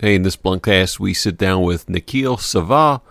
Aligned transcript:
Hey, 0.00 0.14
in 0.14 0.22
this 0.22 0.36
Bluntcast, 0.36 1.00
we 1.00 1.12
sit 1.12 1.36
down 1.36 1.64
with 1.64 1.86
Nikil 1.86 2.38
Saval. 2.38 3.02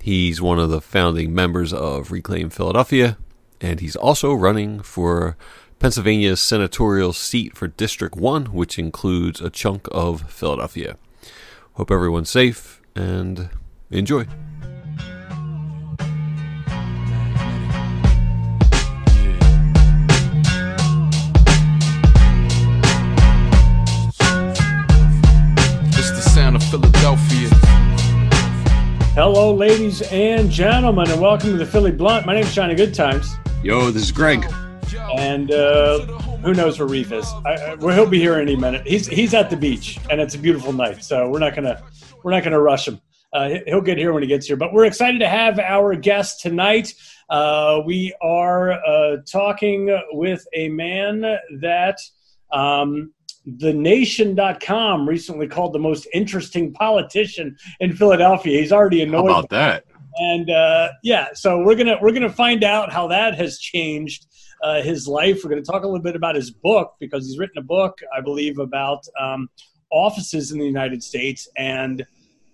He's 0.00 0.40
one 0.40 0.58
of 0.58 0.70
the 0.70 0.80
founding 0.80 1.34
members 1.34 1.70
of 1.70 2.10
Reclaim 2.10 2.48
Philadelphia, 2.48 3.18
and 3.60 3.80
he's 3.80 3.94
also 3.94 4.32
running 4.32 4.80
for 4.80 5.36
Pennsylvania's 5.80 6.40
senatorial 6.40 7.12
seat 7.12 7.58
for 7.58 7.68
District 7.68 8.16
1, 8.16 8.46
which 8.54 8.78
includes 8.78 9.42
a 9.42 9.50
chunk 9.50 9.86
of 9.92 10.32
Philadelphia. 10.32 10.96
Hope 11.74 11.90
everyone's 11.90 12.30
safe 12.30 12.80
and 12.96 13.50
enjoy. 13.90 14.26
Hello, 29.32 29.54
ladies 29.54 30.02
and 30.10 30.50
gentlemen, 30.50 31.08
and 31.08 31.20
welcome 31.20 31.50
to 31.50 31.56
the 31.56 31.64
Philly 31.64 31.92
Blunt. 31.92 32.26
My 32.26 32.34
name 32.34 32.42
is 32.42 32.52
Johnny 32.52 32.74
Goodtimes, 32.74 33.32
Yo, 33.62 33.92
this 33.92 34.02
is 34.02 34.10
Greg. 34.10 34.44
and 35.16 35.52
uh, 35.52 36.00
who 36.42 36.52
knows 36.52 36.80
where 36.80 36.88
Reef 36.88 37.12
is? 37.12 37.24
I, 37.46 37.50
I, 37.54 37.74
well, 37.76 37.94
he'll 37.94 38.10
be 38.10 38.18
here 38.18 38.34
any 38.34 38.56
minute. 38.56 38.84
He's 38.88 39.06
he's 39.06 39.32
at 39.32 39.48
the 39.48 39.56
beach, 39.56 40.00
and 40.10 40.20
it's 40.20 40.34
a 40.34 40.38
beautiful 40.38 40.72
night, 40.72 41.04
so 41.04 41.30
we're 41.30 41.38
not 41.38 41.54
gonna 41.54 41.80
we're 42.24 42.32
not 42.32 42.42
gonna 42.42 42.60
rush 42.60 42.88
him. 42.88 43.00
Uh, 43.32 43.50
he- 43.50 43.62
he'll 43.66 43.80
get 43.80 43.98
here 43.98 44.12
when 44.12 44.24
he 44.24 44.28
gets 44.28 44.48
here. 44.48 44.56
But 44.56 44.72
we're 44.72 44.86
excited 44.86 45.20
to 45.20 45.28
have 45.28 45.60
our 45.60 45.94
guest 45.94 46.40
tonight. 46.40 46.92
Uh, 47.28 47.82
we 47.86 48.12
are 48.20 48.72
uh, 48.84 49.18
talking 49.30 49.96
with 50.10 50.44
a 50.54 50.70
man 50.70 51.20
that 51.60 51.98
um, 52.50 53.12
TheNation.com 53.48 55.08
recently 55.08 55.46
called 55.48 55.72
the 55.72 55.78
most 55.78 56.06
interesting 56.12 56.72
politician 56.72 57.56
in 57.80 57.94
Philadelphia. 57.94 58.60
He's 58.60 58.72
already 58.72 59.00
How 59.00 59.06
annoyed 59.06 59.30
about 59.30 59.48
that? 59.50 59.84
and 60.16 60.50
uh, 60.50 60.88
yeah, 61.02 61.28
so 61.34 61.62
we're 61.64 61.76
gonna 61.76 61.96
we're 62.00 62.12
gonna 62.12 62.30
find 62.30 62.64
out 62.64 62.92
how 62.92 63.06
that 63.08 63.34
has 63.36 63.58
changed 63.58 64.26
uh, 64.62 64.82
his 64.82 65.08
life. 65.08 65.42
We're 65.42 65.50
gonna 65.50 65.62
talk 65.62 65.82
a 65.84 65.86
little 65.86 66.02
bit 66.02 66.16
about 66.16 66.34
his 66.34 66.50
book 66.50 66.94
because 67.00 67.26
he's 67.26 67.38
written 67.38 67.58
a 67.58 67.62
book, 67.62 67.98
I 68.14 68.20
believe, 68.20 68.58
about 68.58 69.04
um, 69.18 69.48
offices 69.90 70.52
in 70.52 70.58
the 70.58 70.66
United 70.66 71.02
States, 71.02 71.48
and 71.56 72.04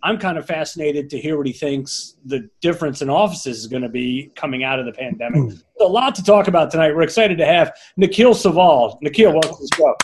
I'm 0.02 0.18
kind 0.18 0.38
of 0.38 0.46
fascinated 0.46 1.10
to 1.10 1.18
hear 1.18 1.36
what 1.36 1.46
he 1.46 1.52
thinks 1.52 2.14
the 2.24 2.48
difference 2.60 3.02
in 3.02 3.10
offices 3.10 3.58
is 3.58 3.66
going 3.66 3.82
to 3.82 3.88
be 3.88 4.30
coming 4.36 4.62
out 4.62 4.78
of 4.78 4.86
the 4.86 4.92
pandemic. 4.92 5.52
So 5.78 5.86
a 5.86 5.88
lot 5.88 6.14
to 6.16 6.22
talk 6.22 6.46
about 6.46 6.70
tonight. 6.70 6.94
We're 6.94 7.02
excited 7.02 7.38
to 7.38 7.46
have 7.46 7.72
Nikil 7.98 8.34
Saval. 8.36 9.00
Nikil, 9.02 9.32
welcome 9.32 9.56
to 9.56 9.68
the 9.68 9.76
show. 9.76 9.96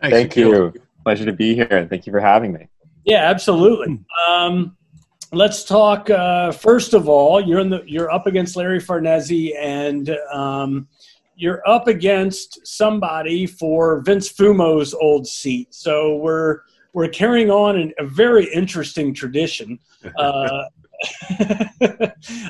Thank 0.00 0.36
you. 0.36 0.72
Pleasure 1.04 1.24
to 1.24 1.32
be 1.32 1.54
here. 1.54 1.86
Thank 1.88 2.06
you 2.06 2.12
for 2.12 2.20
having 2.20 2.52
me. 2.52 2.68
Yeah, 3.04 3.30
absolutely. 3.30 4.00
Um, 4.28 4.76
let's 5.32 5.64
talk. 5.64 6.10
Uh, 6.10 6.52
first 6.52 6.94
of 6.94 7.08
all, 7.08 7.40
you're 7.40 7.60
in 7.60 7.70
the 7.70 7.82
you're 7.86 8.10
up 8.10 8.26
against 8.26 8.56
Larry 8.56 8.80
Farnese, 8.80 9.54
and 9.58 10.16
um, 10.32 10.88
you're 11.36 11.62
up 11.66 11.88
against 11.88 12.66
somebody 12.66 13.46
for 13.46 14.00
Vince 14.02 14.30
Fumo's 14.30 14.92
old 14.94 15.26
seat. 15.26 15.72
So 15.74 16.16
we're 16.16 16.60
we're 16.92 17.08
carrying 17.08 17.50
on 17.50 17.78
an, 17.78 17.92
a 17.98 18.04
very 18.04 18.52
interesting 18.52 19.14
tradition, 19.14 19.78
uh, 20.18 20.64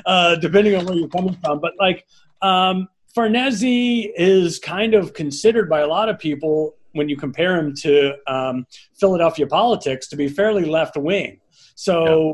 uh, 0.05 0.35
depending 0.37 0.75
on 0.75 0.85
where 0.85 0.95
you're 0.95 1.07
coming 1.07 1.35
from. 1.35 1.59
But 1.59 1.73
like 1.79 2.05
um, 2.41 2.89
Farnese 3.15 4.11
is 4.17 4.59
kind 4.59 4.93
of 4.93 5.13
considered 5.13 5.69
by 5.69 5.81
a 5.81 5.87
lot 5.87 6.09
of 6.09 6.19
people 6.19 6.75
when 6.93 7.09
you 7.09 7.17
compare 7.17 7.57
him 7.57 7.73
to 7.75 8.13
um, 8.27 8.65
Philadelphia 8.99 9.47
politics 9.47 10.07
to 10.09 10.15
be 10.15 10.27
fairly 10.27 10.65
left 10.65 10.97
wing. 10.97 11.39
So 11.75 12.31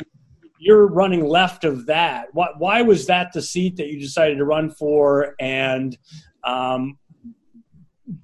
you're 0.58 0.88
running 0.88 1.25
left 1.25 1.64
of 1.64 1.86
that. 1.86 2.28
Why, 2.34 2.48
why 2.58 2.81
was 2.81 3.06
that 3.08 3.33
the 3.33 3.42
seat 3.42 3.78
that 3.78 3.88
you 3.88 4.00
decided 4.00 4.38
to 4.38 4.45
run 4.45 4.72
for? 4.72 5.36
And 5.39 5.98
um, 6.43 6.98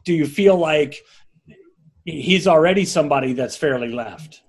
do 0.05 0.13
you 0.13 0.25
feel 0.25 0.57
like 0.57 0.97
he's 2.05 2.47
already 2.47 2.85
somebody 2.85 3.33
that's 3.33 3.55
fairly 3.55 3.91
left? 3.91 4.41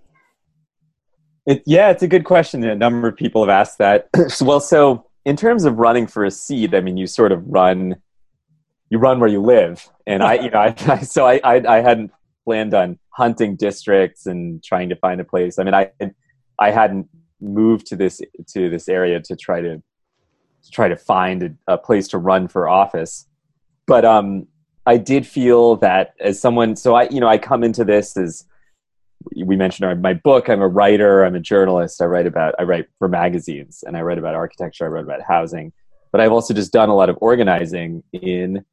It, 1.45 1.63
yeah, 1.67 1.91
it's 1.91 2.03
a 2.03 2.09
good 2.09 2.25
question. 2.25 2.63
A 2.65 2.75
number 2.75 3.09
of 3.09 3.17
people 3.17 3.43
have 3.43 3.51
asked 3.51 3.79
that. 3.79 4.09
well, 4.41 4.61
so 4.61 5.07
in 5.25 5.37
terms 5.37 5.65
of 5.65 5.79
running 5.79 6.07
for 6.07 6.25
a 6.25 6.31
seat, 6.31 6.75
I 6.75 6.81
mean, 6.81 6.97
you 6.97 7.07
sort 7.07 7.33
of 7.33 7.45
run, 7.47 7.97
you 8.93 8.99
run 8.99 9.21
where 9.21 9.31
you 9.31 9.41
live, 9.41 9.89
and 10.07 10.23
I, 10.23 10.35
you 10.35 10.51
know, 10.51 10.59
I, 10.59 10.75
I 10.87 11.01
so 11.01 11.27
I, 11.27 11.41
I, 11.43 11.79
I 11.79 11.81
hadn't 11.81 12.11
planned 12.45 12.75
on 12.75 12.99
hunting 13.09 13.57
districts 13.57 14.27
and 14.27 14.63
trying 14.63 14.91
to 14.91 14.97
find 14.97 15.19
a 15.19 15.25
place. 15.25 15.59
I 15.59 15.65
mean, 15.65 15.73
I, 15.73 15.91
I 16.59 16.71
hadn't 16.73 17.09
moved 17.41 17.87
to 17.87 17.97
this 17.97 18.21
to 18.49 18.69
this 18.69 18.91
area 18.91 19.19
to 19.19 19.35
try 19.35 19.63
to, 19.63 19.77
to 19.79 20.71
try 20.71 20.89
to 20.89 20.97
find 20.97 21.43
a, 21.43 21.73
a 21.73 21.79
place 21.79 22.07
to 22.09 22.19
run 22.19 22.49
for 22.49 22.69
office, 22.69 23.27
but 23.87 24.05
um, 24.05 24.47
I 24.85 24.99
did 24.99 25.27
feel 25.27 25.77
that 25.77 26.13
as 26.21 26.39
someone, 26.39 26.77
so 26.77 26.95
I, 26.95 27.09
you 27.09 27.19
know, 27.19 27.29
I 27.29 27.39
come 27.39 27.65
into 27.65 27.87
this 27.87 28.15
as 28.19 28.45
we 29.35 29.57
mentioned 29.57 30.03
my 30.03 30.13
book. 30.13 30.51
I'm 30.51 30.61
a 30.61 30.69
writer. 30.69 31.25
I'm 31.25 31.35
a 31.35 31.41
journalist. 31.41 32.03
I 32.03 32.05
write 32.05 32.27
about 32.27 32.55
I 32.59 32.65
write 32.65 32.89
for 32.99 33.09
magazines, 33.09 33.85
and 33.87 33.97
I 33.97 34.03
write 34.03 34.19
about 34.19 34.35
architecture. 34.35 34.85
I 34.85 34.89
write 34.89 35.05
about 35.05 35.23
housing, 35.23 35.73
but 36.11 36.21
I've 36.21 36.33
also 36.33 36.53
just 36.53 36.75
done 36.75 36.91
a 36.91 36.95
lot 36.95 37.09
of 37.09 37.17
organizing 37.23 38.03
in 38.13 38.67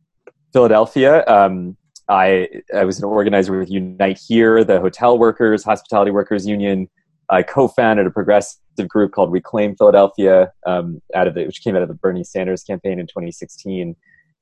Philadelphia. 0.53 1.25
Um, 1.27 1.77
I 2.07 2.47
I 2.75 2.83
was 2.85 2.97
an 2.97 3.05
organizer 3.05 3.57
with 3.57 3.69
Unite 3.69 4.19
Here, 4.27 4.63
the 4.63 4.79
hotel 4.79 5.17
workers, 5.17 5.63
hospitality 5.63 6.11
workers 6.11 6.47
union. 6.47 6.89
I 7.29 7.43
co-founded 7.43 8.07
a 8.07 8.11
progressive 8.11 8.87
group 8.87 9.11
called 9.11 9.31
Reclaim 9.31 9.75
Philadelphia, 9.75 10.51
um, 10.65 10.99
out 11.13 11.27
of 11.27 11.35
the, 11.35 11.45
which 11.45 11.61
came 11.63 11.75
out 11.75 11.83
of 11.83 11.87
the 11.87 11.93
Bernie 11.93 12.23
Sanders 12.23 12.63
campaign 12.63 12.99
in 12.99 13.05
2016, 13.05 13.95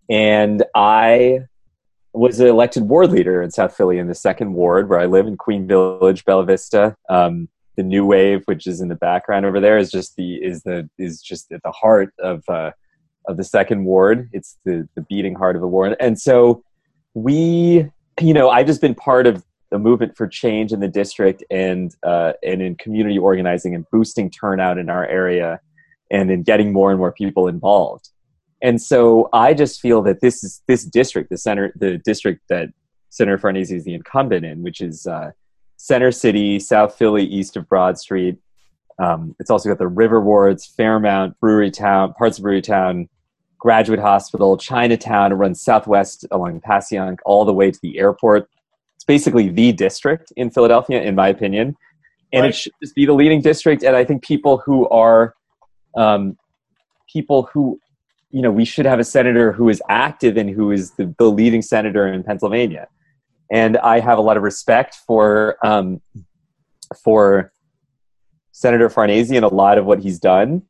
and 0.09 0.63
I 0.73 1.41
was 2.13 2.39
elected 2.39 2.83
ward 2.83 3.11
leader 3.11 3.41
in 3.41 3.51
South 3.51 3.75
Philly 3.75 3.99
in 3.99 4.07
the 4.07 4.15
second 4.15 4.53
ward 4.53 4.89
where 4.89 4.99
I 4.99 5.05
live 5.05 5.27
in 5.27 5.37
Queen 5.37 5.67
Village, 5.67 6.25
Bella 6.25 6.45
Vista. 6.45 6.95
Um, 7.09 7.49
the 7.75 7.83
New 7.83 8.05
Wave, 8.05 8.41
which 8.45 8.65
is 8.65 8.81
in 8.81 8.87
the 8.87 8.95
background 8.95 9.45
over 9.45 9.59
there, 9.59 9.77
is 9.77 9.91
just 9.91 10.15
the 10.15 10.35
is 10.35 10.63
the 10.63 10.89
is 10.97 11.21
just 11.21 11.51
at 11.51 11.61
the 11.63 11.71
heart 11.71 12.13
of 12.19 12.43
uh, 12.49 12.71
of 13.27 13.37
the 13.37 13.43
second 13.43 13.85
ward. 13.85 14.29
It's 14.33 14.57
the 14.65 14.87
the 14.95 15.01
beating 15.01 15.35
heart 15.35 15.55
of 15.55 15.61
the 15.61 15.67
ward, 15.67 15.95
and 15.99 16.19
so 16.19 16.63
we, 17.13 17.89
you 18.21 18.33
know, 18.33 18.49
I've 18.49 18.67
just 18.67 18.81
been 18.81 18.95
part 18.95 19.27
of 19.27 19.43
the 19.69 19.79
movement 19.79 20.15
for 20.15 20.27
change 20.27 20.71
in 20.71 20.79
the 20.79 20.87
district 20.87 21.43
and 21.49 21.93
uh, 22.03 22.33
and 22.43 22.61
in 22.61 22.75
community 22.75 23.17
organizing 23.17 23.75
and 23.75 23.85
boosting 23.91 24.29
turnout 24.29 24.77
in 24.77 24.89
our 24.89 25.05
area, 25.05 25.59
and 26.11 26.31
in 26.31 26.43
getting 26.43 26.71
more 26.71 26.91
and 26.91 26.99
more 26.99 27.11
people 27.11 27.47
involved. 27.47 28.09
And 28.61 28.81
so 28.81 29.29
I 29.33 29.53
just 29.53 29.81
feel 29.81 30.01
that 30.03 30.21
this 30.21 30.43
is 30.43 30.61
this 30.67 30.83
district, 30.85 31.29
the 31.29 31.37
center, 31.37 31.73
the 31.75 31.97
district 31.99 32.41
that 32.49 32.69
Senator 33.09 33.37
Farnese 33.37 33.71
is 33.71 33.83
the 33.83 33.93
incumbent 33.93 34.45
in, 34.45 34.63
which 34.63 34.81
is 34.81 35.05
uh, 35.05 35.31
Center 35.77 36.11
City, 36.11 36.59
South 36.59 36.95
Philly, 36.95 37.23
east 37.23 37.55
of 37.55 37.67
Broad 37.69 37.97
Street. 37.97 38.37
Um, 38.99 39.35
it's 39.39 39.51
also 39.51 39.69
got 39.69 39.77
the 39.77 39.87
River 39.87 40.19
Wards, 40.21 40.65
Fairmount, 40.65 41.39
Brewery 41.39 41.69
Town, 41.69 42.13
parts 42.13 42.39
of 42.39 42.43
Brewery 42.43 42.63
Town, 42.63 43.07
Graduate 43.59 43.99
Hospital, 43.99 44.57
Chinatown. 44.57 45.31
It 45.31 45.35
runs 45.35 45.61
southwest 45.61 46.25
along 46.31 46.61
Passyunk 46.61 47.17
all 47.25 47.45
the 47.45 47.53
way 47.53 47.71
to 47.71 47.79
the 47.81 47.97
airport. 47.99 48.49
It's 48.95 49.03
basically 49.05 49.49
the 49.49 49.71
district 49.71 50.31
in 50.35 50.49
Philadelphia, 50.49 51.01
in 51.01 51.15
my 51.15 51.27
opinion, 51.29 51.75
and 52.33 52.43
Right. 52.43 52.49
it 52.49 52.55
should 52.55 52.73
just 52.81 52.95
be 52.95 53.05
the 53.05 53.13
leading 53.13 53.41
district. 53.41 53.83
And 53.83 53.95
I 53.95 54.03
think 54.03 54.23
people 54.23 54.57
who 54.57 54.87
are 54.89 55.35
um, 55.95 56.37
people 57.07 57.49
who 57.53 57.79
you 58.29 58.41
know, 58.41 58.51
we 58.51 58.65
should 58.65 58.85
have 58.85 58.99
a 58.99 59.03
senator 59.03 59.51
who 59.51 59.69
is 59.69 59.81
active 59.89 60.37
and 60.37 60.49
who 60.49 60.71
is 60.71 60.91
the, 60.91 61.13
the 61.17 61.25
leading 61.25 61.61
senator 61.61 62.07
in 62.07 62.23
Pennsylvania. 62.23 62.87
And 63.49 63.77
I 63.77 63.99
have 63.99 64.17
a 64.17 64.21
lot 64.21 64.35
of 64.37 64.43
respect 64.43 64.95
for 65.07 65.57
um, 65.65 66.01
for 67.03 67.53
Senator 68.51 68.89
Farnese 68.89 69.31
and 69.31 69.45
a 69.45 69.53
lot 69.53 69.77
of 69.77 69.85
what 69.85 69.99
he's 69.99 70.19
done. 70.19 70.63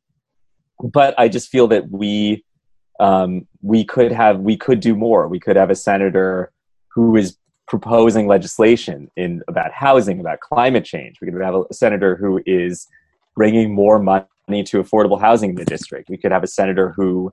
But 0.80 1.18
I 1.18 1.28
just 1.28 1.48
feel 1.48 1.66
that 1.68 1.90
we 1.90 2.44
um, 3.00 3.46
we 3.62 3.84
could 3.84 4.12
have 4.12 4.40
we 4.40 4.56
could 4.56 4.80
do 4.80 4.94
more. 4.94 5.28
We 5.28 5.40
could 5.40 5.56
have 5.56 5.70
a 5.70 5.74
senator 5.74 6.52
who 6.94 7.16
is 7.16 7.36
proposing 7.66 8.26
legislation 8.26 9.10
in 9.16 9.42
about 9.46 9.72
housing, 9.72 10.20
about 10.20 10.40
climate 10.40 10.84
change. 10.84 11.16
We 11.20 11.30
could 11.30 11.40
have 11.40 11.54
a 11.54 11.74
senator 11.74 12.16
who 12.16 12.40
is 12.46 12.88
bringing 13.36 13.72
more 13.72 13.98
money 13.98 14.64
to 14.64 14.82
affordable 14.82 15.20
housing 15.20 15.50
in 15.50 15.56
the 15.56 15.64
district. 15.64 16.08
We 16.08 16.16
could 16.16 16.32
have 16.32 16.42
a 16.42 16.48
senator 16.48 16.92
who 16.96 17.32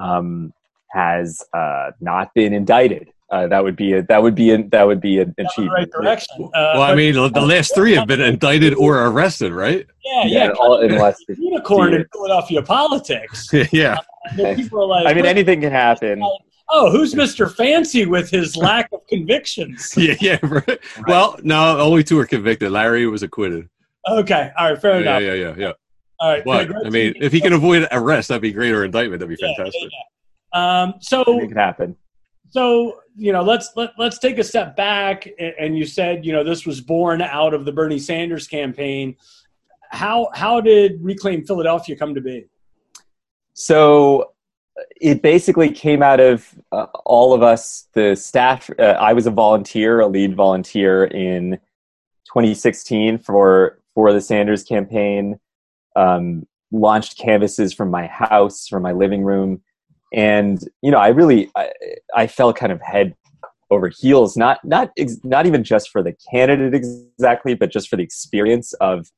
um, 0.00 0.52
has 0.92 1.42
uh, 1.52 1.90
not 2.00 2.32
been 2.34 2.52
indicted. 2.52 3.12
Uh, 3.30 3.46
that 3.46 3.64
would 3.64 3.76
be 3.76 3.94
a 3.94 4.02
that 4.02 4.22
would 4.22 4.34
be 4.34 4.50
a, 4.50 4.62
that 4.64 4.86
would 4.86 5.00
be 5.00 5.18
an 5.18 5.34
achievement. 5.38 5.72
Right 5.72 5.90
direction. 5.90 6.44
Uh, 6.54 6.72
Well, 6.74 6.82
I 6.82 6.94
mean, 6.94 7.14
the 7.14 7.40
last 7.40 7.74
three 7.74 7.94
have 7.94 8.06
been 8.06 8.20
indicted 8.20 8.74
or 8.74 9.06
arrested, 9.06 9.52
right? 9.52 9.86
yeah, 10.04 10.24
Yeah, 10.26 10.44
yeah. 10.44 10.50
all, 10.52 10.82
unless 10.82 11.18
unicorn 11.28 11.94
in. 11.94 12.04
Philadelphia 12.12 12.62
politics. 12.62 13.48
yeah. 13.72 13.96
And 14.30 14.38
then 14.38 14.56
people 14.56 14.82
are 14.82 14.86
like, 14.86 15.06
I 15.06 15.14
mean 15.14 15.26
anything 15.26 15.60
can 15.60 15.72
happen. 15.72 16.22
oh, 16.70 16.90
who's 16.90 17.14
Mr. 17.14 17.52
Fancy 17.54 18.06
with 18.06 18.30
his 18.30 18.56
lack 18.56 18.88
of 18.92 19.06
convictions? 19.08 19.92
yeah, 19.96 20.14
yeah. 20.20 20.38
Right. 20.42 20.78
Well, 21.06 21.38
no, 21.42 21.78
only 21.78 22.04
two 22.04 22.16
were 22.16 22.26
convicted. 22.26 22.70
Larry 22.72 23.06
was 23.06 23.22
acquitted. 23.22 23.68
Okay, 24.08 24.50
all 24.58 24.70
right, 24.70 24.80
fair 24.80 24.94
Yeah, 25.00 25.18
enough. 25.18 25.22
yeah, 25.22 25.34
yeah, 25.34 25.48
yeah. 25.48 25.54
Yeah. 25.58 25.72
All 26.20 26.30
right, 26.30 26.44
But 26.44 26.86
I 26.86 26.90
mean, 26.90 27.14
if 27.20 27.32
he 27.32 27.40
can 27.40 27.52
avoid 27.52 27.86
arrest, 27.90 28.28
that'd 28.28 28.42
be 28.42 28.52
great, 28.52 28.72
or 28.72 28.84
indictment, 28.84 29.20
that'd 29.20 29.28
be 29.36 29.36
Yeah, 29.40 29.48
yeah, 29.50 29.56
fantastic. 29.56 29.90
yeah. 30.54 30.82
Um, 30.82 30.94
so 31.00 31.24
Make 31.26 31.50
it 31.50 31.56
happen. 31.56 31.96
so 32.50 32.98
you 33.16 33.32
know 33.32 33.42
let's 33.42 33.70
let, 33.76 33.90
let's 33.98 34.18
take 34.18 34.38
a 34.38 34.44
step 34.44 34.76
back 34.76 35.26
and 35.58 35.76
you 35.76 35.84
said 35.86 36.24
you 36.24 36.32
know 36.32 36.42
this 36.44 36.64
was 36.66 36.80
born 36.80 37.20
out 37.22 37.52
of 37.54 37.64
the 37.66 37.72
bernie 37.72 37.98
sanders 37.98 38.46
campaign 38.48 39.14
how 39.90 40.28
how 40.34 40.60
did 40.60 40.98
reclaim 41.02 41.44
philadelphia 41.44 41.94
come 41.96 42.14
to 42.14 42.20
be 42.22 42.46
So 43.54 44.32
it 45.00 45.22
basically 45.22 45.70
came 45.70 46.02
out 46.02 46.20
of 46.20 46.48
uh, 46.72 46.86
all 47.04 47.34
of 47.34 47.42
us, 47.42 47.88
the 47.94 48.14
staff. 48.16 48.70
Uh, 48.78 48.82
I 48.82 49.12
was 49.12 49.26
a 49.26 49.30
volunteer, 49.30 50.00
a 50.00 50.06
lead 50.06 50.34
volunteer 50.34 51.04
in 51.04 51.58
2016 52.26 53.18
for 53.18 53.78
for 53.94 54.12
the 54.12 54.20
Sanders 54.20 54.62
campaign. 54.64 55.38
Um, 55.94 56.46
launched 56.70 57.18
canvases 57.18 57.74
from 57.74 57.90
my 57.90 58.06
house, 58.06 58.66
from 58.66 58.82
my 58.82 58.92
living 58.92 59.22
room, 59.22 59.62
and 60.12 60.66
you 60.80 60.90
know, 60.90 60.98
I 60.98 61.08
really 61.08 61.50
I, 61.54 61.70
I 62.16 62.26
fell 62.26 62.52
kind 62.54 62.72
of 62.72 62.80
head 62.80 63.14
over 63.70 63.88
heels. 63.88 64.36
Not 64.36 64.64
not 64.64 64.90
ex- 64.96 65.22
not 65.22 65.44
even 65.46 65.62
just 65.64 65.90
for 65.90 66.02
the 66.02 66.16
candidate 66.30 66.74
exactly, 66.74 67.54
but 67.54 67.70
just 67.70 67.88
for 67.88 67.96
the 67.96 68.02
experience 68.02 68.72
of 68.74 69.10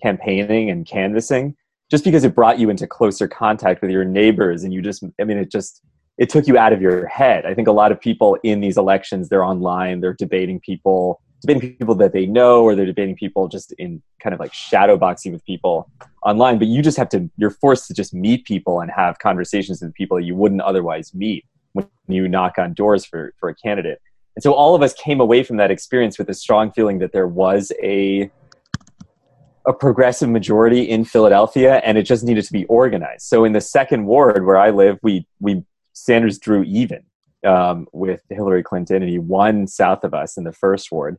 campaigning 0.00 0.70
and 0.70 0.86
canvassing 0.86 1.56
just 1.90 2.04
because 2.04 2.24
it 2.24 2.34
brought 2.34 2.58
you 2.58 2.70
into 2.70 2.86
closer 2.86 3.28
contact 3.28 3.82
with 3.82 3.90
your 3.90 4.04
neighbors 4.04 4.64
and 4.64 4.72
you 4.72 4.82
just 4.82 5.04
i 5.20 5.24
mean 5.24 5.38
it 5.38 5.50
just 5.50 5.82
it 6.16 6.30
took 6.30 6.46
you 6.46 6.56
out 6.56 6.72
of 6.72 6.80
your 6.80 7.08
head. 7.08 7.44
I 7.44 7.54
think 7.54 7.66
a 7.66 7.72
lot 7.72 7.90
of 7.90 8.00
people 8.00 8.38
in 8.44 8.60
these 8.60 8.76
elections 8.76 9.28
they're 9.28 9.44
online 9.44 10.00
they're 10.00 10.14
debating 10.14 10.60
people 10.60 11.20
debating 11.40 11.76
people 11.76 11.94
that 11.96 12.12
they 12.12 12.24
know 12.24 12.62
or 12.62 12.74
they're 12.74 12.86
debating 12.86 13.16
people 13.16 13.48
just 13.48 13.72
in 13.72 14.02
kind 14.22 14.32
of 14.32 14.40
like 14.40 14.54
shadow 14.54 14.96
boxing 14.96 15.32
with 15.32 15.44
people 15.44 15.90
online 16.22 16.58
but 16.58 16.68
you 16.68 16.80
just 16.82 16.96
have 16.96 17.08
to 17.10 17.28
you're 17.36 17.50
forced 17.50 17.86
to 17.88 17.94
just 17.94 18.14
meet 18.14 18.44
people 18.44 18.80
and 18.80 18.90
have 18.90 19.18
conversations 19.18 19.82
with 19.82 19.92
people 19.94 20.18
you 20.18 20.34
wouldn't 20.34 20.62
otherwise 20.62 21.12
meet 21.14 21.44
when 21.74 21.86
you 22.08 22.26
knock 22.28 22.58
on 22.58 22.72
doors 22.72 23.04
for 23.04 23.34
for 23.38 23.50
a 23.50 23.54
candidate. 23.54 24.00
And 24.36 24.42
so 24.42 24.52
all 24.52 24.74
of 24.74 24.82
us 24.82 24.94
came 24.94 25.20
away 25.20 25.44
from 25.44 25.58
that 25.58 25.70
experience 25.70 26.18
with 26.18 26.28
a 26.28 26.34
strong 26.34 26.72
feeling 26.72 26.98
that 26.98 27.12
there 27.12 27.28
was 27.28 27.70
a 27.82 28.30
a 29.66 29.72
progressive 29.72 30.28
majority 30.28 30.82
in 30.82 31.04
Philadelphia, 31.04 31.80
and 31.84 31.96
it 31.96 32.02
just 32.02 32.24
needed 32.24 32.44
to 32.44 32.52
be 32.52 32.64
organized. 32.66 33.22
So 33.22 33.44
in 33.44 33.52
the 33.52 33.60
second 33.60 34.06
ward 34.06 34.44
where 34.44 34.58
I 34.58 34.70
live, 34.70 34.98
we 35.02 35.26
we 35.40 35.64
Sanders 35.92 36.38
drew 36.38 36.64
even 36.64 37.04
um, 37.46 37.86
with 37.92 38.22
Hillary 38.28 38.62
Clinton, 38.62 39.02
and 39.02 39.10
he 39.10 39.18
won 39.18 39.66
south 39.66 40.04
of 40.04 40.12
us 40.12 40.36
in 40.36 40.44
the 40.44 40.52
first 40.52 40.90
ward, 40.92 41.18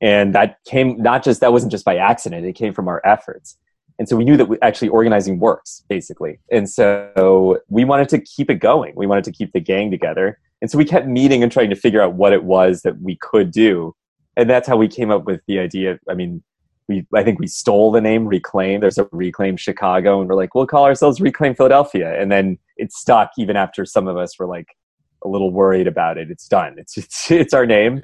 and 0.00 0.34
that 0.34 0.58
came 0.64 1.00
not 1.02 1.24
just 1.24 1.40
that 1.40 1.52
wasn't 1.52 1.72
just 1.72 1.84
by 1.84 1.96
accident; 1.96 2.46
it 2.46 2.54
came 2.54 2.72
from 2.72 2.88
our 2.88 3.02
efforts. 3.04 3.58
And 3.98 4.08
so 4.08 4.16
we 4.16 4.24
knew 4.24 4.36
that 4.36 4.46
we, 4.46 4.58
actually 4.62 4.88
organizing 4.88 5.38
works, 5.38 5.84
basically. 5.88 6.40
And 6.50 6.68
so 6.68 7.60
we 7.68 7.84
wanted 7.84 8.08
to 8.08 8.18
keep 8.18 8.50
it 8.50 8.56
going. 8.56 8.94
We 8.96 9.06
wanted 9.06 9.24
to 9.24 9.32
keep 9.32 9.52
the 9.52 9.60
gang 9.60 9.90
together. 9.90 10.40
And 10.60 10.70
so 10.70 10.78
we 10.78 10.84
kept 10.84 11.06
meeting 11.06 11.42
and 11.42 11.52
trying 11.52 11.70
to 11.70 11.76
figure 11.76 12.00
out 12.00 12.14
what 12.14 12.32
it 12.32 12.42
was 12.42 12.82
that 12.82 13.00
we 13.00 13.16
could 13.16 13.50
do. 13.50 13.94
And 14.36 14.48
that's 14.48 14.66
how 14.66 14.76
we 14.76 14.88
came 14.88 15.10
up 15.10 15.24
with 15.24 15.42
the 15.46 15.58
idea. 15.58 15.98
I 16.08 16.14
mean, 16.14 16.42
we 16.88 17.06
I 17.14 17.22
think 17.22 17.38
we 17.38 17.46
stole 17.46 17.92
the 17.92 18.00
name 18.00 18.26
Reclaim. 18.26 18.80
There's 18.80 18.98
a 18.98 19.08
Reclaim 19.12 19.56
Chicago, 19.56 20.20
and 20.20 20.28
we're 20.28 20.36
like, 20.36 20.54
we'll 20.54 20.66
call 20.66 20.84
ourselves 20.84 21.20
Reclaim 21.20 21.54
Philadelphia. 21.54 22.20
And 22.20 22.30
then 22.30 22.58
it 22.76 22.92
stuck 22.92 23.30
even 23.38 23.56
after 23.56 23.84
some 23.84 24.08
of 24.08 24.16
us 24.16 24.38
were 24.38 24.46
like 24.46 24.76
a 25.24 25.28
little 25.28 25.52
worried 25.52 25.86
about 25.86 26.18
it. 26.18 26.30
It's 26.30 26.48
done. 26.48 26.74
It's 26.78 26.96
it's, 26.96 27.30
it's 27.30 27.54
our 27.54 27.66
name, 27.66 28.02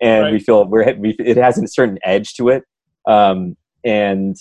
and 0.00 0.32
we 0.32 0.38
feel 0.38 0.64
we're 0.66 0.94
we, 0.94 1.10
it 1.18 1.36
has 1.36 1.58
a 1.58 1.66
certain 1.66 1.98
edge 2.04 2.34
to 2.34 2.48
it. 2.48 2.64
Um, 3.06 3.56
and 3.84 4.36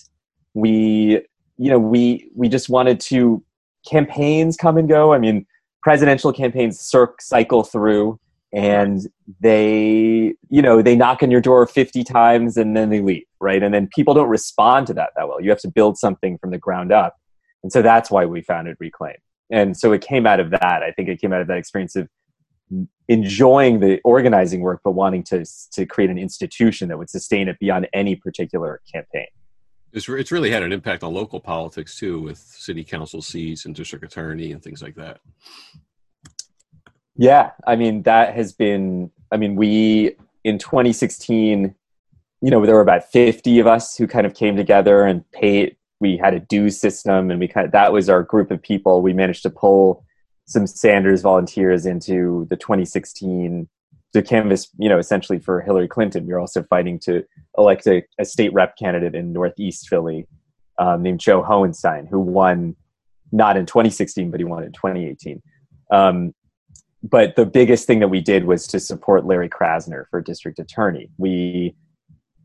we 0.54 1.22
you 1.58 1.70
know 1.70 1.80
we 1.80 2.30
we 2.36 2.50
just 2.50 2.70
wanted 2.70 3.00
to 3.02 3.44
campaigns 3.88 4.58
come 4.58 4.78
and 4.78 4.88
go. 4.88 5.14
I 5.14 5.20
mean, 5.20 5.46
presidential 5.82 6.34
campaigns 6.34 6.80
cir- 6.80 7.16
cycle 7.20 7.64
through 7.64 8.20
and 8.52 9.08
they 9.40 10.34
you 10.50 10.62
know 10.62 10.82
they 10.82 10.96
knock 10.96 11.22
on 11.22 11.30
your 11.30 11.42
door 11.42 11.68
50 11.68 12.04
times 12.04 12.58
and 12.58 12.76
then 12.76 12.90
they 12.90 13.00
leave 13.00 13.24
right? 13.40 13.62
And 13.62 13.74
then 13.74 13.88
people 13.88 14.14
don't 14.14 14.30
respond 14.30 14.88
to 14.88 14.94
that 14.96 15.12
that 15.16 15.28
well. 15.28 15.42
You 15.42 15.50
have 15.50 15.60
to 15.62 15.72
build 15.72 15.98
something 15.98 16.38
from 16.38 16.52
the 16.52 16.58
ground 16.58 16.92
up. 16.92 17.16
And 17.64 17.72
so 17.72 17.82
that's 17.82 18.10
why 18.10 18.26
we 18.26 18.42
founded 18.42 18.78
reclaim. 18.80 19.16
And 19.52 19.76
so 19.76 19.92
it 19.92 20.02
came 20.02 20.28
out 20.28 20.40
of 20.40 20.52
that. 20.52 20.84
I 20.84 20.92
think 20.92 21.10
it 21.10 21.20
came 21.20 21.34
out 21.34 21.42
of 21.42 21.48
that 21.48 21.58
experience 21.58 21.96
of 21.96 22.08
enjoying 23.08 23.80
the 23.80 24.00
organizing 24.04 24.62
work 24.62 24.80
but 24.84 24.92
wanting 24.92 25.24
to 25.24 25.44
to 25.72 25.86
create 25.88 26.12
an 26.12 26.20
institution 26.20 26.88
that 26.88 26.98
would 26.98 27.10
sustain 27.10 27.48
it 27.48 27.58
beyond 27.60 27.88
any 27.94 28.16
particular 28.16 28.82
campaign. 28.92 29.26
It's, 29.92 30.08
re- 30.08 30.20
it's 30.22 30.32
really 30.32 30.52
had 30.52 30.62
an 30.62 30.72
impact 30.72 31.04
on 31.04 31.16
local 31.16 31.40
politics 31.40 31.98
too, 31.98 32.22
with 32.22 32.38
city 32.38 32.84
council 32.84 33.24
seats 33.24 33.66
and 33.66 33.74
district 33.74 34.06
attorney 34.06 34.52
and 34.52 34.62
things 34.62 34.84
like 34.84 34.96
that. 34.96 35.20
Yeah, 37.16 37.52
I 37.66 37.76
mean 37.76 38.04
that 38.04 38.36
has 38.36 38.54
been. 38.54 39.12
I 39.32 39.38
mean, 39.38 39.56
we 39.56 40.16
in 40.44 40.58
2016, 40.58 41.76
you 42.42 42.52
know, 42.52 42.66
there 42.66 42.76
were 42.76 42.82
about 42.82 43.12
50 43.12 43.60
of 43.60 43.68
us 43.68 43.98
who 43.98 44.08
kind 44.08 44.26
of 44.26 44.34
came 44.34 44.56
together 44.56 45.04
and 45.04 45.30
paid. 45.32 45.76
We 46.00 46.16
had 46.16 46.34
a 46.34 46.40
dues 46.40 46.80
system, 46.80 47.30
and 47.30 47.40
we 47.40 47.48
kind 47.48 47.66
of 47.66 47.74
that 47.74 47.92
was 47.92 48.10
our 48.10 48.24
group 48.24 48.52
of 48.52 48.62
people. 48.62 49.02
We 49.02 49.14
managed 49.14 49.44
to 49.44 49.50
pull 49.50 50.06
some 50.46 50.66
Sanders 50.66 51.22
volunteers 51.22 51.86
into 51.86 52.48
the 52.50 52.56
2016 52.56 53.68
to 54.14 54.22
canvas, 54.22 54.70
you 54.78 54.90
know, 54.90 54.98
essentially 54.98 55.38
for 55.38 55.62
Hillary 55.62 55.88
Clinton. 55.88 56.26
We 56.26 56.34
were 56.34 56.40
also 56.40 56.64
fighting 56.64 57.00
to 57.00 57.24
elect 57.58 57.86
a, 57.86 58.04
a 58.18 58.26
state 58.26 58.54
rep 58.54 58.78
candidate 58.78 59.14
in 59.14 59.34
Northeast 59.34 59.88
Philly 59.88 60.28
um, 60.80 61.04
named 61.04 61.20
Joe 61.20 61.44
Hohenstein, 61.44 62.08
who 62.08 62.20
won 62.20 62.76
not 63.32 63.58
in 63.58 63.66
2016, 63.66 64.32
but 64.32 64.40
he 64.40 64.46
won 64.46 64.64
in 64.64 64.72
2018. 64.72 65.42
Um, 65.92 66.34
but 67.04 67.36
the 67.36 67.46
biggest 67.46 67.86
thing 67.86 68.00
that 68.00 68.08
we 68.08 68.22
did 68.22 68.46
was 68.46 68.66
to 68.68 68.80
support 68.80 69.26
Larry 69.26 69.50
Krasner 69.50 70.06
for 70.10 70.22
district 70.22 70.60
attorney. 70.60 71.10
We 71.18 71.76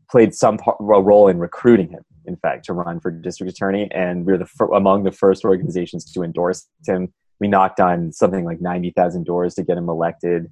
played 0.09 0.33
some 0.33 0.57
part, 0.57 0.77
role 0.79 1.27
in 1.27 1.39
recruiting 1.39 1.89
him, 1.89 2.03
in 2.25 2.35
fact, 2.37 2.65
to 2.65 2.73
run 2.73 2.99
for 2.99 3.11
district 3.11 3.51
attorney, 3.51 3.89
and 3.91 4.25
we 4.25 4.33
were 4.33 4.37
the 4.37 4.45
fir- 4.45 4.73
among 4.73 5.03
the 5.03 5.11
first 5.11 5.45
organizations 5.45 6.11
to 6.13 6.23
endorse 6.23 6.67
him. 6.87 7.13
We 7.39 7.47
knocked 7.47 7.79
on 7.79 8.11
something 8.11 8.45
like 8.45 8.61
ninety 8.61 8.91
thousand 8.91 9.25
doors 9.25 9.55
to 9.55 9.63
get 9.63 9.77
him 9.77 9.89
elected, 9.89 10.51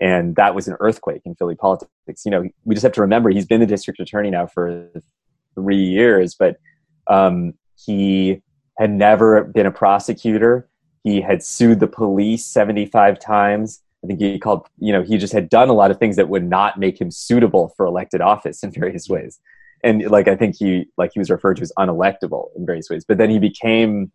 and 0.00 0.36
that 0.36 0.54
was 0.54 0.68
an 0.68 0.76
earthquake 0.80 1.22
in 1.24 1.34
Philly 1.34 1.54
politics. 1.54 2.24
You 2.24 2.30
know, 2.30 2.48
we 2.64 2.74
just 2.74 2.82
have 2.82 2.92
to 2.92 3.00
remember 3.00 3.30
he's 3.30 3.46
been 3.46 3.60
the 3.60 3.66
district 3.66 4.00
attorney 4.00 4.30
now 4.30 4.46
for 4.46 4.90
three 5.54 5.82
years, 5.82 6.34
but 6.34 6.56
um, 7.06 7.54
he 7.76 8.42
had 8.76 8.90
never 8.90 9.44
been 9.44 9.66
a 9.66 9.70
prosecutor 9.70 10.68
he 11.04 11.20
had 11.20 11.42
sued 11.42 11.80
the 11.80 11.86
police 11.86 12.46
75 12.46 13.20
times 13.20 13.82
i 14.04 14.06
think 14.06 14.20
he 14.20 14.38
called 14.38 14.66
you 14.78 14.92
know 14.92 15.02
he 15.02 15.16
just 15.16 15.32
had 15.32 15.48
done 15.48 15.68
a 15.68 15.72
lot 15.72 15.90
of 15.90 15.98
things 15.98 16.16
that 16.16 16.28
would 16.28 16.44
not 16.44 16.78
make 16.78 17.00
him 17.00 17.10
suitable 17.10 17.72
for 17.76 17.86
elected 17.86 18.20
office 18.20 18.62
in 18.62 18.70
various 18.70 19.08
ways. 19.08 19.40
And 19.82 20.02
like 20.10 20.28
i 20.28 20.36
think 20.36 20.56
he 20.56 20.86
like 20.96 21.10
he 21.14 21.18
was 21.18 21.30
referred 21.30 21.56
to 21.56 21.62
as 21.62 21.72
unelectable 21.78 22.48
in 22.56 22.64
various 22.66 22.88
ways 22.88 23.04
but 23.06 23.18
then 23.18 23.30
he 23.30 23.38
became 23.38 24.12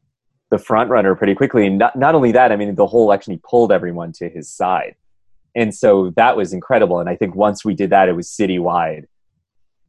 the 0.52 0.58
front 0.58 0.90
runner 0.90 1.14
pretty 1.14 1.36
quickly. 1.36 1.68
And 1.68 1.78
not, 1.78 1.96
not 1.96 2.16
only 2.16 2.32
that 2.32 2.52
i 2.52 2.56
mean 2.56 2.74
the 2.76 2.88
whole 2.88 3.04
election 3.04 3.34
he 3.34 3.40
pulled 3.44 3.72
everyone 3.72 4.12
to 4.14 4.30
his 4.30 4.50
side. 4.50 4.96
And 5.56 5.74
so 5.74 6.12
that 6.16 6.38
was 6.38 6.54
incredible. 6.54 7.00
And 7.00 7.10
i 7.10 7.16
think 7.16 7.36
once 7.36 7.66
we 7.66 7.74
did 7.74 7.90
that 7.90 8.10
it 8.10 8.14
was 8.14 8.28
citywide. 8.28 9.06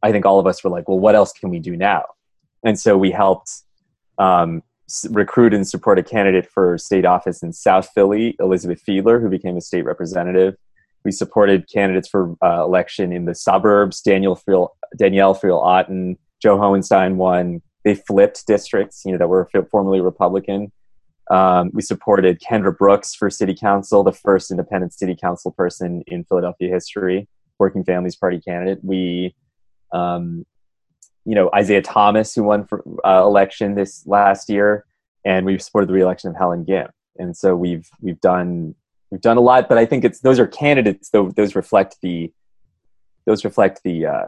I 0.03 0.11
think 0.11 0.25
all 0.25 0.39
of 0.39 0.47
us 0.47 0.63
were 0.63 0.71
like 0.71 0.87
well 0.87 0.99
what 0.99 1.15
else 1.15 1.31
can 1.33 1.49
we 1.49 1.59
do 1.59 1.75
now? 1.75 2.03
And 2.63 2.79
so 2.79 2.97
we 2.97 3.11
helped 3.11 3.51
um, 4.19 4.61
recruit 5.09 5.53
and 5.53 5.67
support 5.67 5.99
a 5.99 6.03
candidate 6.03 6.49
for 6.49 6.77
state 6.77 7.05
office 7.05 7.43
in 7.43 7.53
South 7.53 7.89
Philly, 7.93 8.35
Elizabeth 8.39 8.81
Fiedler, 8.87 9.21
who 9.21 9.29
became 9.29 9.57
a 9.57 9.61
state 9.61 9.83
representative. 9.83 10.55
We 11.03 11.11
supported 11.11 11.69
candidates 11.71 12.07
for 12.07 12.35
uh, 12.43 12.63
election 12.63 13.11
in 13.11 13.25
the 13.25 13.35
suburbs. 13.35 14.01
Daniel 14.01 14.35
Friel, 14.35 14.69
Danielle 14.97 15.35
Friel 15.35 15.63
Otten, 15.63 16.17
Joe 16.41 16.57
Hohenstein 16.57 17.15
won. 17.15 17.61
They 17.83 17.95
flipped 17.95 18.45
districts, 18.45 19.03
you 19.05 19.11
know, 19.11 19.17
that 19.17 19.27
were 19.27 19.49
formerly 19.71 20.01
Republican. 20.01 20.71
Um, 21.31 21.71
we 21.73 21.81
supported 21.81 22.41
Kendra 22.41 22.77
Brooks 22.77 23.15
for 23.15 23.29
city 23.29 23.55
council, 23.55 24.03
the 24.03 24.11
first 24.11 24.51
independent 24.51 24.93
city 24.93 25.15
council 25.15 25.51
person 25.51 26.03
in 26.07 26.25
Philadelphia 26.25 26.69
history, 26.69 27.27
Working 27.57 27.83
Families 27.83 28.15
Party 28.15 28.39
candidate. 28.39 28.79
We 28.83 29.35
um, 29.93 30.45
you 31.25 31.35
know 31.35 31.49
Isaiah 31.53 31.81
Thomas, 31.81 32.33
who 32.33 32.43
won 32.43 32.65
for 32.65 32.83
uh, 33.05 33.23
election 33.23 33.75
this 33.75 34.05
last 34.07 34.49
year, 34.49 34.85
and 35.25 35.45
we've 35.45 35.61
supported 35.61 35.87
the 35.87 35.93
reelection 35.93 36.29
of 36.29 36.35
Helen 36.35 36.65
Gym. 36.65 36.87
And 37.17 37.35
so 37.35 37.55
we've 37.55 37.87
we've 38.01 38.19
done 38.21 38.75
we've 39.11 39.21
done 39.21 39.37
a 39.37 39.41
lot, 39.41 39.69
but 39.69 39.77
I 39.77 39.85
think 39.85 40.03
it's 40.03 40.21
those 40.21 40.39
are 40.39 40.47
candidates. 40.47 41.09
Though 41.09 41.29
those 41.29 41.55
reflect 41.55 41.97
the 42.01 42.31
those 43.25 43.45
reflect 43.45 43.81
the 43.83 44.05
uh, 44.05 44.25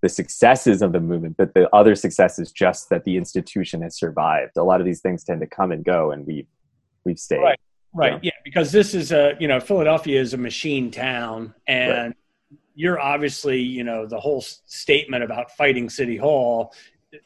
the 0.00 0.08
successes 0.08 0.82
of 0.82 0.92
the 0.92 1.00
movement, 1.00 1.36
but 1.36 1.54
the 1.54 1.68
other 1.74 1.94
success 1.94 2.38
is 2.38 2.50
just 2.50 2.88
that 2.90 3.04
the 3.04 3.16
institution 3.16 3.82
has 3.82 3.96
survived. 3.96 4.56
A 4.56 4.64
lot 4.64 4.80
of 4.80 4.86
these 4.86 5.00
things 5.00 5.24
tend 5.24 5.40
to 5.40 5.46
come 5.46 5.70
and 5.72 5.84
go, 5.84 6.10
and 6.10 6.26
we 6.26 6.46
we've 7.04 7.18
stayed. 7.18 7.38
Right. 7.38 7.60
right 7.94 8.12
Yeah. 8.14 8.18
yeah 8.22 8.40
because 8.44 8.72
this 8.72 8.94
is 8.94 9.12
a 9.12 9.36
you 9.38 9.48
know 9.48 9.60
Philadelphia 9.60 10.20
is 10.20 10.32
a 10.32 10.38
machine 10.38 10.90
town, 10.90 11.54
and 11.66 11.90
right. 11.90 12.16
You're 12.74 13.00
obviously 13.00 13.60
you 13.60 13.84
know 13.84 14.06
the 14.06 14.20
whole 14.20 14.40
statement 14.40 15.24
about 15.24 15.50
fighting 15.52 15.88
City 15.88 16.16
Hall. 16.16 16.74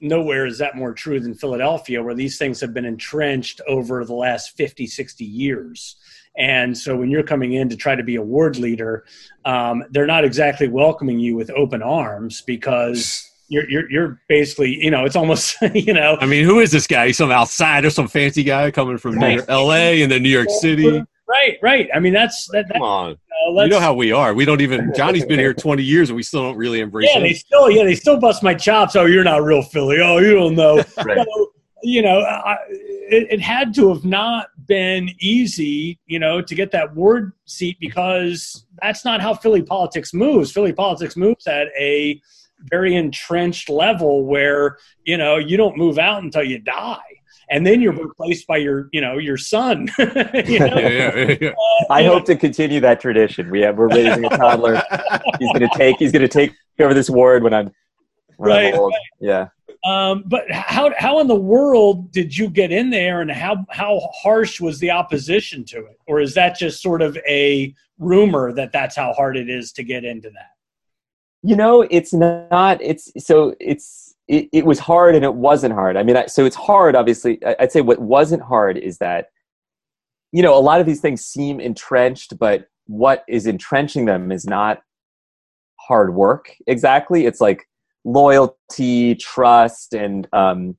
Nowhere 0.01 0.47
is 0.47 0.59
that 0.59 0.75
more 0.75 0.93
true 0.93 1.21
than 1.21 1.35
Philadelphia, 1.35 2.03
where 2.03 2.15
these 2.15 2.39
things 2.39 2.61
have 2.61 2.75
been 2.75 2.85
entrenched 2.85 3.61
over 3.69 4.05
the 4.05 4.15
last 4.15 4.57
50, 4.57 4.85
60 4.85 5.25
years. 5.25 5.95
And 6.37 6.77
so 6.77 6.97
when 6.97 7.09
you're 7.11 7.23
coming 7.23 7.55
in 7.55 7.69
to 7.69 7.77
try 7.77 7.95
to 7.95 8.03
be 8.03 8.17
a 8.17 8.23
ward 8.23 8.59
leader, 8.59 9.05
um, 9.45 9.85
they're 9.91 10.07
not 10.07 10.25
exactly 10.25 10.69
welcoming 10.69 11.19
you 11.19 11.37
with 11.37 11.51
open 11.51 11.83
arms 11.83 12.43
because 12.43 13.31
you're, 13.49 13.69
you're, 13.71 13.91
you're 13.91 14.21
basically, 14.29 14.75
you 14.75 14.91
know, 14.91 15.05
it's 15.05 15.17
almost, 15.17 15.57
you 15.75 15.95
know. 15.95 16.19
I 16.21 16.27
mean, 16.27 16.45
who 16.45 16.61
is 16.61 16.73
this 16.73 16.87
guy? 16.87 17.07
He's 17.07 17.17
some 17.17 17.31
outsider, 17.31 17.91
some 17.91 18.09
fancy 18.09 18.43
guy 18.43 18.71
coming 18.71 18.99
from 18.99 19.17
right. 19.17 19.41
L.A. 19.49 20.03
and 20.03 20.11
then 20.11 20.23
New 20.23 20.29
York 20.29 20.51
City. 20.51 21.03
Right, 21.29 21.59
right. 21.61 21.89
I 21.93 21.99
mean, 21.99 22.13
that's 22.13 22.47
that. 22.53 22.69
that 22.69 22.75
Come 22.75 22.83
on. 22.83 23.19
Uh, 23.49 23.63
you 23.63 23.69
know 23.69 23.81
how 23.81 23.95
we 23.95 24.13
are. 24.13 24.33
We 24.33 24.45
don't 24.45 24.61
even. 24.61 24.93
Johnny's 24.97 25.25
been 25.25 25.39
here 25.39 25.55
20 25.55 25.83
years, 25.83 26.09
and 26.09 26.17
we 26.17 26.23
still 26.23 26.43
don't 26.43 26.57
really 26.57 26.81
embrace. 26.81 27.11
Yeah, 27.13 27.21
they 27.21 27.35
still. 27.35 27.71
Yeah, 27.71 27.85
they 27.85 27.97
still 27.97 28.19
bust 28.19 28.43
my 28.43 28.55
chops. 28.55 28.95
Oh, 28.95 29.07
you're 29.07 29.25
not 29.25 29.43
real 29.43 29.63
Philly. 29.63 30.01
Oh, 30.01 30.19
you 30.19 30.35
don't 30.35 30.55
know. 30.55 30.77
right. 31.05 31.27
So, 31.27 31.53
you 31.83 32.03
know, 32.03 32.21
I, 32.21 32.57
it, 32.69 33.33
it, 33.33 33.41
had 33.41 33.75
to 33.75 33.93
have 33.93 34.05
not 34.05 34.49
been 34.67 35.11
easy, 35.21 36.01
you 36.07 36.19
know, 36.19 36.41
to 36.41 36.55
get 36.55 36.71
that 36.73 36.95
ward 36.95 37.33
seat 37.45 37.77
because 37.79 38.65
that's 38.81 39.05
not 39.05 39.21
how 39.21 39.35
Philly 39.35 39.63
politics 39.63 40.15
moves. 40.15 40.51
Philly 40.51 40.73
politics 40.73 41.17
moves 41.17 41.47
at 41.47 41.69
a 41.79 42.21
very 42.71 42.97
entrenched 42.97 43.69
level 43.69 44.25
where 44.25 44.79
you 45.05 45.19
know 45.19 45.37
you 45.37 45.57
don't 45.57 45.77
move 45.77 45.99
out 45.99 46.23
until 46.23 46.43
you 46.43 46.59
die 46.59 47.16
and 47.51 47.67
then 47.67 47.81
you're 47.81 47.93
replaced 47.93 48.47
by 48.47 48.57
your 48.57 48.89
you 48.93 49.01
know 49.01 49.19
your 49.19 49.37
son 49.37 49.89
you 49.99 50.59
know? 50.59 50.79
yeah, 50.79 51.15
yeah, 51.15 51.37
yeah. 51.41 51.49
Uh, 51.51 51.93
i 51.93 52.03
hope 52.03 52.21
know. 52.29 52.35
to 52.35 52.37
continue 52.37 52.81
that 52.81 53.01
tradition 53.01 53.51
we 53.51 53.61
have 53.61 53.77
we're 53.77 53.89
raising 53.89 54.25
a 54.25 54.29
toddler 54.31 54.83
he's 55.39 55.53
going 55.53 55.61
to 55.61 55.71
take 55.75 55.97
he's 55.99 56.13
going 56.13 56.23
to 56.23 56.29
take 56.29 56.53
over 56.81 56.95
this 56.95 57.11
ward 57.11 57.43
when 57.43 57.55
i'm 57.55 57.71
when 58.37 58.51
right, 58.51 58.75
I'm 58.75 58.81
old. 58.81 58.93
right 58.93 59.01
yeah 59.21 59.49
um, 59.87 60.25
but 60.27 60.51
how 60.51 60.93
how 60.99 61.21
in 61.21 61.29
the 61.29 61.37
world 61.37 62.11
did 62.11 62.37
you 62.37 62.49
get 62.51 62.73
in 62.73 62.91
there, 62.91 63.21
and 63.21 63.31
how 63.31 63.65
how 63.71 64.01
harsh 64.13 64.61
was 64.61 64.81
the 64.81 64.91
opposition 64.91 65.65
to 65.67 65.87
it, 65.87 66.01
or 66.09 66.21
is 66.21 66.35
that 66.35 66.59
just 66.59 66.83
sort 66.83 67.03
of 67.03 67.17
a 67.29 67.73
rumor 67.99 68.53
that 68.53 68.73
that's 68.73 68.97
how 68.97 69.13
hard 69.13 69.37
it 69.37 69.49
is 69.49 69.71
to 69.73 69.85
get 69.85 70.05
into 70.05 70.29
that? 70.31 70.51
You 71.43 71.55
know, 71.55 71.83
it's 71.83 72.13
not. 72.13 72.83
It's 72.83 73.13
so 73.25 73.55
it's 73.61 74.06
it, 74.29 74.49
it 74.53 74.67
was 74.67 74.79
hard 74.79 75.15
and 75.15 75.25
it 75.25 75.35
wasn't 75.35 75.75
hard. 75.75 75.97
I 75.97 76.03
mean, 76.03 76.17
I, 76.17 76.27
so 76.27 76.45
it's 76.45 76.57
hard. 76.57 76.97
Obviously, 76.97 77.39
I'd 77.45 77.73
say 77.73 77.81
what 77.81 78.01
wasn't 78.01 78.43
hard 78.43 78.77
is 78.77 78.99
that 78.99 79.31
you 80.33 80.43
know 80.43 80.57
a 80.57 80.61
lot 80.61 80.81
of 80.81 80.87
these 80.87 81.01
things 81.01 81.25
seem 81.25 81.61
entrenched, 81.61 82.39
but 82.39 82.69
what 82.87 83.25
is 83.29 83.47
entrenching 83.47 84.05
them 84.05 84.31
is 84.31 84.45
not 84.45 84.83
hard 85.81 86.15
work 86.15 86.55
exactly. 86.67 87.27
It's 87.27 87.41
like 87.41 87.69
loyalty, 88.05 89.15
trust, 89.17 89.95
and 89.95 90.29
um, 90.33 90.77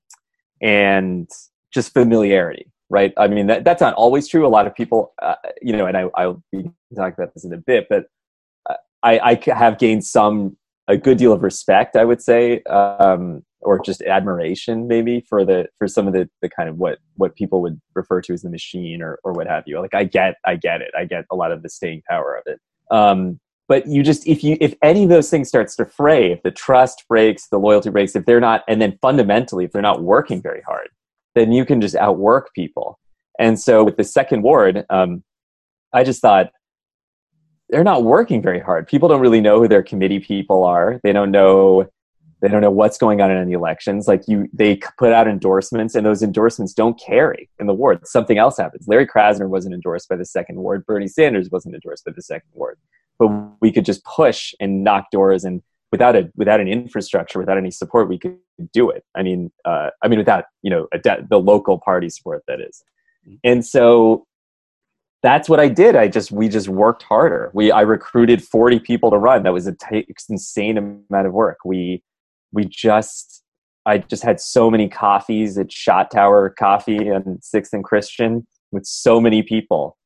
and 0.62 1.30
just 1.74 1.94
familiarity, 1.94 2.72
right? 2.90 3.14
I 3.18 3.28
mean, 3.28 3.48
that, 3.48 3.64
that's 3.64 3.82
not 3.82 3.94
always 3.94 4.28
true. 4.28 4.46
A 4.46 4.50
lot 4.50 4.68
of 4.68 4.76
people, 4.76 5.14
uh, 5.22 5.36
you 5.62 5.76
know, 5.76 5.86
and 5.86 5.98
I, 5.98 6.10
I'll 6.16 6.42
be 6.52 6.64
talking 6.96 7.14
about 7.18 7.34
this 7.34 7.44
in 7.44 7.54
a 7.54 7.58
bit, 7.58 7.88
but 7.90 8.06
I, 9.04 9.40
I 9.48 9.54
have 9.54 9.78
gained 9.78 10.04
some 10.06 10.58
a 10.88 10.98
good 10.98 11.18
deal 11.18 11.34
of 11.34 11.44
respect, 11.44 11.96
I 11.96 12.06
would 12.06 12.22
say, 12.22 12.62
um, 12.64 13.44
or 13.62 13.80
just 13.84 14.02
admiration 14.04 14.88
maybe 14.88 15.20
for 15.28 15.44
the 15.44 15.68
for 15.78 15.88
some 15.88 16.08
of 16.08 16.14
the 16.14 16.30
the 16.42 16.50
kind 16.50 16.70
of 16.70 16.78
what 16.78 17.00
what 17.16 17.36
people 17.36 17.62
would 17.62 17.82
refer 17.96 18.22
to 18.22 18.34
as 18.34 18.42
the 18.42 18.50
machine 18.50 19.02
or 19.02 19.20
or 19.24 19.34
what 19.34 19.48
have 19.48 19.64
you. 19.66 19.80
Like 19.80 19.96
I 19.96 20.04
get 20.04 20.36
I 20.46 20.56
get 20.56 20.82
it. 20.82 20.92
I 20.98 21.06
get 21.06 21.26
a 21.32 21.36
lot 21.36 21.52
of 21.52 21.64
the 21.64 21.70
staying 21.70 22.04
power 22.10 22.36
of 22.36 22.44
it. 22.46 22.60
Um, 22.92 23.40
but 23.68 23.88
you 23.88 24.04
just 24.04 24.26
if 24.28 24.44
you 24.44 24.58
if 24.62 24.76
any 24.82 25.04
of 25.04 25.10
those 25.10 25.30
things 25.30 25.50
starts 25.50 25.76
to 25.78 25.86
fray, 25.86 26.32
if 26.32 26.42
the 26.44 26.52
trust 26.52 27.04
breaks, 27.10 27.48
the 27.50 27.58
loyalty 27.58 27.90
breaks, 27.90 28.16
if 28.16 28.26
they're 28.26 28.40
not, 28.40 28.64
and 28.68 28.82
then 28.82 28.98
fundamentally 29.02 29.66
if 29.66 29.72
they're 29.72 29.82
not 29.82 30.04
working 30.04 30.42
very 30.42 30.62
hard, 30.62 30.90
then 31.36 31.52
you 31.52 31.66
can 31.66 31.82
just 31.82 31.96
outwork 31.96 32.54
people. 32.54 33.00
And 33.40 33.60
so 33.60 33.84
with 33.84 33.98
the 33.98 34.04
second 34.04 34.42
ward, 34.42 34.86
um, 34.90 35.24
I 35.94 36.04
just 36.04 36.22
thought 36.22 36.52
they're 37.70 37.84
not 37.84 38.04
working 38.04 38.42
very 38.42 38.60
hard. 38.60 38.88
People 38.88 39.10
don't 39.10 39.22
really 39.22 39.42
know 39.42 39.60
who 39.60 39.68
their 39.68 39.84
committee 39.84 40.20
people 40.20 40.64
are. 40.64 41.00
They 41.04 41.12
don't 41.12 41.32
know 41.32 41.90
they 42.42 42.48
don't 42.48 42.62
know 42.62 42.72
what's 42.72 42.98
going 42.98 43.20
on 43.20 43.32
in 43.32 43.38
any 43.38 43.54
elections. 43.54 44.08
Like 44.08 44.28
you, 44.28 44.48
they 44.54 44.80
put 45.00 45.12
out 45.12 45.28
endorsements, 45.28 45.96
and 45.96 46.06
those 46.06 46.22
endorsements 46.22 46.74
don't 46.74 47.00
carry 47.00 47.50
in 47.60 47.66
the 47.66 47.74
ward. 47.74 48.06
Something 48.06 48.38
else 48.38 48.58
happens. 48.58 48.88
Larry 48.88 49.08
Krasner 49.08 49.50
wasn't 49.50 49.74
endorsed 49.74 50.08
by 50.08 50.18
the 50.18 50.26
second 50.26 50.58
ward. 50.58 50.86
Bernie 50.86 51.08
Sanders 51.08 51.50
wasn't 51.50 51.74
endorsed 51.74 52.06
by 52.06 52.12
the 52.16 52.22
second 52.22 52.50
ward. 52.54 52.78
But 53.18 53.30
we 53.60 53.72
could 53.72 53.86
just 53.86 54.04
push 54.06 54.54
and 54.60 54.84
knock 54.84 55.10
doors, 55.12 55.44
and 55.44 55.64
without 55.92 56.16
a 56.16 56.30
without 56.36 56.60
an 56.60 56.68
infrastructure, 56.68 57.40
without 57.40 57.58
any 57.58 57.72
support, 57.72 58.08
we 58.08 58.20
could 58.20 58.38
do 58.72 58.92
it. 58.92 59.04
I 59.16 59.24
mean, 59.24 59.52
uh, 59.66 59.90
I 60.04 60.08
mean, 60.08 60.20
without 60.20 60.46
you 60.62 60.70
know 60.70 60.88
de- 61.02 61.26
the 61.28 61.40
local 61.40 61.80
party 61.80 62.10
support, 62.10 62.44
that 62.48 62.62
is. 62.62 62.84
Mm-hmm. 63.28 63.36
And 63.44 63.66
so 63.66 64.28
that's 65.24 65.50
what 65.50 65.60
I 65.60 65.68
did. 65.68 65.96
I 65.96 66.08
just 66.08 66.32
we 66.32 66.48
just 66.48 66.70
worked 66.70 67.04
harder. 67.04 67.52
We 67.54 67.72
I 67.72 67.82
recruited 67.82 68.44
40 68.44 68.80
people 68.80 69.10
to 69.12 69.18
run. 69.18 69.44
That 69.44 69.54
was 69.54 69.68
a 69.68 69.74
t- 69.74 70.08
insane 70.30 70.78
amount 70.78 71.28
of 71.28 71.34
work. 71.34 71.58
We 71.66 72.04
we 72.52 72.66
just 72.66 73.44
I 73.86 74.00
just 74.00 74.24
had 74.24 74.40
so 74.40 74.70
many 74.70 74.90
coffees 74.90 75.58
at 75.58 75.72
Shot 75.72 76.12
Tower 76.12 76.50
Coffee 76.50 77.08
and 77.08 77.44
Sixth 77.44 77.74
and 77.74 77.84
Christian 77.84 78.46
with 78.72 78.86
so 78.86 79.20
many 79.22 79.42
people, 79.42 79.98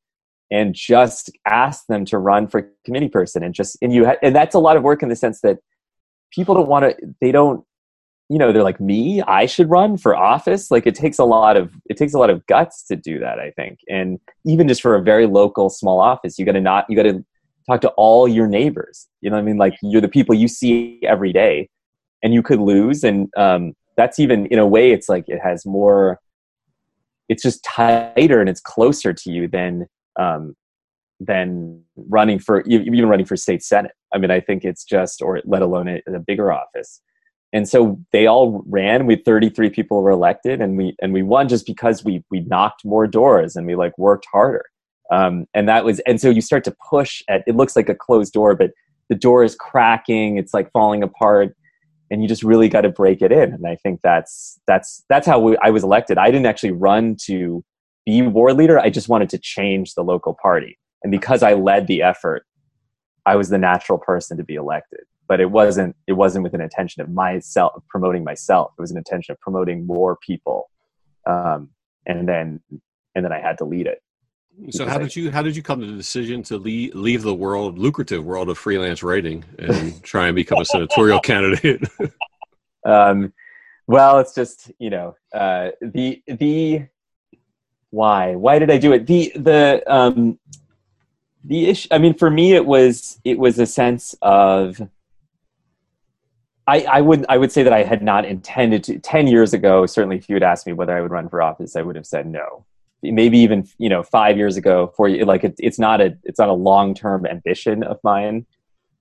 and 0.50 0.74
just 0.74 1.30
asked 1.46 1.88
them 1.88 2.04
to 2.06 2.18
run 2.18 2.46
for 2.46 2.70
committee 2.84 3.08
person. 3.08 3.42
And 3.42 3.52
just 3.52 3.76
and 3.82 3.92
you 3.92 4.06
ha- 4.06 4.18
and 4.22 4.34
that's 4.34 4.54
a 4.54 4.60
lot 4.60 4.76
of 4.76 4.82
work 4.82 5.02
in 5.02 5.08
the 5.08 5.16
sense 5.16 5.40
that 5.42 5.58
people 6.32 6.54
don't 6.54 6.68
want 6.68 6.84
to. 6.84 7.14
They 7.20 7.32
don't 7.32 7.64
you 8.32 8.38
know 8.38 8.50
they're 8.50 8.62
like 8.62 8.80
me? 8.80 9.20
I 9.22 9.44
should 9.44 9.68
run 9.68 9.98
for 9.98 10.16
office? 10.16 10.70
Like 10.70 10.86
it 10.86 10.94
takes 10.94 11.18
a 11.18 11.24
lot 11.24 11.58
of 11.58 11.70
it 11.90 11.98
takes 11.98 12.14
a 12.14 12.18
lot 12.18 12.30
of 12.30 12.46
guts 12.46 12.82
to 12.84 12.96
do 12.96 13.18
that 13.18 13.38
i 13.38 13.50
think. 13.50 13.80
And 13.90 14.18
even 14.46 14.66
just 14.68 14.80
for 14.80 14.94
a 14.94 15.02
very 15.02 15.26
local 15.26 15.68
small 15.68 16.00
office 16.00 16.38
you 16.38 16.46
got 16.46 16.52
to 16.52 16.60
not 16.60 16.86
you 16.88 16.96
got 16.96 17.02
to 17.02 17.22
talk 17.68 17.82
to 17.82 17.90
all 17.90 18.26
your 18.26 18.48
neighbors. 18.48 19.06
You 19.20 19.28
know 19.30 19.36
i 19.36 19.42
mean? 19.42 19.58
Like 19.58 19.74
you're 19.82 20.00
the 20.00 20.08
people 20.08 20.34
you 20.34 20.48
see 20.48 20.98
every 21.02 21.32
day. 21.32 21.68
And 22.24 22.32
you 22.32 22.42
could 22.42 22.60
lose 22.60 23.04
and 23.04 23.28
um, 23.36 23.74
that's 23.96 24.18
even 24.18 24.46
in 24.46 24.60
a 24.60 24.66
way 24.66 24.92
it's 24.92 25.08
like 25.08 25.24
it 25.28 25.40
has 25.42 25.66
more 25.66 26.20
it's 27.28 27.42
just 27.42 27.64
tighter 27.64 28.40
and 28.40 28.48
it's 28.48 28.60
closer 28.60 29.12
to 29.12 29.30
you 29.30 29.48
than 29.48 29.86
um, 30.18 30.54
than 31.20 31.82
running 31.96 32.38
for 32.38 32.62
even 32.66 33.06
running 33.06 33.26
for 33.26 33.36
state 33.36 33.62
senate. 33.62 33.92
I 34.14 34.18
mean 34.18 34.30
i 34.30 34.40
think 34.40 34.64
it's 34.64 34.84
just 34.84 35.20
or 35.20 35.42
let 35.44 35.62
alone 35.62 35.88
a, 35.88 36.00
a 36.06 36.20
bigger 36.20 36.52
office 36.52 37.02
and 37.52 37.68
so 37.68 38.00
they 38.12 38.26
all 38.26 38.62
ran 38.66 39.06
we 39.06 39.16
33 39.16 39.70
people 39.70 40.02
were 40.02 40.10
elected 40.10 40.60
and 40.60 40.76
we 40.76 40.96
and 41.00 41.12
we 41.12 41.22
won 41.22 41.48
just 41.48 41.66
because 41.66 42.04
we 42.04 42.24
we 42.30 42.40
knocked 42.40 42.84
more 42.84 43.06
doors 43.06 43.56
and 43.56 43.66
we 43.66 43.74
like 43.74 43.96
worked 43.98 44.26
harder. 44.32 44.64
Um, 45.10 45.46
and 45.52 45.68
that 45.68 45.84
was 45.84 46.00
and 46.00 46.20
so 46.20 46.30
you 46.30 46.40
start 46.40 46.64
to 46.64 46.74
push 46.88 47.22
at 47.28 47.42
it 47.46 47.54
looks 47.54 47.76
like 47.76 47.88
a 47.88 47.94
closed 47.94 48.32
door 48.32 48.54
but 48.54 48.70
the 49.10 49.14
door 49.14 49.44
is 49.44 49.54
cracking 49.54 50.38
it's 50.38 50.54
like 50.54 50.72
falling 50.72 51.02
apart 51.02 51.54
and 52.10 52.22
you 52.22 52.28
just 52.28 52.42
really 52.42 52.68
got 52.68 52.82
to 52.82 52.88
break 52.88 53.20
it 53.20 53.32
in. 53.32 53.52
And 53.52 53.66
i 53.66 53.76
think 53.76 54.00
that's 54.02 54.58
that's 54.66 55.04
that's 55.08 55.26
how 55.26 55.38
we, 55.38 55.56
i 55.58 55.70
was 55.70 55.84
elected. 55.84 56.18
I 56.18 56.30
didn't 56.30 56.46
actually 56.46 56.72
run 56.72 57.16
to 57.26 57.62
be 58.06 58.22
ward 58.22 58.56
leader 58.56 58.78
i 58.80 58.90
just 58.90 59.08
wanted 59.08 59.28
to 59.30 59.38
change 59.38 59.94
the 59.94 60.02
local 60.02 60.36
party. 60.40 60.78
And 61.02 61.10
because 61.10 61.42
i 61.42 61.52
led 61.52 61.86
the 61.86 62.02
effort 62.02 62.46
i 63.26 63.36
was 63.36 63.50
the 63.50 63.58
natural 63.58 63.98
person 63.98 64.38
to 64.38 64.44
be 64.44 64.54
elected 64.54 65.00
but 65.28 65.40
it 65.40 65.50
wasn't 65.50 65.96
it 66.06 66.12
wasn't 66.12 66.42
with 66.42 66.54
an 66.54 66.60
intention 66.60 67.02
of 67.02 67.10
myself 67.10 67.72
of 67.74 67.86
promoting 67.88 68.24
myself. 68.24 68.72
It 68.78 68.80
was 68.80 68.90
an 68.90 68.98
intention 68.98 69.32
of 69.32 69.40
promoting 69.40 69.86
more 69.86 70.16
people 70.16 70.68
um, 71.26 71.70
and 72.06 72.28
then 72.28 72.60
and 73.14 73.24
then 73.24 73.32
i 73.32 73.38
had 73.38 73.58
to 73.58 73.64
lead 73.64 73.86
it. 73.86 74.02
So 74.70 74.86
how 74.86 74.96
I, 74.96 74.98
did 74.98 75.16
you 75.16 75.30
how 75.30 75.42
did 75.42 75.56
you 75.56 75.62
come 75.62 75.80
to 75.80 75.86
the 75.86 75.96
decision 75.96 76.42
to 76.44 76.58
leave, 76.58 76.94
leave 76.94 77.22
the 77.22 77.34
world 77.34 77.78
lucrative 77.78 78.24
world 78.24 78.50
of 78.50 78.58
freelance 78.58 79.02
writing 79.02 79.44
and 79.58 80.02
try 80.12 80.26
and 80.26 80.36
become 80.36 80.60
a 80.60 80.64
senatorial 80.64 81.20
candidate? 81.20 81.82
Um, 82.84 83.32
well 83.86 84.18
it's 84.18 84.34
just 84.34 84.72
you 84.80 84.90
know 84.90 85.14
uh, 85.32 85.68
the 85.80 86.20
the 86.26 86.88
why 87.90 88.34
why 88.34 88.58
did 88.58 88.72
i 88.72 88.78
do 88.78 88.92
it? 88.92 89.06
The 89.06 89.32
the 89.36 89.84
um 89.86 90.40
the 91.44 91.68
issue 91.68 91.86
i 91.92 91.98
mean 91.98 92.14
for 92.14 92.28
me 92.28 92.54
it 92.54 92.66
was 92.66 93.20
it 93.22 93.38
was 93.38 93.60
a 93.60 93.66
sense 93.66 94.16
of 94.20 94.80
I, 96.66 96.82
I 96.82 97.00
would 97.00 97.26
I 97.28 97.38
would 97.38 97.50
say 97.50 97.62
that 97.62 97.72
I 97.72 97.82
had 97.82 98.02
not 98.02 98.24
intended 98.24 98.84
to. 98.84 98.98
Ten 98.98 99.26
years 99.26 99.52
ago, 99.52 99.86
certainly, 99.86 100.16
if 100.16 100.28
you 100.28 100.36
had 100.36 100.42
asked 100.42 100.66
me 100.66 100.72
whether 100.72 100.96
I 100.96 101.00
would 101.00 101.10
run 101.10 101.28
for 101.28 101.42
office, 101.42 101.74
I 101.74 101.82
would 101.82 101.96
have 101.96 102.06
said 102.06 102.26
no. 102.26 102.64
Maybe 103.02 103.38
even 103.38 103.66
you 103.78 103.88
know 103.88 104.02
five 104.02 104.36
years 104.36 104.56
ago, 104.56 104.92
for 104.96 105.08
you, 105.08 105.24
like 105.24 105.42
it, 105.42 105.54
it's 105.58 105.78
not 105.78 106.00
a 106.00 106.16
it's 106.22 106.38
not 106.38 106.48
a 106.48 106.54
long 106.54 106.94
term 106.94 107.26
ambition 107.26 107.82
of 107.82 107.98
mine, 108.04 108.46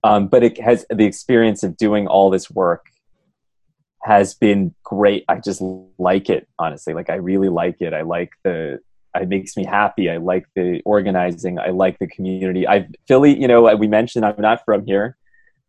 um, 0.04 0.28
but 0.28 0.44
it 0.44 0.60
has 0.60 0.86
the 0.90 1.06
experience 1.06 1.62
of 1.62 1.78
doing 1.78 2.08
all 2.08 2.32
this 2.32 2.50
work 2.50 2.88
has 4.04 4.34
been 4.34 4.74
great. 4.84 5.24
I 5.28 5.36
just 5.36 5.62
like 6.00 6.30
it 6.30 6.48
honestly. 6.58 6.94
Like 6.96 7.12
I 7.12 7.16
really 7.16 7.50
like 7.50 7.82
it. 7.82 7.94
I 7.94 8.02
like 8.02 8.32
the 8.44 8.80
it 9.16 9.28
makes 9.28 9.58
me 9.58 9.66
happy. 9.66 10.10
I 10.10 10.18
like 10.18 10.48
the 10.56 10.82
organizing. 10.86 11.60
I 11.60 11.70
like 11.70 12.00
the 12.00 12.08
community. 12.08 12.68
I 12.68 12.88
Philly, 13.08 13.40
you 13.40 13.48
know, 13.48 13.76
we 13.76 13.88
mentioned 13.88 14.26
I'm 14.26 14.36
not 14.40 14.66
from 14.66 14.86
here, 14.86 15.18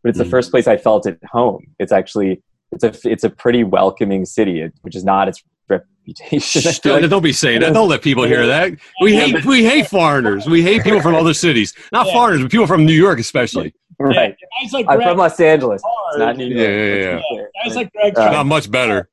but 0.03 0.11
it's 0.11 0.19
Mhm. 0.19 0.25
the 0.25 0.31
first 0.31 0.51
place 0.51 0.67
I 0.67 0.77
felt 0.77 1.07
at 1.07 1.19
home. 1.31 1.67
It's 1.79 1.93
actually 1.93 2.43
it's 2.73 2.85
a 2.85 2.93
it's 3.11 3.25
a 3.25 3.31
pretty 3.31 3.65
welcoming 3.65 4.25
city, 4.25 4.69
which 4.83 4.97
is 4.97 5.05
not 5.05 5.29
its 5.29 5.43
reputation. 5.69 6.63
I 6.69 6.73
Shh, 6.73 6.79
don't, 6.81 7.03
like. 7.03 7.11
don't 7.11 7.23
be 7.23 7.33
saying 7.33 7.61
that. 7.61 7.73
Don't 7.75 7.89
let 7.89 8.03
people 8.03 8.25
hear 8.25 8.47
that. 8.47 8.73
We 9.01 9.15
hate 9.17 9.45
we 9.45 9.65
hate 9.65 9.87
foreigners. 9.89 10.47
We 10.47 10.63
hate 10.63 10.83
people 10.83 11.01
from 11.01 11.15
other 11.15 11.35
cities. 11.35 11.75
Not 11.93 12.07
Yeah. 12.07 12.13
foreigners, 12.15 12.43
but 12.43 12.51
people 12.51 12.67
from 12.67 12.85
New 12.87 12.93
York 12.95 13.19
especially. 13.21 13.75
right. 13.99 14.35
Yeah, 14.63 14.69
like 14.73 14.87
I'm 14.89 15.01
from 15.01 15.17
Los 15.19 15.39
Angeles. 15.39 15.81
It's 16.09 16.19
not 16.19 16.37
New 16.37 16.47
Yeah, 16.47 16.57
York. 16.57 16.69
yeah, 16.69 17.15
let's 17.15 17.17
yeah. 17.31 17.43
be 17.43 17.69
guys 17.69 17.77
like 17.77 17.93
Greg 17.93 18.19
Uh, 18.19 18.31
Not 18.33 18.47
much 18.47 18.71
better. 18.71 19.09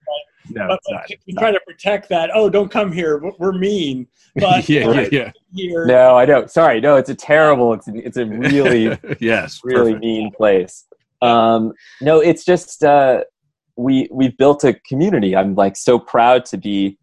No, 0.52 0.68
but, 0.68 0.76
it's 0.80 0.90
not. 0.92 1.02
but 1.08 1.18
It's 1.28 1.38
trying 1.40 1.54
to 1.54 1.60
protect 1.66 2.10
that. 2.10 2.30
Oh, 2.34 2.50
don't 2.50 2.70
come 2.70 2.92
here. 2.92 3.18
We're- 3.18 3.36
We're 3.40 3.52
mean. 3.54 4.08
But 4.36 4.68
yeah, 4.70 4.86
Right. 4.86 5.12
yeah, 5.12 5.32
here, 5.54 5.86
No, 5.86 6.16
I 6.16 6.26
don't. 6.26 6.50
Sorry, 6.52 6.80
no. 6.82 6.96
It's 6.96 7.10
a 7.10 7.16
terrible. 7.16 7.74
It's 7.74 7.88
it's 7.88 8.18
a 8.18 8.26
really 8.26 8.98
yes, 9.20 9.62
really 9.64 9.94
perfect. 9.94 10.02
mean 10.06 10.32
place. 10.32 10.86
Um, 11.22 11.74
no, 12.02 12.20
it's 12.20 12.46
just 12.46 12.84
uh, 12.84 13.24
we 13.76 14.08
we've 14.12 14.38
built 14.38 14.64
a 14.64 14.74
community. 14.88 15.36
I'm 15.36 15.56
like 15.56 15.76
so 15.76 16.00
proud 16.00 16.46
to 16.46 16.58
be. 16.58 16.98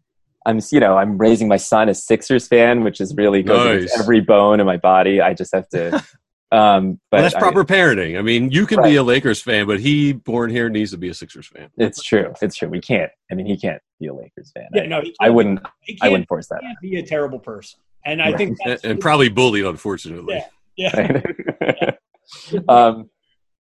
I'm 0.45 0.59
you 0.71 0.79
know 0.79 0.97
I'm 0.97 1.17
raising 1.17 1.47
my 1.49 1.57
son 1.57 1.89
a 1.89 1.93
Sixers 1.93 2.47
fan, 2.47 2.83
which 2.83 3.01
is 3.01 3.13
really 3.15 3.43
goes 3.43 3.65
against 3.65 3.93
Nice. 3.95 3.99
every 4.03 4.21
bone 4.21 4.59
in 4.61 4.65
my 4.65 4.77
body. 4.77 5.19
I 5.21 5.33
just 5.33 5.53
have 5.53 5.67
to. 5.69 6.03
Um, 6.51 6.99
but 7.11 7.17
Well, 7.17 7.23
that's 7.23 7.35
I- 7.35 7.39
proper 7.39 7.65
parenting. 7.65 8.17
I 8.17 8.21
mean, 8.21 8.51
you 8.51 8.65
can 8.65 8.77
Right. 8.79 8.91
be 8.91 8.95
a 8.95 9.03
Lakers 9.03 9.41
fan, 9.41 9.67
but 9.67 9.79
he 9.81 10.13
born 10.13 10.49
here 10.49 10.69
needs 10.69 10.91
to 10.91 10.97
be 10.97 11.09
a 11.09 11.13
Sixers 11.13 11.47
fan. 11.47 11.69
it's 11.77 12.01
true. 12.01 12.33
It's 12.41 12.55
true. 12.55 12.69
We 12.69 12.79
can't. 12.79 13.11
I 13.31 13.35
mean, 13.35 13.45
he 13.45 13.57
can't 13.57 13.81
be 13.99 14.07
a 14.07 14.13
Lakers 14.13 14.51
fan. 14.53 14.67
yeah, 14.73 14.85
no, 14.85 15.01
he 15.01 15.13
I 15.19 15.29
wouldn't. 15.29 15.59
He 15.81 15.97
I 16.01 16.07
wouldn't 16.09 16.29
force 16.29 16.47
that. 16.47 16.59
he 16.61 16.67
can't 16.67 16.79
be 16.81 16.95
a 16.97 17.03
terrible 17.05 17.39
person. 17.39 17.79
And 18.05 18.21
I 18.21 18.27
Right. 18.29 18.37
think 18.37 18.57
And, 18.65 18.79
and 18.85 18.99
probably 19.01 19.27
bullied, 19.29 19.65
unfortunately. 19.65 20.41
Yeah. 20.77 21.21
yeah. 21.61 21.91
um, 22.69 23.09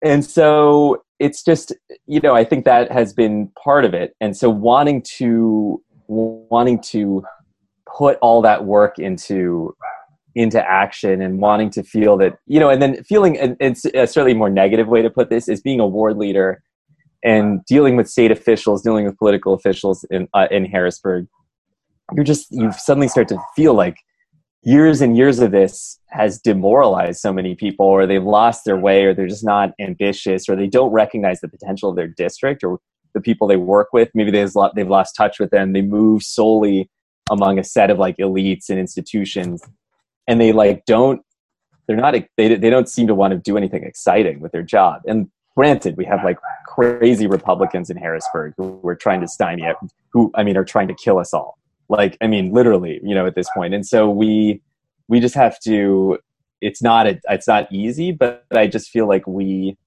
and 0.04 0.24
so 0.26 1.04
it's 1.20 1.44
just 1.44 1.74
you 2.08 2.20
know 2.22 2.34
i 2.34 2.44
think 2.44 2.66
that 2.66 2.92
has 2.92 3.14
been 3.14 3.48
part 3.64 3.86
of 3.86 3.94
it 3.94 4.16
and 4.22 4.36
so 4.36 4.50
wanting 4.50 5.00
to 5.04 5.80
wanting 6.08 6.80
to 6.82 7.24
put 7.98 8.18
all 8.22 8.42
that 8.42 8.64
work 8.66 8.98
into 8.98 9.76
into 10.36 10.62
action 10.64 11.22
and 11.22 11.40
wanting 11.40 11.70
to 11.70 11.84
feel 11.84 12.18
that 12.18 12.38
you 12.46 12.60
know 12.60 12.70
and 12.70 12.82
then 12.82 13.04
feeling 13.04 13.38
and 13.38 13.58
it's 13.60 13.86
a 13.86 14.08
certainly 14.08 14.34
more 14.34 14.50
negative 14.50 14.88
way 14.88 15.02
to 15.02 15.10
put 15.10 15.30
this 15.30 15.50
is 15.50 15.62
being 15.62 15.80
a 15.80 15.88
ward 15.88 16.18
leader 16.18 16.62
and 17.24 17.64
dealing 17.66 17.96
with 17.96 18.10
state 18.10 18.32
officials 18.32 18.82
dealing 18.82 19.06
with 19.06 19.18
political 19.18 19.54
officials 19.54 20.06
in 20.10 20.28
uh, 20.34 20.48
in 20.50 20.66
harrisburg. 20.66 21.28
You're 22.14 22.24
just 22.24 22.48
you 22.52 22.72
suddenly 22.72 23.08
start 23.08 23.28
to 23.30 23.40
feel 23.56 23.74
like 23.74 23.98
years 24.64 25.02
and 25.02 25.18
years 25.18 25.40
of 25.40 25.52
this 25.52 26.00
has 26.10 26.40
demoralized 26.40 27.20
so 27.20 27.34
many 27.34 27.56
people 27.56 27.86
or 27.86 28.06
they've 28.06 28.24
lost 28.24 28.64
their 28.66 28.78
way 28.78 29.06
or 29.06 29.14
they're 29.14 29.28
just 29.28 29.46
not 29.46 29.72
ambitious 29.80 30.48
or 30.48 30.56
they 30.56 30.68
don't 30.68 30.92
recognize 30.92 31.42
the 31.42 31.48
potential 31.48 31.90
of 31.90 31.96
their 31.96 32.08
district 32.08 32.64
or 32.64 32.80
the 33.14 33.22
people 33.22 33.48
they 33.48 33.58
work 33.58 33.88
with. 33.92 34.10
Maybe 34.14 34.32
they've 34.32 34.54
lost, 34.56 34.76
they've 34.76 34.88
lost 34.88 35.16
touch 35.16 35.40
with 35.40 35.50
them. 35.50 35.74
They 35.74 35.82
move 35.82 36.24
solely 36.24 36.90
among 37.30 37.60
a 37.60 37.64
set 37.64 37.90
of 37.90 37.98
like 37.98 38.18
elites 38.18 38.70
and 38.70 38.80
institutions 38.80 39.64
and 40.28 40.40
they 40.40 40.52
like 40.52 40.86
don't 40.86 41.22
they're 41.88 41.98
not 41.98 42.14
they, 42.38 42.56
they 42.56 42.70
don't 42.70 42.88
seem 42.88 43.08
to 43.08 43.16
want 43.16 43.32
to 43.32 43.38
do 43.38 43.58
anything 43.58 43.84
exciting 43.84 44.40
with 44.40 44.52
their 44.52 44.64
job. 44.64 45.02
And 45.06 45.30
granted 45.56 45.98
we 45.98 46.06
have 46.06 46.24
like 46.24 46.38
crazy 46.66 47.28
republicans 47.28 47.90
in 47.90 47.98
harrisburg 47.98 48.54
who 48.56 48.80
are 48.88 48.96
trying 48.96 49.20
to 49.20 49.28
stymie 49.28 49.64
it 49.64 49.76
who 50.14 50.32
i 50.36 50.44
mean 50.44 50.56
are 50.56 50.64
trying 50.64 50.88
to 50.88 50.96
kill 50.96 51.18
us 51.20 51.34
all. 51.34 51.58
Like 51.90 52.18
i 52.22 52.28
mean 52.28 52.54
literally 52.54 53.00
you 53.04 53.14
know 53.14 53.26
at 53.26 53.36
this 53.36 53.50
point. 53.54 53.74
And 53.74 53.86
so 53.86 54.10
we 54.10 54.62
we 55.08 55.20
just 55.20 55.36
have 55.36 55.60
to 55.62 56.18
it's 56.62 56.82
not 56.82 57.08
a, 57.08 57.20
it's 57.30 57.48
not 57.48 57.72
easy 57.72 58.12
but 58.12 58.46
i 58.54 58.68
just 58.68 58.90
feel 58.90 59.08
like 59.08 59.26
we 59.28 59.78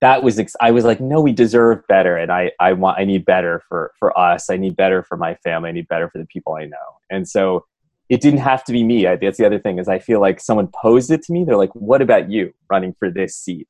that 0.00 0.22
was 0.22 0.38
ex- 0.38 0.56
i 0.60 0.70
was 0.70 0.84
like 0.84 1.00
no 1.00 1.20
we 1.20 1.32
deserve 1.32 1.86
better. 1.86 2.16
And 2.16 2.30
i 2.30 2.50
i 2.60 2.72
want 2.74 2.98
i 2.98 3.04
need 3.04 3.24
better 3.24 3.62
for 3.68 3.92
for 3.98 4.18
us. 4.18 4.50
I 4.50 4.58
need 4.58 4.76
better 4.76 5.02
for 5.02 5.16
my 5.16 5.34
family. 5.36 5.70
I 5.70 5.72
need 5.72 5.88
better 5.88 6.10
for 6.10 6.18
the 6.18 6.26
people 6.26 6.54
i 6.54 6.66
know. 6.66 6.76
And 7.08 7.26
so 7.26 7.64
it 8.10 8.20
didn't 8.20 8.40
have 8.40 8.64
to 8.64 8.72
be 8.72 8.82
me. 8.82 9.06
I, 9.06 9.16
that's 9.16 9.38
the 9.38 9.46
other 9.46 9.60
thing 9.60 9.78
is 9.78 9.88
i 9.88 9.98
feel 9.98 10.20
like 10.20 10.40
someone 10.40 10.68
posed 10.74 11.10
it 11.10 11.22
to 11.22 11.32
me. 11.32 11.44
They're 11.44 11.56
like 11.56 11.74
what 11.74 12.02
about 12.02 12.30
you 12.30 12.52
running 12.68 12.94
for 12.98 13.10
this 13.10 13.34
seat? 13.36 13.66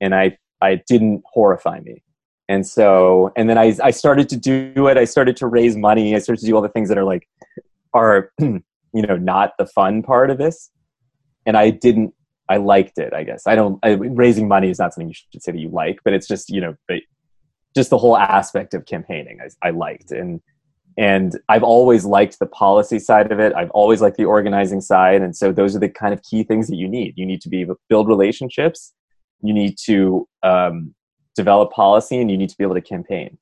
And 0.00 0.14
i 0.14 0.36
i 0.60 0.82
didn't 0.86 1.22
horrify 1.24 1.80
me. 1.80 2.02
And 2.48 2.66
so 2.66 3.32
and 3.36 3.48
then 3.48 3.56
i 3.56 3.74
i 3.82 3.90
started 3.90 4.28
to 4.30 4.36
do 4.36 4.88
it. 4.88 4.98
I 4.98 5.04
started 5.04 5.36
to 5.38 5.46
raise 5.46 5.76
money. 5.76 6.14
I 6.14 6.18
started 6.18 6.40
to 6.40 6.46
do 6.46 6.54
all 6.56 6.62
the 6.62 6.68
things 6.68 6.88
that 6.90 6.98
are 6.98 7.04
like 7.04 7.26
are 7.94 8.32
you 8.40 8.62
know 8.94 9.16
not 9.16 9.52
the 9.56 9.66
fun 9.66 10.02
part 10.02 10.30
of 10.30 10.38
this. 10.38 10.70
And 11.46 11.56
i 11.56 11.70
didn't 11.70 12.12
i 12.48 12.56
liked 12.56 12.98
it 12.98 13.14
i 13.14 13.22
guess. 13.22 13.46
I 13.46 13.54
don't 13.54 13.78
I, 13.84 13.92
raising 13.92 14.48
money 14.48 14.68
is 14.68 14.80
not 14.80 14.92
something 14.92 15.08
you 15.08 15.14
should 15.14 15.42
say 15.42 15.52
that 15.52 15.58
you 15.58 15.70
like 15.70 16.00
but 16.04 16.12
it's 16.12 16.26
just 16.26 16.50
you 16.50 16.60
know 16.60 16.74
just 17.76 17.90
the 17.90 17.98
whole 17.98 18.16
aspect 18.16 18.74
of 18.74 18.84
campaigning 18.86 19.38
I, 19.40 19.68
I 19.68 19.70
liked. 19.70 20.10
And 20.10 20.40
and 21.00 21.40
i've 21.48 21.62
always 21.62 22.04
liked 22.04 22.38
the 22.38 22.46
policy 22.46 22.98
side 22.98 23.32
of 23.32 23.40
it. 23.40 23.54
I've 23.54 23.70
always 23.70 24.00
liked 24.02 24.18
the 24.18 24.26
organizing 24.26 24.82
side. 24.82 25.22
And 25.22 25.34
so 25.34 25.50
those 25.50 25.74
are 25.74 25.80
the 25.80 25.88
kind 25.88 26.12
of 26.12 26.22
key 26.22 26.44
things 26.44 26.68
that 26.68 26.76
you 26.76 26.86
need. 26.86 27.14
You 27.16 27.26
need 27.26 27.40
to 27.40 27.48
be 27.48 27.62
able 27.62 27.74
to 27.74 27.80
build 27.88 28.06
relationships. 28.06 28.92
You 29.40 29.54
need 29.54 29.78
to 29.86 30.28
um, 30.42 30.94
develop 31.34 31.72
policy 31.72 32.20
and 32.20 32.30
you 32.30 32.36
need 32.36 32.50
to 32.50 32.56
be 32.58 32.64
able 32.64 32.74
to 32.74 32.82
campaign. 32.82 33.38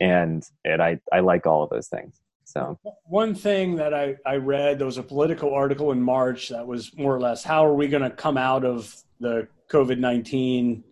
And 0.00 0.42
and 0.64 0.80
i 0.80 0.98
i 1.12 1.20
like 1.20 1.46
all 1.46 1.62
of 1.62 1.70
those 1.70 1.88
things. 1.88 2.20
So. 2.44 2.78
One 3.04 3.34
thing 3.34 3.76
that 3.76 3.94
I, 3.94 4.16
I 4.26 4.36
read, 4.36 4.78
there 4.78 4.86
was 4.86 4.98
a 4.98 5.04
political 5.04 5.54
article 5.54 5.92
in 5.92 6.02
March 6.02 6.48
that 6.48 6.66
was 6.66 6.96
more 6.96 7.14
or 7.14 7.20
less 7.20 7.44
how 7.44 7.64
are 7.64 7.74
we 7.74 7.86
going 7.86 8.02
to 8.02 8.10
come 8.10 8.36
out 8.36 8.64
of 8.64 8.94
the 9.20 9.46
COVID 9.70 9.98
19? 9.98 10.82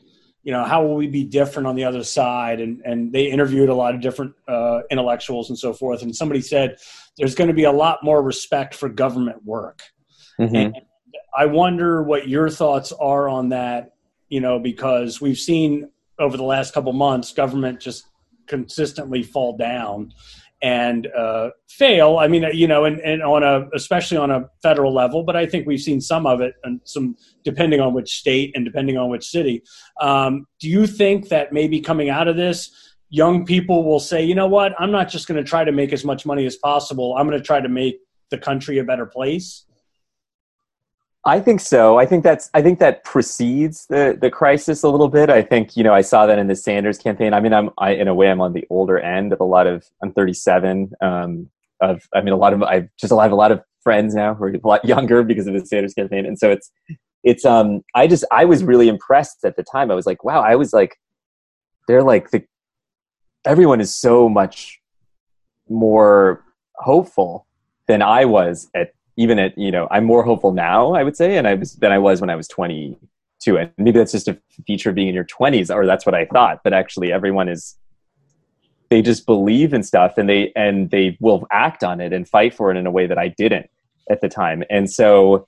You 0.49 0.55
know, 0.55 0.65
how 0.65 0.83
will 0.83 0.95
we 0.95 1.09
be 1.09 1.25
different 1.25 1.67
on 1.67 1.75
the 1.75 1.85
other 1.85 2.03
side? 2.03 2.59
And, 2.59 2.81
and 2.83 3.13
they 3.13 3.27
interviewed 3.27 3.69
a 3.69 3.75
lot 3.75 3.95
of 3.95 4.01
different 4.01 4.33
uh, 4.49 4.81
intellectuals 4.91 5.51
and 5.51 5.59
so 5.59 5.75
forth. 5.75 6.01
And 6.01 6.17
somebody 6.17 6.41
said 6.41 6.79
there's 7.19 7.35
going 7.35 7.49
to 7.49 7.55
be 7.55 7.65
a 7.65 7.73
lot 7.85 7.99
more 8.03 8.23
respect 8.23 8.75
for 8.75 8.89
government 8.89 9.45
work. 9.45 9.83
mhm. 10.41 10.55
And 10.57 10.77
I 11.37 11.45
wonder 11.45 12.03
what 12.03 12.29
your 12.29 12.49
thoughts 12.49 12.93
are 12.93 13.29
on 13.29 13.51
that, 13.51 13.93
you 14.31 14.41
know, 14.41 14.59
because 14.59 15.21
we've 15.21 15.37
seen 15.37 15.91
over 16.19 16.39
the 16.39 16.45
last 16.45 16.73
couple 16.73 16.95
months 16.95 17.31
government 17.35 17.79
just 17.79 18.07
consistently 18.47 19.23
fall 19.23 19.55
down 19.55 20.15
and 20.63 21.07
uh, 21.17 21.51
fail. 21.69 22.19
I 22.19 22.27
mean, 22.27 22.45
you 22.53 22.67
know, 22.67 22.85
and, 22.85 23.01
and 23.01 23.23
on 23.23 23.43
a 23.43 23.69
especially 23.75 24.17
on 24.17 24.31
a 24.31 24.49
federal 24.63 24.93
level, 24.93 25.23
but 25.23 25.37
I 25.37 25.47
think 25.47 25.67
we've 25.67 25.81
seen 25.81 26.01
some 26.01 26.27
of 26.27 26.41
it 26.41 26.55
and 26.65 26.81
some 26.85 27.17
depending 27.45 27.81
on 27.81 27.95
which 27.95 28.19
state 28.19 28.53
and 28.55 28.65
depending 28.65 28.97
on 28.97 29.09
which 29.09 29.27
city. 29.27 29.63
Um, 30.01 30.47
do 30.61 30.69
you 30.69 30.87
think 30.87 31.29
that 31.29 31.53
maybe 31.53 31.81
coming 31.81 32.11
out 32.11 32.29
of 32.29 32.37
this, 32.37 32.71
young 33.11 33.45
people 33.45 33.85
will 33.85 34.01
say, 34.01 34.25
you 34.25 34.35
know 34.35 34.49
what, 34.49 34.75
I'm 34.79 34.91
not 34.91 35.09
just 35.09 35.29
going 35.29 35.43
to 35.43 35.49
try 35.49 35.65
to 35.65 35.73
make 35.73 35.93
as 35.93 36.05
much 36.05 36.27
money 36.27 36.45
as 36.45 36.57
possible. 36.57 37.17
I'm 37.17 37.27
going 37.27 37.39
to 37.39 37.45
try 37.45 37.61
to 37.61 37.69
make 37.69 38.01
the 38.31 38.39
country 38.39 38.79
a 38.79 38.85
better 38.85 39.07
place. 39.07 39.65
I 41.25 41.41
think 41.41 41.61
so. 41.61 41.99
I 41.99 42.07
think 42.07 42.23
that's. 42.23 42.49
I 42.55 42.63
think 42.63 42.79
that 42.79 43.05
precedes 43.05 43.87
the 43.87 44.17
the 44.21 44.31
crisis 44.31 44.83
a 44.83 44.89
little 44.89 45.09
bit. 45.09 45.31
I 45.31 45.43
think 45.43 45.77
you 45.77 45.83
know 45.83 45.93
I 45.93 46.01
saw 46.01 46.27
that 46.27 46.39
in 46.39 46.47
the 46.47 46.57
Sanders 46.57 46.99
campaign. 46.99 47.35
I 47.35 47.41
mean, 47.41 47.53
I'm 47.53 47.71
I, 47.79 47.91
in 47.91 48.09
a 48.09 48.15
way 48.15 48.31
I'm 48.31 48.41
on 48.41 48.53
the 48.53 48.67
older 48.71 48.99
end 48.99 49.33
of 49.33 49.41
a 49.41 49.45
lot 49.45 49.67
of. 49.67 49.85
I'm 50.03 50.13
37. 50.13 50.93
Um, 51.01 51.51
of 51.81 52.09
I 52.15 52.21
mean, 52.21 52.33
a 52.33 52.37
lot 52.37 52.53
of 52.53 52.63
I 52.63 52.89
just 52.99 53.13
I 53.13 53.23
have 53.23 53.33
a 53.33 53.37
lot 53.37 53.53
of 53.53 53.63
friends 53.83 54.15
now 54.15 54.35
who 54.35 54.45
are 54.45 54.51
a 54.51 54.67
lot 54.67 54.85
younger 54.85 55.23
because 55.23 55.47
of 55.47 55.55
the 55.55 55.67
Sanders 55.67 55.95
campaign, 55.95 56.25
and 56.25 56.39
so 56.39 56.51
it's 56.51 56.71
it's 57.25 57.45
um 57.45 57.83
I 57.95 58.07
just 58.07 58.25
I 58.31 58.45
was 58.45 58.65
really 58.65 58.89
impressed 58.89 59.45
at 59.45 59.57
the 59.57 59.63
time. 59.63 59.91
I 59.91 59.95
was 59.95 60.07
like, 60.07 60.25
wow, 60.25 60.41
I 60.41 60.55
was 60.55 60.73
like, 60.73 60.99
they're 61.89 62.03
like 62.03 62.31
the 62.31 62.45
everyone 63.45 63.81
is 63.81 63.95
so 63.95 64.29
much 64.29 64.81
more 65.69 66.45
hopeful 66.77 67.47
than 67.87 68.03
I 68.03 68.25
was 68.25 68.69
at 68.75 68.93
even 69.19 69.39
at 69.39 69.57
you 69.59 69.71
know 69.71 69.87
I'm 69.91 70.05
more 70.05 70.23
hopeful 70.23 70.53
now 70.53 70.95
I 70.95 71.03
would 71.03 71.17
say 71.17 71.37
and 71.37 71.47
I 71.47 71.55
was 71.55 71.75
than 71.75 71.93
I 71.93 71.99
was 71.99 72.23
when 72.23 72.31
I 72.31 72.37
was 72.37 72.49
22 72.49 73.59
and 73.59 73.71
maybe 73.77 73.99
that's 73.99 74.13
just 74.13 74.29
a 74.29 74.39
feature 74.67 74.89
of 74.89 74.95
being 74.95 75.09
in 75.09 75.15
your 75.15 75.25
20s 75.27 75.75
or 75.75 75.85
that's 75.85 76.07
what 76.07 76.15
I 76.15 76.25
thought 76.25 76.61
but 76.65 76.73
actually 76.73 77.13
everyone 77.13 77.49
is 77.49 77.77
they 78.91 79.03
just 79.03 79.27
believe 79.27 79.75
in 79.75 79.83
stuff 79.83 80.17
and 80.17 80.29
they 80.29 80.53
and 80.57 80.91
they 80.91 81.17
will 81.21 81.47
act 81.53 81.85
on 81.85 82.01
it 82.01 82.13
and 82.13 82.29
fight 82.29 82.55
for 82.55 82.71
it 82.71 82.77
in 82.77 82.87
a 82.87 82.91
way 82.91 83.07
that 83.07 83.19
I 83.19 83.29
didn't 83.29 83.69
at 84.11 84.21
the 84.21 84.29
time. 84.29 84.63
And 84.71 84.91
so 84.91 85.47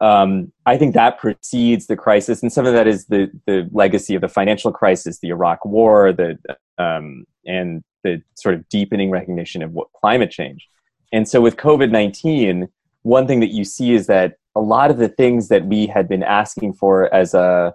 um, 0.00 0.52
I 0.66 0.76
think 0.76 0.94
that 0.94 1.18
precedes 1.18 1.86
the 1.86 1.96
crisis 1.96 2.42
and 2.42 2.52
some 2.52 2.66
of 2.66 2.72
that 2.72 2.86
is 2.86 3.06
the 3.06 3.30
the 3.46 3.68
legacy 3.72 4.14
of 4.14 4.22
the 4.22 4.28
financial 4.28 4.72
crisis 4.72 5.20
the 5.20 5.28
Iraq 5.28 5.64
war 5.64 6.12
the 6.12 6.38
um, 6.78 7.24
and 7.46 7.82
the 8.02 8.22
sort 8.34 8.54
of 8.54 8.66
deepening 8.70 9.10
recognition 9.10 9.62
of 9.62 9.72
what 9.72 9.88
climate 9.92 10.30
change. 10.30 10.66
And 11.12 11.28
so 11.28 11.40
with 11.40 11.56
COVID 11.56 11.90
19, 11.90 12.68
one 13.02 13.26
thing 13.26 13.40
that 13.40 13.52
you 13.52 13.64
see 13.64 13.92
is 13.94 14.06
that 14.06 14.36
a 14.54 14.60
lot 14.60 14.90
of 14.90 14.98
the 14.98 15.08
things 15.08 15.48
that 15.48 15.64
we 15.66 15.86
had 15.86 16.08
been 16.08 16.22
asking 16.22 16.74
for 16.74 17.12
as 17.14 17.34
a 17.34 17.74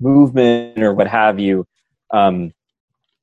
movement 0.00 0.82
or 0.82 0.92
what 0.92 1.06
have 1.06 1.38
you 1.38 1.66
um, 2.12 2.52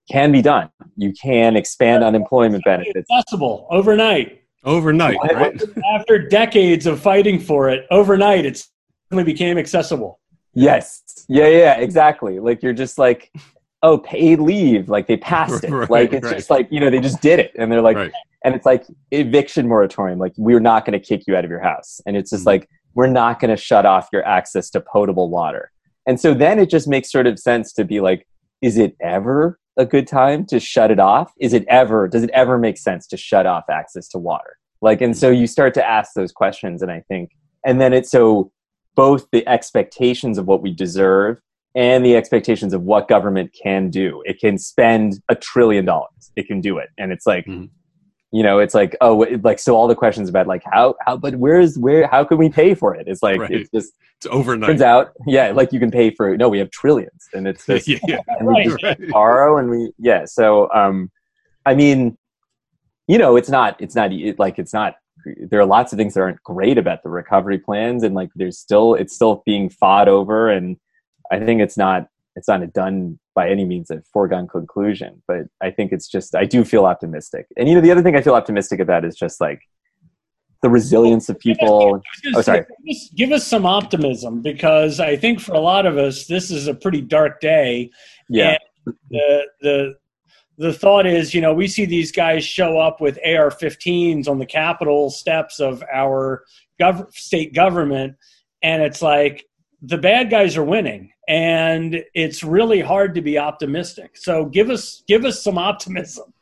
can 0.10 0.32
be 0.32 0.41
done. 0.41 0.69
You 0.95 1.13
can 1.13 1.56
expand 1.56 2.04
unemployment 2.04 2.63
benefits. 2.63 3.10
Accessible 3.12 3.67
overnight. 3.69 4.41
Overnight, 4.63 5.17
right? 5.34 5.62
After 5.95 6.17
decades 6.17 6.88
of 6.88 7.00
fighting 7.00 7.39
for 7.39 7.69
it, 7.69 7.86
overnight 7.91 8.45
it 8.45 8.65
suddenly 9.10 9.23
became 9.23 9.58
accessible. 9.58 10.19
Yes. 10.54 11.26
Yeah, 11.30 11.47
yeah, 11.47 11.78
exactly. 11.78 12.39
Like 12.39 12.63
you're 12.63 12.73
just 12.73 12.97
like, 12.97 13.32
oh, 13.84 13.98
paid 13.98 14.40
leave. 14.40 14.90
Like 14.90 15.08
they 15.08 15.18
passed 15.18 15.63
it. 15.63 15.70
Right, 15.72 15.90
like 15.90 16.13
it's 16.13 16.26
right. 16.26 16.36
just 16.36 16.50
like, 16.50 16.68
you 16.72 16.80
know, 16.80 16.90
they 16.90 17.00
just 17.00 17.22
did 17.22 17.40
it. 17.40 17.52
And 17.58 17.72
they're 17.72 17.82
like, 17.82 17.98
right. 17.98 18.12
and 18.44 18.56
it's 18.56 18.66
like 18.66 18.86
eviction 19.12 19.68
moratorium. 19.68 20.20
Like 20.20 20.34
we're 20.38 20.60
not 20.60 20.86
going 20.86 21.00
to 21.00 21.06
kick 21.06 21.24
you 21.28 21.36
out 21.36 21.44
of 21.46 21.52
your 21.52 21.60
house. 21.60 22.02
And 22.06 22.18
it's 22.18 22.32
just 22.32 22.44
Mhm. 22.44 22.48
like, 22.48 22.70
we're 22.96 23.08
not 23.08 23.40
going 23.40 23.52
to 23.52 23.58
shut 23.58 23.86
off 23.86 24.10
your 24.12 24.26
access 24.26 24.70
to 24.72 24.82
potable 24.82 25.30
water. 25.30 25.72
And 26.08 26.20
so 26.20 26.34
then 26.34 26.58
it 26.58 26.70
just 26.70 26.88
makes 26.88 27.12
sort 27.12 27.28
of 27.28 27.38
sense 27.38 27.72
to 27.74 27.84
be 27.84 28.00
like, 28.00 28.28
is 28.62 28.78
it 28.78 28.96
ever 29.02 29.60
a 29.78 29.86
good 29.86 30.08
time 30.08 30.46
to 30.48 30.60
shut 30.60 30.90
it 30.90 31.00
off? 31.00 31.32
Is 31.40 31.54
it 31.54 31.63
ever, 31.68 32.08
does 32.08 32.24
it 32.24 32.32
ever 32.32 32.58
make 32.58 32.78
sense 32.78 33.06
to 33.08 33.18
shut 33.18 33.46
off 33.46 33.66
access 33.70 34.08
to 34.10 34.18
water? 34.18 34.58
Like, 34.82 35.02
and 35.02 35.16
so 35.16 35.30
you 35.30 35.46
start 35.46 35.74
to 35.76 35.88
ask 35.88 36.13
those 36.13 36.32
questions. 36.32 36.82
And 36.82 36.92
I 36.92 37.02
think, 37.08 37.32
and 37.66 37.80
then 37.80 37.94
it's 37.94 38.10
so 38.10 38.52
both 38.96 39.28
the 39.32 39.48
expectations 39.48 40.40
of 40.40 40.48
what 40.48 40.63
we 40.63 40.72
deserve 40.74 41.40
and 41.78 42.04
the 42.04 42.16
expectations 42.16 42.74
of 42.74 42.82
what 42.82 43.08
government 43.08 43.54
can 43.54 43.90
do. 43.90 44.22
It 44.26 44.40
can 44.40 44.58
spend 44.58 45.22
a 45.30 45.36
trillion 45.36 45.86
dollars. 45.86 46.32
It 46.36 46.48
can 46.48 46.60
do 46.60 46.78
it. 46.80 46.90
And 46.98 47.12
it's 47.12 47.26
like, 47.28 47.46
Mhm. 47.46 47.70
you 48.32 48.42
know, 48.42 48.58
it's 48.58 48.74
like, 48.74 48.98
oh, 49.00 49.26
like, 49.44 49.60
so 49.60 49.76
all 49.76 49.88
the 49.88 49.96
questions 49.96 50.28
about 50.28 50.48
like, 50.48 50.63
how, 50.66 50.96
how, 51.06 51.16
but 51.18 51.36
where's, 51.36 51.78
where, 51.78 52.08
how 52.08 52.24
can 52.24 52.40
we 52.40 52.50
pay 52.50 52.74
for 52.74 52.96
it? 52.96 53.08
It's 53.08 53.22
like, 53.22 53.40
Right. 53.40 53.52
it's 53.52 53.70
just, 53.70 53.94
It's 54.18 54.26
overnight. 54.26 54.68
turns 54.70 54.82
out, 54.82 55.12
yeah, 55.28 55.52
like 55.52 55.72
you 55.72 55.80
can 55.80 55.92
pay 55.92 56.10
for, 56.10 56.36
no, 56.36 56.50
we 56.50 56.58
have 56.58 56.72
trillions 56.72 57.28
and 57.36 57.48
it's 57.48 57.66
just, 57.68 57.88
yeah, 57.88 58.00
yeah. 58.08 58.20
and 58.28 58.48
we 58.48 58.54
Right. 58.56 58.66
just 58.70 58.84
Right. 58.84 59.10
borrow 59.10 59.58
and 59.60 59.70
we 59.70 59.92
yeah 60.00 60.26
so 60.26 60.70
um 60.74 61.12
i 61.68 61.76
mean 61.76 62.18
you 63.08 63.18
know 63.20 63.36
it's 63.36 63.50
not 63.50 63.76
it's 63.80 63.96
not 63.96 64.12
it, 64.12 64.40
like 64.40 64.58
it's 64.60 64.74
not 64.74 64.96
there 65.50 65.60
are 65.60 65.66
lots 65.66 65.92
of 65.94 65.98
things 65.98 66.13
that 66.16 66.22
aren't 66.22 66.42
great 66.44 66.78
about 66.78 67.04
the 67.04 67.10
recovery 67.10 67.60
plans 67.60 68.02
and 68.04 68.16
like 68.16 68.30
there's 68.36 68.58
still 68.58 68.96
it's 68.96 69.13
still 69.13 69.44
being 69.46 69.70
fought 69.70 70.08
over 70.08 70.50
and 70.50 70.78
i 71.32 71.40
think 71.40 71.62
it's 71.62 71.78
not 71.78 72.08
it's 72.36 72.48
not 72.48 72.62
a 72.62 72.68
done 72.68 73.18
by 73.36 73.50
any 73.50 73.66
means 73.66 73.90
a 73.90 74.02
foregone 74.13 74.48
conclusion 74.48 75.22
but 75.28 75.42
i 75.62 75.70
think 75.70 75.92
it's 75.92 76.08
just 76.08 76.36
i 76.36 76.46
do 76.46 76.63
feel 76.63 76.86
optimistic 76.86 77.48
and 77.58 77.68
you 77.68 77.76
know 77.76 77.82
the 77.82 77.92
other 77.92 78.02
thing 78.02 78.16
i 78.16 78.22
feel 78.22 78.36
optimistic 78.36 78.80
about 78.80 79.06
is 79.06 79.16
just 79.16 79.40
like 79.42 79.62
the 80.63 80.70
resilience 80.70 81.30
of 81.30 81.38
people 81.40 81.68
I 81.68 81.92
was 81.92 82.02
gonna 82.24 82.38
Oh, 82.38 82.42
sorry. 82.42 82.60
Give 82.60 82.96
us, 82.96 83.10
give 83.16 83.32
us 83.32 83.46
some 83.46 83.66
optimism 83.68 84.42
because 84.42 85.00
I 85.00 85.16
think 85.16 85.40
for 85.40 85.54
a 85.54 85.60
lot 85.60 85.86
of 85.86 86.00
us, 86.00 86.26
this 86.26 86.50
is 86.50 86.68
a 86.68 86.74
pretty 86.74 87.02
dark 87.02 87.40
day. 87.42 87.92
yeah 88.28 88.58
the 89.12 89.48
the 89.62 89.96
the 90.58 90.74
thought 90.74 91.06
is, 91.06 91.36
you 91.36 91.42
know, 91.42 91.54
we 91.54 91.68
see 91.68 91.86
these 91.86 92.12
guys 92.12 92.44
show 92.44 92.80
up 92.80 93.00
with 93.00 93.20
AR-15s 93.24 94.28
on 94.28 94.40
the 94.40 94.46
Capitol 94.46 95.12
steps 95.12 95.60
of 95.60 95.84
our 95.94 96.44
gov- 96.82 97.13
state 97.13 97.54
government, 97.54 98.16
and 98.63 98.82
it's 98.82 99.04
like 99.04 99.46
the 99.82 99.98
bad 99.98 100.30
guys 100.30 100.58
are 100.58 100.63
winning, 100.63 101.12
and 101.28 102.04
it's 102.13 102.44
really 102.44 102.82
hard 102.82 103.13
to 103.16 103.22
be 103.22 103.38
optimistic. 103.38 104.18
So 104.18 104.46
give 104.46 104.70
us 104.70 105.04
give 105.08 105.26
us 105.26 105.44
some 105.44 105.58
optimism. 105.58 106.34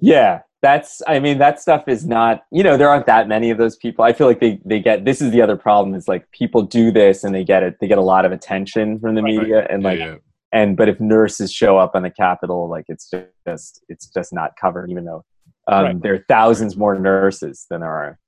Yeah, 0.00 0.42
that's. 0.62 1.02
I 1.06 1.18
mean, 1.18 1.38
that 1.38 1.60
stuff 1.60 1.88
is 1.88 2.06
not. 2.06 2.44
You 2.50 2.62
know, 2.62 2.76
there 2.76 2.88
aren't 2.88 3.06
that 3.06 3.28
many 3.28 3.50
of 3.50 3.58
those 3.58 3.76
people. 3.76 4.04
I 4.04 4.12
feel 4.12 4.26
like 4.26 4.40
they 4.40 4.60
they 4.64 4.80
get. 4.80 5.04
This 5.04 5.20
is 5.20 5.32
the 5.32 5.42
other 5.42 5.56
problem. 5.56 5.94
Is 5.94 6.08
like 6.08 6.30
people 6.30 6.62
do 6.62 6.90
this 6.90 7.24
and 7.24 7.34
they 7.34 7.44
get 7.44 7.62
it. 7.62 7.76
They 7.80 7.88
get 7.88 7.98
a 7.98 8.02
lot 8.02 8.24
of 8.24 8.32
attention 8.32 8.98
from 9.00 9.14
the 9.14 9.22
Right, 9.22 9.36
media 9.36 9.66
and 9.68 9.82
Yeah, 9.82 9.88
like 9.88 9.98
yeah. 9.98 10.14
and 10.52 10.76
but 10.76 10.88
if 10.88 11.00
nurses 11.00 11.52
show 11.52 11.78
up 11.78 11.92
on 11.94 12.02
the 12.02 12.10
Capitol, 12.10 12.68
like 12.68 12.84
it's 12.88 13.10
just 13.46 13.84
it's 13.88 14.06
just 14.06 14.32
not 14.32 14.52
covered. 14.60 14.90
Even 14.90 15.04
though 15.04 15.24
um, 15.66 15.84
Right. 15.84 16.02
there 16.02 16.14
are 16.14 16.24
thousands 16.28 16.76
more 16.76 16.98
nurses 16.98 17.66
than 17.68 17.80
there 17.80 17.90
are 17.90 18.18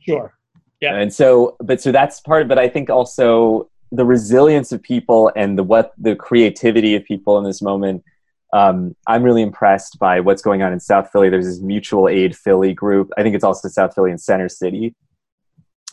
Sure. 0.00 0.32
Yeah. 0.80 0.96
and 0.96 1.12
so 1.12 1.56
but 1.60 1.80
so 1.80 1.90
that's 1.90 2.20
part 2.20 2.42
of 2.42 2.48
but 2.48 2.58
i 2.58 2.68
think 2.68 2.88
also 2.88 3.68
the 3.90 4.04
resilience 4.04 4.70
of 4.70 4.82
people 4.82 5.32
and 5.34 5.58
the 5.58 5.64
what 5.64 5.92
the 5.98 6.14
creativity 6.14 6.94
of 6.94 7.04
people 7.04 7.36
in 7.38 7.44
this 7.44 7.60
moment 7.60 8.04
um, 8.52 8.94
i'm 9.06 9.22
really 9.22 9.42
impressed 9.42 9.98
by 9.98 10.20
what's 10.20 10.40
going 10.40 10.62
on 10.62 10.72
in 10.72 10.80
south 10.80 11.10
philly. 11.10 11.28
There's 11.28 11.46
this 11.46 11.60
mutual 11.60 12.08
aid 12.08 12.36
philly 12.36 12.72
group. 12.72 13.10
I 13.18 13.22
think 13.22 13.34
it's 13.34 13.44
also 13.44 13.68
south 13.68 13.94
philly 13.94 14.10
and 14.10 14.20
center 14.20 14.48
city 14.48 14.94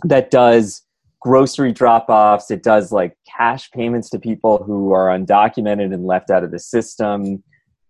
that 0.04 0.32
does 0.32 0.84
grocery 1.26 1.72
drop-offs. 1.72 2.52
It 2.52 2.62
does 2.62 2.92
like 2.92 3.18
cash 3.28 3.72
payments 3.72 4.10
to 4.12 4.20
people 4.20 4.64
who 4.64 4.94
are 4.94 5.08
undocumented 5.08 5.92
and 5.94 6.06
left 6.06 6.30
out 6.30 6.44
of 6.44 6.52
the 6.52 6.60
system. 6.60 7.44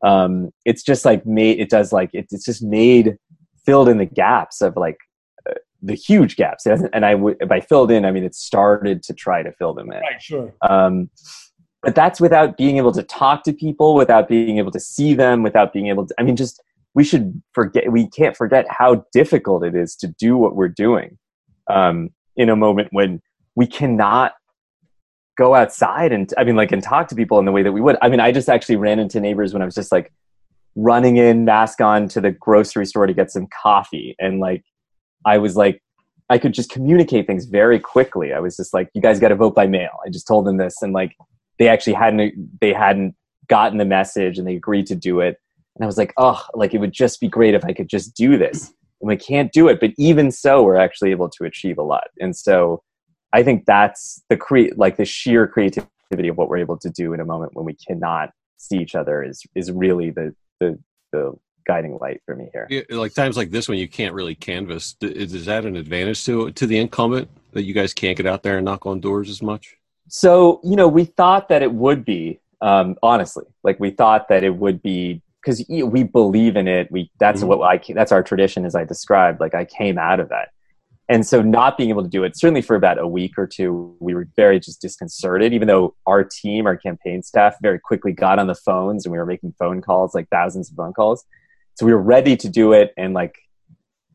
Um, 0.03 0.51
it's 0.63 0.83
just 0.83 1.03
like 1.03 1.25
made 1.25 1.59
it 1.59 1.69
does 1.69 1.91
like 1.91 2.11
it, 2.13 2.27
it's 2.31 2.45
just 2.45 2.63
made 2.63 3.17
filled 3.65 3.89
in 3.89 3.97
the 3.97 4.05
gaps 4.05 4.61
of 4.61 4.77
like 4.77 4.97
the 5.85 5.95
huge 5.95 6.35
gaps. 6.35 6.65
And 6.65 7.05
I 7.05 7.15
would, 7.15 7.37
by 7.47 7.59
filled 7.61 7.91
in, 7.91 8.05
I 8.05 8.11
mean 8.11 8.23
it 8.23 8.35
started 8.35 9.03
to 9.03 9.13
try 9.13 9.43
to 9.43 9.51
fill 9.53 9.73
them 9.73 9.91
in. 9.91 9.99
Right. 9.99 10.21
Sure. 10.21 10.53
Um, 10.67 11.09
but 11.81 11.93
that's 11.93 12.19
without 12.19 12.57
being 12.57 12.77
able 12.77 12.91
to 12.93 13.03
talk 13.03 13.43
to 13.43 13.53
people, 13.53 13.93
without 13.93 14.27
being 14.27 14.57
able 14.57 14.71
to 14.71 14.79
see 14.79 15.13
them, 15.13 15.43
without 15.43 15.71
being 15.71 15.87
able 15.87 16.07
to. 16.07 16.15
I 16.17 16.23
mean, 16.23 16.35
just 16.35 16.61
we 16.95 17.03
should 17.03 17.41
forget. 17.53 17.91
We 17.91 18.07
can't 18.07 18.35
forget 18.35 18.65
how 18.69 19.05
difficult 19.13 19.63
it 19.63 19.75
is 19.75 19.95
to 19.97 20.07
do 20.07 20.35
what 20.35 20.55
we're 20.55 20.67
doing 20.67 21.19
um, 21.69 22.09
in 22.35 22.49
a 22.49 22.55
moment 22.55 22.87
when 22.91 23.21
we 23.55 23.67
cannot 23.67 24.33
go 25.37 25.53
outside 25.53 26.11
and 26.11 26.33
I 26.37 26.43
mean, 26.43 26.55
like, 26.55 26.71
and 26.71 26.81
talk 26.81 27.07
to 27.09 27.15
people 27.15 27.37
in 27.37 27.45
the 27.45 27.51
way 27.51 27.61
that 27.61 27.71
we 27.71 27.81
would. 27.81 27.97
I 28.01 28.09
mean, 28.09 28.19
I 28.19 28.31
just 28.31 28.49
actually 28.49 28.77
ran 28.77 28.97
into 28.97 29.19
neighbors 29.19 29.53
when 29.53 29.61
I 29.61 29.65
was 29.65 29.75
just 29.75 29.91
like 29.91 30.11
running 30.75 31.17
in, 31.17 31.45
mask 31.45 31.81
on, 31.81 32.07
to 32.09 32.21
the 32.21 32.31
grocery 32.31 32.85
store 32.85 33.05
to 33.05 33.13
get 33.13 33.31
some 33.31 33.47
coffee, 33.47 34.15
and 34.17 34.39
like 34.39 34.63
I 35.25 35.37
was 35.37 35.55
like, 35.55 35.81
I 36.29 36.37
could 36.37 36.53
just 36.53 36.71
communicate 36.71 37.27
things 37.27 37.45
very 37.45 37.79
quickly. 37.79 38.33
I 38.33 38.39
was 38.39 38.57
just 38.57 38.73
like, 38.73 38.89
you 38.93 39.01
guys 39.01 39.19
got 39.19 39.29
to 39.29 39.35
vote 39.35 39.53
by 39.53 39.67
mail. 39.67 39.91
I 40.05 40.09
just 40.09 40.27
told 40.27 40.45
them 40.45 40.57
this, 40.57 40.81
and 40.81 40.93
like 40.93 41.15
they 41.59 41.67
actually 41.67 41.93
hadn't 41.93 42.59
they 42.59 42.73
hadn't 42.73 43.15
gotten 43.47 43.77
the 43.77 43.85
message, 43.85 44.37
and 44.37 44.47
they 44.47 44.55
agreed 44.55 44.87
to 44.87 44.95
do 44.95 45.19
it. 45.19 45.39
And 45.75 45.83
I 45.83 45.87
was 45.87 45.97
like, 45.97 46.13
oh, 46.17 46.41
like 46.53 46.73
it 46.73 46.79
would 46.79 46.93
just 46.93 47.19
be 47.19 47.27
great 47.27 47.53
if 47.53 47.65
I 47.65 47.73
could 47.73 47.89
just 47.89 48.15
do 48.15 48.37
this. 48.37 48.73
And 49.01 49.09
we 49.09 49.17
can't 49.17 49.51
do 49.51 49.67
it, 49.67 49.79
but 49.79 49.91
even 49.97 50.31
so, 50.31 50.63
we're 50.63 50.77
actually 50.77 51.11
able 51.11 51.29
to 51.29 51.43
achieve 51.43 51.77
a 51.77 51.83
lot. 51.83 52.07
And 52.19 52.35
so, 52.35 52.81
I 53.33 53.43
think 53.43 53.65
that's 53.65 54.23
the 54.29 54.37
create 54.37 54.77
like 54.77 54.97
the 54.97 55.05
sheer 55.05 55.47
creativity 55.47 56.27
of 56.29 56.37
what 56.37 56.49
we're 56.49 56.57
able 56.57 56.77
to 56.77 56.89
do 56.89 57.13
in 57.13 57.19
a 57.19 57.25
moment 57.25 57.51
when 57.55 57.65
we 57.65 57.75
cannot 57.87 58.29
see 58.57 58.77
each 58.77 58.95
other 58.95 59.23
is 59.23 59.43
is 59.53 59.71
really 59.71 60.09
the 60.09 60.33
the 60.59 60.79
the 61.11 61.33
guiding 61.65 61.97
light 61.99 62.21
for 62.25 62.35
me 62.35 62.49
here. 62.53 62.67
Yeah, 62.69 62.81
like 62.89 63.13
times 63.13 63.37
like 63.37 63.51
this 63.51 63.67
when 63.67 63.77
you 63.77 63.87
can't 63.87 64.13
really 64.13 64.35
canvas, 64.35 64.95
is, 65.01 65.33
is 65.33 65.45
that 65.45 65.65
an 65.65 65.75
advantage 65.75 66.23
to 66.25 66.51
to 66.51 66.67
the 66.67 66.77
incumbent 66.77 67.29
that 67.53 67.63
you 67.63 67.73
guys 67.73 67.93
can't 67.93 68.17
get 68.17 68.25
out 68.25 68.43
there 68.43 68.57
and 68.57 68.65
knock 68.65 68.85
on 68.85 68.99
doors 68.99 69.29
as 69.29 69.41
much? 69.41 69.75
So, 70.07 70.59
you 70.63 70.75
know, 70.75 70.87
we 70.87 71.05
thought 71.05 71.49
that 71.49 71.63
it 71.63 71.71
would 71.73 72.05
be, 72.05 72.39
um, 72.61 72.95
honestly, 73.01 73.45
like 73.63 73.79
we 73.79 73.89
thought 73.91 74.27
that 74.29 74.43
it 74.43 74.55
would 74.55 74.81
be 74.83 75.21
because 75.43 75.63
we 75.69 76.03
believe 76.03 76.55
in 76.55 76.67
it. 76.67 76.91
We 76.91 77.11
that's 77.19 77.41
Mhm. 77.43 77.47
what 77.47 77.61
I 77.61 77.81
that's 77.93 78.11
our 78.11 78.23
tradition, 78.23 78.65
as 78.65 78.75
I 78.75 78.83
described. 78.83 79.39
Like 79.39 79.55
I 79.55 79.65
came 79.65 79.97
out 79.97 80.19
of 80.19 80.29
that, 80.29 80.49
and 81.07 81.25
so 81.25 81.41
not 81.41 81.77
being 81.77 81.89
able 81.89 82.03
to 82.03 82.09
do 82.09 82.23
it 82.23 82.37
certainly 82.37 82.61
for 82.61 82.75
about 82.75 82.97
a 82.99 83.07
week 83.07 83.37
or 83.37 83.45
two, 83.47 83.95
we 83.99 84.13
were 84.15 84.27
very 84.35 84.59
just 84.59 84.81
disconcerted. 84.81 85.53
Even 85.53 85.67
though 85.67 85.95
our 86.07 86.23
team, 86.23 86.65
our 86.65 86.77
campaign 86.77 87.21
staff, 87.23 87.55
very 87.61 87.79
quickly 87.79 88.11
got 88.11 88.39
on 88.39 88.47
the 88.47 88.55
phones 88.55 89.05
and 89.05 89.11
we 89.11 89.17
were 89.19 89.25
making 89.25 89.53
phone 89.59 89.81
calls, 89.81 90.13
like 90.15 90.27
thousands 90.29 90.69
of 90.69 90.75
phone 90.75 90.93
calls. 90.93 91.23
So 91.75 91.85
we 91.85 91.93
were 91.93 92.01
ready 92.01 92.35
to 92.37 92.49
do 92.49 92.73
it, 92.73 92.93
and 92.97 93.13
like, 93.13 93.35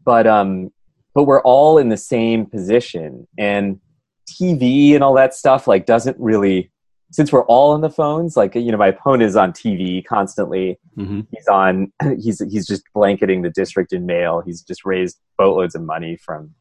but 0.04 0.26
um, 0.26 0.70
but 1.14 1.24
we're 1.24 1.42
all 1.42 1.78
in 1.78 1.88
the 1.88 1.96
same 1.96 2.46
position. 2.46 3.26
And 3.38 3.80
TV 4.30 4.94
and 4.94 5.02
all 5.02 5.14
that 5.14 5.34
stuff 5.34 5.66
like 5.66 5.86
doesn't 5.86 6.16
really 6.20 6.70
since 7.12 7.32
we're 7.32 7.44
all 7.46 7.72
on 7.72 7.80
the 7.80 7.90
phones 7.90 8.36
like 8.36 8.54
you 8.54 8.70
know 8.70 8.78
my 8.78 8.88
opponent 8.88 9.24
is 9.24 9.36
on 9.36 9.52
TV 9.52 10.04
constantly. 10.04 10.78
Mm-hmm. 10.96 11.20
he's 11.32 11.48
on 11.48 11.92
he's 12.20 12.40
he's 12.50 12.66
just 12.66 12.84
blanketing 12.94 13.42
the 13.42 13.50
district 13.50 13.92
in 13.92 14.06
mail. 14.06 14.42
He's 14.44 14.62
just 14.62 14.84
raised 14.84 15.18
boatloads 15.36 15.74
of 15.74 15.82
money 15.82 16.16
from 16.16 16.54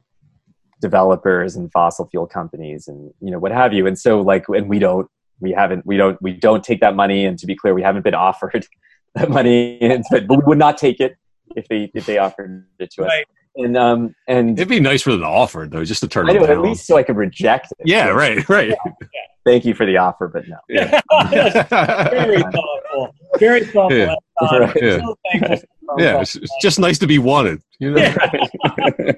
developers 0.82 1.56
and 1.56 1.72
fossil 1.72 2.08
fuel 2.10 2.26
companies 2.26 2.88
and 2.88 3.12
you 3.22 3.32
know 3.32 3.40
what 3.40 3.52
have 3.52 3.74
you. 3.74 3.86
And 3.86 3.98
so 4.00 4.22
like 4.22 4.46
and 4.50 4.70
we 4.70 4.80
don't 4.80 5.08
we 5.40 5.52
haven't 5.52 5.86
we 5.86 5.98
don't 5.98 6.22
we 6.22 6.34
don't 6.34 6.64
take 6.64 6.82
that 6.82 6.96
money. 6.96 7.26
And 7.26 7.38
to 7.40 7.46
be 7.46 7.56
clear 7.56 7.74
we 7.74 7.84
haven't 7.84 8.04
been 8.04 8.16
offered 8.30 8.66
that 9.15 9.30
money 9.30 9.80
and, 9.82 10.04
but 10.12 10.28
we 10.30 10.38
would 10.45 10.58
not 10.58 10.78
take 10.78 11.00
it 11.00 11.15
if 11.56 11.67
they 11.67 11.89
if 11.93 12.06
they 12.06 12.17
offered 12.17 12.65
it 12.80 12.91
to 12.91 13.04
us 13.04 13.08
Right. 13.10 13.26
and 13.56 13.76
um 13.78 14.13
and 14.28 14.58
It'd 14.60 14.69
be 14.69 14.80
nice 14.80 15.02
for 15.02 15.12
them 15.12 15.22
to 15.22 15.26
offer 15.28 15.63
it 15.63 15.72
though, 15.72 15.84
just 15.84 16.02
to 16.02 16.08
turn 16.08 16.30
I 16.30 16.34
it 16.34 16.39
know 16.39 16.48
down. 16.48 16.58
at 16.58 16.62
least 16.63 16.86
so 16.86 16.98
I 16.98 17.04
could 17.04 17.17
reject 17.17 17.67
it 17.80 17.88
yeah, 17.88 18.08
right, 18.10 18.48
right. 18.50 18.74
thank 19.45 19.65
you 19.65 19.74
for 19.74 19.86
the 19.86 19.98
offer 19.98 20.28
but 20.28 20.48
no 20.48 20.58
Yeah. 20.69 21.02
very 22.12 22.41
thoughtful. 22.41 23.15
Very 23.39 23.65
thoughtful. 23.65 23.98
Yeah. 23.98 24.15
Uh, 24.41 24.60
Right. 24.60 24.76
Yeah. 24.82 24.98
So 25.00 25.17
thankful 25.32 25.58
for 25.58 25.65
phone 25.88 26.00
yeah, 26.00 26.22
it's, 26.22 26.36
it's 26.36 26.56
just 26.62 26.80
nice 26.80 27.00
to 27.00 27.08
be 27.08 27.17
wanted. 27.17 27.62
You 27.80 27.91
know? 27.91 28.02
Yeah. 28.02 29.12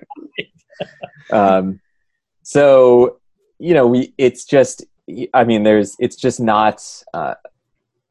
um, 1.32 1.80
so 2.44 3.20
you 3.60 3.74
know 3.74 3.86
we 3.88 4.14
it's 4.18 4.46
just 4.46 4.84
i 5.34 5.44
mean 5.44 5.64
there's 5.64 5.96
it's 6.00 6.16
just 6.16 6.40
not 6.40 6.82
uh, 7.14 7.34
we- 7.44 7.51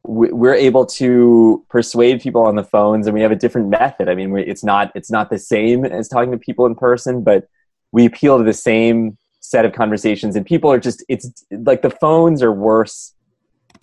we're 0.03 0.55
able 0.55 0.87
to 0.87 1.65
persuade 1.69 2.21
people 2.21 2.43
on 2.43 2.57
the 2.57 2.65
phones 2.65 3.07
and 3.07 3.15
we 3.15 3.21
have 3.21 3.31
a 3.31 3.37
different 3.37 3.69
method. 3.69 4.09
I 4.09 4.15
mean 4.15 4.37
it's 4.39 4.65
not 4.65 4.91
it's 4.95 5.11
not 5.11 5.31
the 5.31 5.39
same 5.39 5.85
as 5.85 6.09
talking 6.09 6.33
to 6.33 6.39
people 6.39 6.67
in 6.67 6.75
person 6.75 7.23
but 7.23 7.49
we 7.93 8.07
appeal 8.07 8.39
to 8.39 8.45
the 8.45 8.53
same 8.53 9.19
set 9.41 9.65
of 9.65 9.73
conversations 9.73 10.37
and 10.37 10.45
people 10.45 10.71
are 10.71 10.79
just 10.79 11.05
it's 11.09 11.45
like 11.51 11.83
the 11.83 11.91
phones 11.91 12.43
are 12.43 12.53
worse 12.53 13.15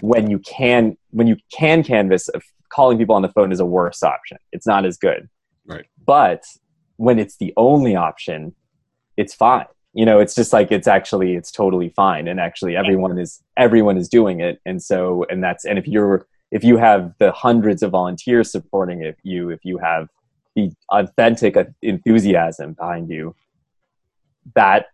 when 0.01 0.30
you 0.30 0.39
can 0.39 0.97
when 1.12 1.27
you 1.27 1.38
can 1.51 1.84
canvas 1.84 2.30
calling 2.69 2.97
people 2.97 3.15
on 3.15 3.21
the 3.21 3.30
phone 3.30 3.51
is 3.51 3.60
a 3.60 3.65
worse 3.65 4.03
option. 4.03 4.38
It's 4.51 4.67
not 4.67 4.86
as 4.86 4.97
good. 4.97 5.30
Right. 5.65 5.86
but 6.06 6.45
when 6.95 7.19
it's 7.19 7.36
the 7.38 7.53
only 7.58 7.95
option 7.95 8.56
it's 9.17 9.34
fine 9.34 9.65
you 9.97 10.05
know 10.05 10.19
it's 10.19 10.36
just 10.36 10.53
like 10.53 10.71
it's 10.71 10.88
actually 10.88 11.33
it's 11.36 11.51
totally 11.51 11.89
fine. 11.89 12.27
And 12.27 12.39
actually 12.39 12.75
everyone 12.75 13.17
is 13.17 13.41
everyone 13.57 13.97
is 13.97 14.07
doing 14.07 14.41
it. 14.41 14.62
And 14.63 14.81
so 14.81 15.25
and 15.29 15.43
that's 15.43 15.65
and 15.65 15.79
if 15.79 15.88
you're 15.88 16.27
if 16.51 16.63
you 16.63 16.77
have 16.77 17.13
the 17.17 17.31
hundreds 17.31 17.81
of 17.81 17.91
volunteers 17.91 18.51
supporting 18.51 19.01
it, 19.01 19.17
you 19.23 19.49
if 19.49 19.65
you 19.65 19.79
have 19.79 20.07
the 20.55 20.71
authentic 20.89 21.55
enthusiasm 21.81 22.73
behind 22.73 23.10
you 23.10 23.36
that 24.53 24.86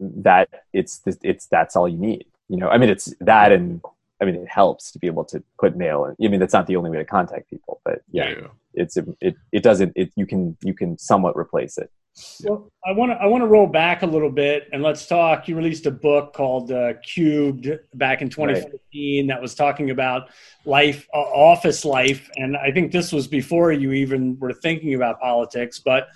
that 0.00 0.48
it's 0.72 1.02
it's 1.22 1.46
that's 1.46 1.76
all 1.76 1.88
you 1.88 1.98
need. 1.98 2.24
You 2.48 2.56
know 2.56 2.68
i 2.68 2.78
mean 2.78 2.88
it's 2.88 3.12
that 3.20 3.50
and 3.50 3.80
i 4.20 4.24
mean 4.24 4.36
it 4.36 4.48
helps 4.48 4.92
to 4.92 5.00
be 5.00 5.08
able 5.08 5.24
to 5.32 5.42
put 5.58 5.76
mail 5.76 5.98
i 6.06 6.28
mean 6.28 6.38
that's 6.38 6.52
not 6.52 6.68
the 6.68 6.76
only 6.76 6.90
way 6.90 6.98
to 6.98 7.04
contact 7.04 7.50
people 7.50 7.80
but 7.84 8.02
yeah, 8.12 8.34
it's 8.72 8.96
it 9.20 9.34
it 9.50 9.62
doesn't 9.64 9.92
it 9.96 10.12
you 10.14 10.26
can 10.26 10.56
you 10.62 10.72
can 10.72 10.96
somewhat 10.96 11.36
replace 11.36 11.76
it 11.76 11.90
Well, 12.44 12.70
I 12.86 12.92
want 12.92 13.12
to 13.12 13.16
I 13.16 13.26
want 13.26 13.42
to 13.42 13.46
roll 13.46 13.66
back 13.66 14.02
a 14.02 14.06
little 14.06 14.30
bit 14.30 14.68
and 14.72 14.82
let's 14.82 15.06
talk. 15.06 15.48
You 15.48 15.56
released 15.56 15.84
a 15.84 15.90
book 15.90 16.32
called 16.32 16.72
uh, 16.72 16.94
Cubed 17.02 17.78
back 17.94 18.22
in 18.22 18.30
2015 18.30 19.26
that 19.26 19.40
was 19.40 19.54
talking 19.54 19.90
about 19.90 20.30
life, 20.64 21.06
uh, 21.12 21.18
office 21.18 21.84
life, 21.84 22.30
and 22.36 22.56
I 22.56 22.72
think 22.72 22.90
this 22.90 23.12
was 23.12 23.26
before 23.26 23.70
you 23.72 23.92
even 23.92 24.38
were 24.38 24.54
thinking 24.54 24.94
about 24.94 25.20
politics. 25.20 25.78
But 25.78 26.08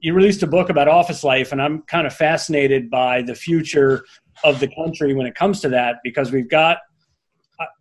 you 0.00 0.14
released 0.14 0.42
a 0.42 0.48
book 0.48 0.68
about 0.68 0.88
office 0.88 1.22
life, 1.22 1.52
and 1.52 1.62
I'm 1.62 1.82
kind 1.82 2.08
of 2.08 2.14
fascinated 2.14 2.90
by 2.90 3.22
the 3.22 3.34
future 3.34 4.04
of 4.42 4.58
the 4.58 4.68
country 4.74 5.14
when 5.14 5.26
it 5.26 5.36
comes 5.36 5.60
to 5.60 5.68
that 5.70 5.96
because 6.02 6.32
we've 6.32 6.50
got. 6.50 6.78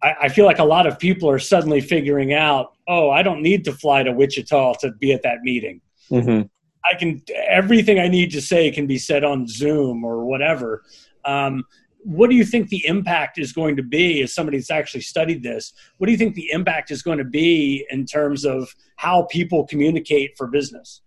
I, 0.01 0.15
I 0.23 0.29
feel 0.29 0.45
like 0.45 0.59
a 0.59 0.63
lot 0.63 0.87
of 0.87 0.97
people 0.97 1.29
are 1.29 1.39
suddenly 1.39 1.81
figuring 1.81 2.31
out, 2.31 2.77
oh, 2.87 3.09
I 3.09 3.23
don't 3.23 3.41
need 3.41 3.65
to 3.65 3.73
fly 3.73 4.03
to 4.03 4.13
Wichita 4.13 4.75
to 4.75 4.91
be 4.91 5.11
at 5.11 5.23
that 5.23 5.41
meeting. 5.41 5.81
mm-hmm. 6.09 6.43
I 6.91 6.95
can 6.95 7.21
everything 7.47 7.99
I 7.99 8.07
need 8.07 8.31
to 8.31 8.41
say 8.41 8.71
can 8.71 8.87
be 8.87 8.97
said 8.97 9.23
on 9.23 9.47
Zoom 9.47 10.03
or 10.03 10.25
whatever. 10.25 10.83
Um, 11.25 11.63
what 12.03 12.29
do 12.29 12.35
you 12.35 12.45
think 12.45 12.69
the 12.69 12.85
impact 12.85 13.39
is 13.39 13.51
going 13.51 13.75
to 13.77 13.83
be 13.83 14.21
as 14.21 14.33
somebody 14.33 14.57
that's 14.57 14.69
actually 14.69 15.01
studied 15.01 15.41
this? 15.41 15.73
What 15.97 16.05
do 16.05 16.11
you 16.11 16.17
think 16.17 16.35
the 16.35 16.51
impact 16.51 16.91
is 16.91 17.01
going 17.01 17.17
to 17.17 17.23
be 17.23 17.85
in 17.89 18.05
terms 18.05 18.45
of 18.45 18.73
how 18.97 19.23
people 19.23 19.65
communicate 19.65 20.37
for 20.37 20.45
business? 20.45 21.01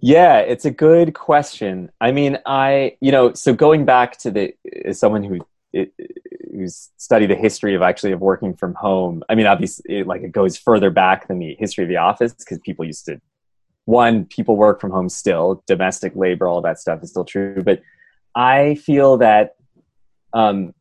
Yeah, 0.00 0.38
it's 0.38 0.64
a 0.64 0.70
good 0.70 1.14
question. 1.14 1.90
I 2.00 2.12
mean, 2.12 2.38
I 2.46 2.96
you 3.00 3.10
know, 3.10 3.32
so 3.32 3.52
going 3.52 3.84
back 3.84 4.18
to 4.18 4.30
the 4.30 4.54
as 4.84 5.00
someone 5.00 5.24
who 5.24 5.40
it, 5.72 5.92
who's 6.52 6.90
studied 6.96 7.30
the 7.30 7.36
history 7.36 7.74
of 7.74 7.82
actually 7.82 8.12
of 8.12 8.20
working 8.20 8.54
from 8.54 8.74
home. 8.74 9.22
I 9.28 9.34
mean, 9.34 9.46
obviously, 9.46 9.98
it, 9.98 10.06
like 10.06 10.22
it 10.22 10.32
goes 10.32 10.56
further 10.56 10.90
back 10.90 11.28
than 11.28 11.38
the 11.38 11.56
history 11.58 11.84
of 11.84 11.88
the 11.88 11.96
office 11.96 12.32
because 12.32 12.58
people 12.60 12.84
used 12.84 13.06
to. 13.06 13.20
One, 13.88 14.26
people 14.26 14.54
work 14.54 14.82
from 14.82 14.90
home 14.90 15.08
still. 15.08 15.64
Domestic 15.66 16.12
labor, 16.14 16.46
all 16.46 16.60
that 16.60 16.78
stuff 16.78 17.02
is 17.02 17.08
still 17.08 17.24
true. 17.24 17.62
But 17.64 17.80
I 18.34 18.74
feel 18.74 19.16
that 19.16 19.54
um, 20.34 20.74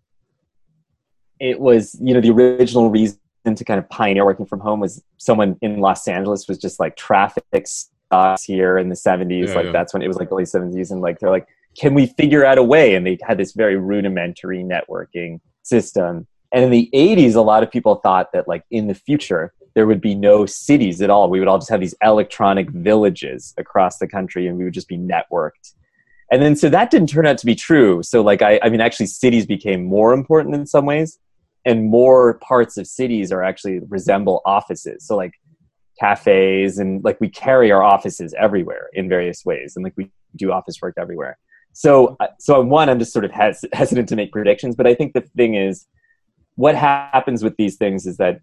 it 1.39 1.57
was, 1.57 1.97
you 2.01 2.13
know, 2.13 2.19
the 2.19 2.31
original 2.31 2.89
reason 2.89 3.17
to 3.45 3.63
kind 3.63 3.79
of 3.79 3.89
pioneer 3.89 4.25
working 4.25 4.45
from 4.45 4.59
home 4.59 4.81
was 4.81 5.01
someone 5.15 5.55
in 5.61 5.79
Los 5.79 6.05
Angeles 6.05 6.49
was 6.49 6.57
just 6.57 6.81
like 6.81 6.97
traffic 6.97 7.45
stocks 7.65 8.43
here 8.43 8.77
in 8.77 8.89
the 8.89 8.95
70s 8.95 9.47
Yeah, 9.47 9.53
like 9.53 9.65
yeah. 9.67 9.71
that's 9.71 9.93
when 9.93 10.01
it 10.01 10.09
was 10.09 10.17
like 10.17 10.29
early 10.29 10.43
70s 10.43 10.91
and 10.91 10.99
like 10.99 11.19
they're 11.19 11.29
like 11.29 11.47
can 11.79 11.93
we 11.93 12.07
figure 12.07 12.43
out 12.43 12.57
a 12.57 12.63
way 12.63 12.95
and 12.95 13.07
they 13.07 13.17
had 13.21 13.37
this 13.37 13.53
very 13.53 13.77
rudimentary 13.77 14.65
networking 14.65 15.39
system 15.63 16.27
and 16.51 16.65
in 16.65 16.71
the 16.71 16.89
80s 16.93 17.35
a 17.35 17.41
lot 17.41 17.63
of 17.63 17.71
people 17.71 17.95
thought 17.95 18.33
that 18.33 18.49
like 18.49 18.65
in 18.69 18.87
the 18.87 18.95
future 18.95 19.53
there 19.77 19.85
would 19.85 20.01
be 20.01 20.15
no 20.15 20.47
cities 20.47 21.03
at 21.03 21.11
all. 21.11 21.29
We 21.29 21.37
would 21.37 21.47
all 21.47 21.59
just 21.59 21.69
have 21.69 21.79
these 21.79 21.93
electronic 22.01 22.71
villages 22.71 23.53
across 23.59 23.99
the 23.99 24.07
country 24.07 24.47
and 24.47 24.57
we 24.57 24.63
would 24.63 24.73
just 24.73 24.87
be 24.87 24.97
networked. 24.97 25.75
And 26.31 26.41
then 26.41 26.55
so 26.55 26.67
that 26.69 26.89
didn't 26.89 27.09
turn 27.09 27.27
out 27.27 27.37
to 27.37 27.45
be 27.45 27.53
true. 27.53 28.01
So 28.01 28.23
like 28.23 28.41
i, 28.41 28.59
I 28.63 28.69
mean 28.69 28.81
actually 28.81 29.05
cities 29.05 29.45
became 29.45 29.85
more 29.85 30.13
important 30.13 30.55
in 30.55 30.65
some 30.65 30.87
ways 30.87 31.19
and 31.63 31.85
more 31.85 32.39
parts 32.39 32.77
of 32.77 32.87
cities 32.87 33.31
are 33.31 33.43
actually 33.43 33.81
resemble 33.87 34.41
offices. 34.45 35.05
So 35.05 35.15
like 35.15 35.33
cafes 35.99 36.79
and 36.79 37.03
like 37.03 37.21
we 37.21 37.29
carry 37.29 37.71
our 37.71 37.83
offices 37.83 38.33
everywhere 38.35 38.89
in 38.93 39.07
various 39.07 39.45
ways 39.45 39.73
and 39.75 39.83
like 39.83 39.93
we 39.95 40.09
do 40.35 40.51
office 40.51 40.77
work 40.81 40.95
everywhere. 40.97 41.37
So 41.73 42.17
so 42.39 42.61
on 42.61 42.69
one 42.69 42.89
i'm 42.89 42.97
just 42.97 43.13
sort 43.13 43.25
of 43.25 43.31
hes- 43.31 43.63
hesitant 43.73 44.09
to 44.09 44.15
make 44.15 44.31
predictions 44.31 44.75
but 44.75 44.87
i 44.87 44.95
think 44.95 45.13
the 45.13 45.21
thing 45.21 45.53
is 45.53 45.85
what 46.55 46.73
happens 46.73 47.43
with 47.43 47.55
these 47.57 47.75
things 47.75 48.07
is 48.07 48.17
that 48.17 48.41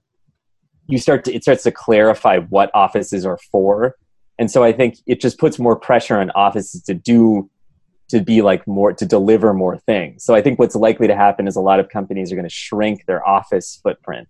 you 0.87 0.99
start 0.99 1.25
to 1.25 1.35
it 1.35 1.43
starts 1.43 1.63
to 1.65 1.73
clarify 1.73 2.39
what 2.39 2.71
offices 2.75 3.25
are 3.25 3.39
for. 3.51 3.97
And 4.39 4.51
so 4.51 4.65
i 4.65 4.73
think 4.73 4.99
it 5.07 5.21
just 5.21 5.39
puts 5.39 5.59
more 5.59 5.77
pressure 5.77 6.19
on 6.19 6.31
offices 6.31 6.83
to 6.85 6.95
do 6.95 7.51
to 8.09 8.21
be 8.21 8.43
like 8.43 8.67
more 8.67 8.93
to 8.93 9.07
deliver 9.07 9.55
more 9.55 9.79
things. 9.79 10.25
So 10.25 10.35
i 10.35 10.43
think 10.43 10.59
what's 10.59 10.75
likely 10.75 11.07
to 11.07 11.17
happen 11.17 11.47
is 11.49 11.57
a 11.57 11.61
lot 11.61 11.81
of 11.81 11.89
companies 11.89 12.33
are 12.33 12.37
going 12.37 12.49
to 12.49 12.55
shrink 12.55 13.07
their 13.07 13.27
office 13.27 13.81
footprint. 13.83 14.29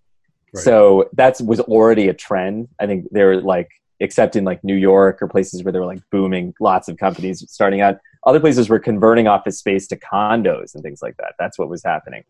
Right. 0.52 0.62
so 0.62 1.10
that 1.14 1.40
was 1.40 1.60
already 1.60 2.08
a 2.08 2.14
trend. 2.14 2.68
I 2.78 2.86
think 2.86 3.06
they're 3.10 3.40
like 3.40 3.70
except 4.00 4.36
in 4.36 4.44
like 4.44 4.62
new 4.64 4.74
york 4.74 5.22
or 5.22 5.28
places 5.28 5.62
where 5.62 5.72
they 5.72 5.78
were 5.78 5.86
like 5.86 6.02
booming 6.10 6.52
lots 6.60 6.88
of 6.88 6.96
companies 6.98 7.44
starting 7.50 7.80
out. 7.80 7.98
Other 8.26 8.40
places 8.40 8.68
were 8.68 8.78
converting 8.78 9.26
office 9.26 9.58
space 9.58 9.86
to 9.88 9.96
condos 9.96 10.74
and 10.74 10.82
things 10.82 11.02
like 11.02 11.16
that. 11.18 11.34
That's 11.38 11.58
what 11.58 11.68
was 11.68 11.82
happening. 11.84 12.24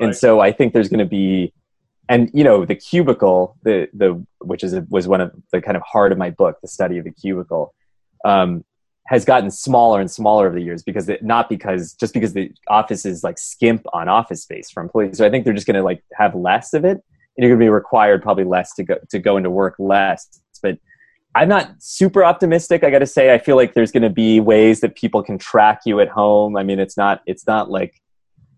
And 0.00 0.14
so 0.14 0.40
i 0.40 0.52
think 0.52 0.72
there's 0.72 0.88
going 0.88 0.98
to 0.98 1.04
be 1.22 1.52
and 2.08 2.30
you 2.34 2.44
know 2.44 2.64
the 2.64 2.74
cubicle 2.74 3.56
the 3.62 3.88
the 3.94 4.24
which 4.40 4.62
is 4.62 4.74
was 4.88 5.08
one 5.08 5.20
of 5.20 5.32
the 5.52 5.60
kind 5.60 5.76
of 5.76 5.82
heart 5.82 6.12
of 6.12 6.18
my 6.18 6.30
book 6.30 6.58
the 6.60 6.68
study 6.68 6.98
of 6.98 7.04
the 7.04 7.12
cubicle 7.12 7.74
um, 8.24 8.64
has 9.06 9.24
gotten 9.24 9.50
smaller 9.50 10.00
and 10.00 10.10
smaller 10.10 10.46
over 10.46 10.54
the 10.54 10.62
years 10.62 10.82
because 10.82 11.08
it, 11.08 11.22
not 11.22 11.48
because 11.48 11.92
just 11.94 12.14
because 12.14 12.32
the 12.32 12.50
offices 12.68 13.22
like 13.22 13.38
skimp 13.38 13.84
on 13.92 14.08
office 14.08 14.42
space 14.42 14.70
for 14.70 14.82
employees 14.82 15.18
so 15.18 15.26
i 15.26 15.30
think 15.30 15.44
they're 15.44 15.54
just 15.54 15.66
going 15.66 15.76
to 15.76 15.82
like 15.82 16.02
have 16.16 16.34
less 16.34 16.72
of 16.74 16.84
it 16.84 17.02
and 17.36 17.42
you're 17.42 17.50
going 17.50 17.60
to 17.60 17.64
be 17.64 17.70
required 17.70 18.22
probably 18.22 18.44
less 18.44 18.74
to 18.74 18.84
go 18.84 18.96
to 19.10 19.18
go 19.18 19.36
into 19.36 19.50
work 19.50 19.74
less. 19.78 20.40
But 20.62 20.78
i'm 21.34 21.48
not 21.48 21.70
super 21.78 22.24
optimistic. 22.24 22.84
I 22.84 22.90
got 22.90 23.00
to 23.00 23.06
say 23.06 23.34
i 23.34 23.38
feel 23.38 23.56
like 23.56 23.74
there's 23.74 23.92
going 23.92 24.02
to 24.02 24.10
be 24.10 24.40
ways 24.40 24.80
that 24.80 24.94
people 24.94 25.22
can 25.22 25.38
track 25.38 25.80
you 25.84 26.00
at 26.00 26.08
home. 26.08 26.56
I 26.56 26.62
mean 26.62 26.78
it's 26.78 26.96
not 26.96 27.22
it's 27.26 27.46
not 27.46 27.70
like 27.70 28.00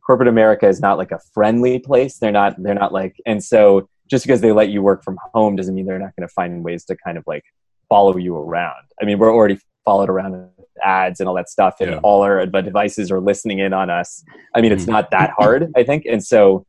corporate 0.07 0.29
america 0.29 0.67
is 0.69 0.81
not 0.81 0.99
like 0.99 1.11
a 1.13 1.19
friendly 1.35 1.79
place 1.79 2.19
they're 2.19 2.31
not 2.33 2.55
they're 2.63 2.75
not 2.75 2.93
like 2.93 3.17
and 3.27 3.43
so 3.43 3.89
just 4.09 4.25
because 4.25 4.41
they 4.41 4.53
let 4.53 4.69
you 4.71 4.81
work 4.83 5.03
from 5.03 5.19
home 5.35 5.57
doesn't 5.57 5.75
mean 5.75 5.85
they're 5.87 5.99
not 5.99 6.15
going 6.17 6.27
to 6.27 6.33
find 6.33 6.63
ways 6.65 6.85
to 6.85 6.97
kind 7.05 7.19
of 7.19 7.25
like 7.27 7.45
follow 7.89 8.17
you 8.17 8.37
around 8.37 8.85
i 9.01 9.05
mean 9.05 9.19
we're 9.19 9.35
already 9.35 9.59
followed 9.85 10.09
around 10.09 10.33
with 10.33 10.67
ads 10.85 11.21
and 11.21 11.29
all 11.29 11.35
that 11.35 11.49
stuff 11.49 11.75
and 11.81 11.91
Yeah. 11.91 12.01
all 12.03 12.23
our 12.23 12.45
devices 12.47 13.11
are 13.11 13.21
listening 13.21 13.59
in 13.61 13.73
on 13.73 13.91
us 13.91 14.23
i 14.55 14.61
mean 14.61 14.73
it's 14.73 14.85
Mhm. 14.85 14.89
not 14.97 15.11
that 15.11 15.31
hard 15.39 15.73
i 15.77 15.83
think 15.83 16.05
and 16.07 16.23
so 16.25 16.65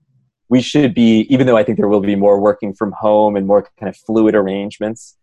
we 0.49 0.61
should 0.61 0.93
be 0.93 1.21
even 1.33 1.45
though 1.47 1.57
i 1.57 1.63
think 1.63 1.77
there 1.77 1.87
will 1.87 1.99
be 1.99 2.15
more 2.15 2.39
working 2.39 2.73
from 2.73 2.91
home 2.93 3.35
and 3.35 3.45
more 3.45 3.61
kind 3.79 3.89
of 3.89 3.97
fluid 3.97 4.33
arrangements 4.35 5.15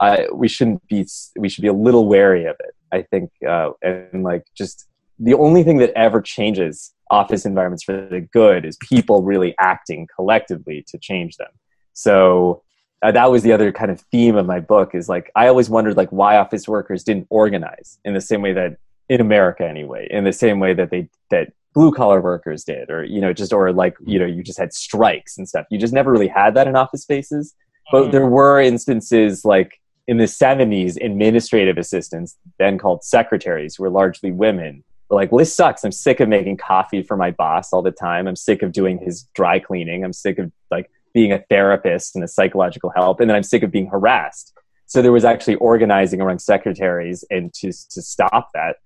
I, 0.00 0.28
we 0.32 0.46
shouldn't 0.46 0.86
be 0.86 1.04
we 1.36 1.48
should 1.48 1.62
be 1.62 1.68
a 1.68 1.72
little 1.72 2.06
wary 2.08 2.44
of 2.46 2.56
it 2.60 2.74
i 2.92 3.02
think 3.02 3.30
uh, 3.46 3.70
and 3.82 4.22
like 4.22 4.44
just 4.56 4.86
the 5.18 5.34
only 5.34 5.62
thing 5.62 5.78
that 5.78 5.92
ever 5.96 6.20
changes 6.20 6.92
office 7.10 7.46
environments 7.46 7.84
for 7.84 8.06
the 8.08 8.20
good 8.20 8.64
is 8.64 8.76
people 8.76 9.22
really 9.22 9.54
acting 9.58 10.06
collectively 10.14 10.84
to 10.88 10.98
change 10.98 11.36
them. 11.36 11.50
So 11.94 12.62
uh, 13.02 13.12
that 13.12 13.30
was 13.30 13.42
the 13.42 13.52
other 13.52 13.72
kind 13.72 13.90
of 13.90 14.00
theme 14.12 14.36
of 14.36 14.44
my 14.44 14.58
book 14.58 14.92
is 14.92 15.08
like 15.08 15.30
i 15.36 15.46
always 15.46 15.70
wondered 15.70 15.96
like 15.96 16.10
why 16.10 16.36
office 16.36 16.66
workers 16.66 17.04
didn't 17.04 17.28
organize 17.30 17.96
in 18.04 18.12
the 18.12 18.20
same 18.20 18.42
way 18.42 18.52
that 18.52 18.76
in 19.08 19.20
america 19.20 19.64
anyway 19.64 20.04
in 20.10 20.24
the 20.24 20.32
same 20.32 20.58
way 20.58 20.74
that 20.74 20.90
they 20.90 21.08
that 21.30 21.52
blue 21.78 21.92
collar 21.92 22.20
workers 22.20 22.64
did 22.64 22.90
or 22.90 23.04
you 23.04 23.20
know 23.20 23.32
just 23.32 23.52
or 23.52 23.72
like 23.72 23.94
you 24.04 24.18
know 24.18 24.26
you 24.26 24.42
just 24.42 24.58
had 24.58 24.72
strikes 24.72 25.38
and 25.38 25.48
stuff. 25.48 25.66
You 25.70 25.78
just 25.78 25.92
never 25.92 26.10
really 26.10 26.26
had 26.28 26.54
that 26.54 26.66
in 26.66 26.74
office 26.76 27.02
spaces. 27.02 27.54
But 27.92 28.10
there 28.10 28.26
were 28.26 28.60
instances 28.60 29.44
like 29.44 29.80
in 30.06 30.18
the 30.18 30.24
70s 30.24 31.02
administrative 31.02 31.78
assistants 31.78 32.36
then 32.58 32.78
called 32.78 33.04
secretaries 33.04 33.76
who 33.76 33.84
were 33.84 33.90
largely 33.90 34.32
women 34.32 34.84
were 35.08 35.16
like 35.16 35.32
well 35.32 35.38
this 35.38 35.54
sucks. 35.54 35.84
I'm 35.84 35.92
sick 35.92 36.20
of 36.20 36.28
making 36.28 36.56
coffee 36.58 37.02
for 37.02 37.16
my 37.16 37.30
boss 37.30 37.72
all 37.72 37.82
the 37.82 37.90
time. 37.90 38.26
I'm 38.26 38.36
sick 38.36 38.62
of 38.62 38.72
doing 38.72 38.98
his 38.98 39.22
dry 39.34 39.58
cleaning. 39.58 40.04
I'm 40.04 40.12
sick 40.12 40.38
of 40.38 40.52
like 40.70 40.90
being 41.14 41.32
a 41.32 41.42
therapist 41.50 42.14
and 42.14 42.24
a 42.24 42.28
psychological 42.28 42.90
help 42.94 43.20
and 43.20 43.28
then 43.28 43.36
i'm 43.36 43.42
sick 43.42 43.62
of 43.62 43.70
being 43.70 43.86
harassed. 43.86 44.52
So 44.86 45.02
there 45.02 45.12
was 45.12 45.24
actually 45.24 45.56
organizing 45.56 46.20
among 46.20 46.38
secretaries 46.38 47.24
and 47.30 47.52
to, 47.54 47.72
to 47.72 48.00
stop 48.00 48.50
that. 48.54 48.76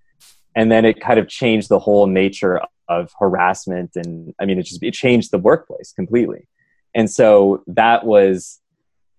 And 0.57 0.71
then 0.71 0.85
it 0.85 1.01
kind 1.01 1.21
of 1.21 1.29
changed 1.29 1.69
the 1.69 1.79
whole 1.79 2.07
nature 2.07 2.61
of 2.89 3.13
harassment 3.19 3.91
and 3.97 4.35
i 4.41 4.45
mean 4.45 4.59
it 4.59 4.65
just 4.65 4.83
it 4.83 4.95
changed 4.95 5.31
the 5.31 5.39
workplace 5.39 5.93
completely. 5.93 6.49
And 6.95 7.11
so 7.11 7.63
that 7.67 8.05
was 8.05 8.61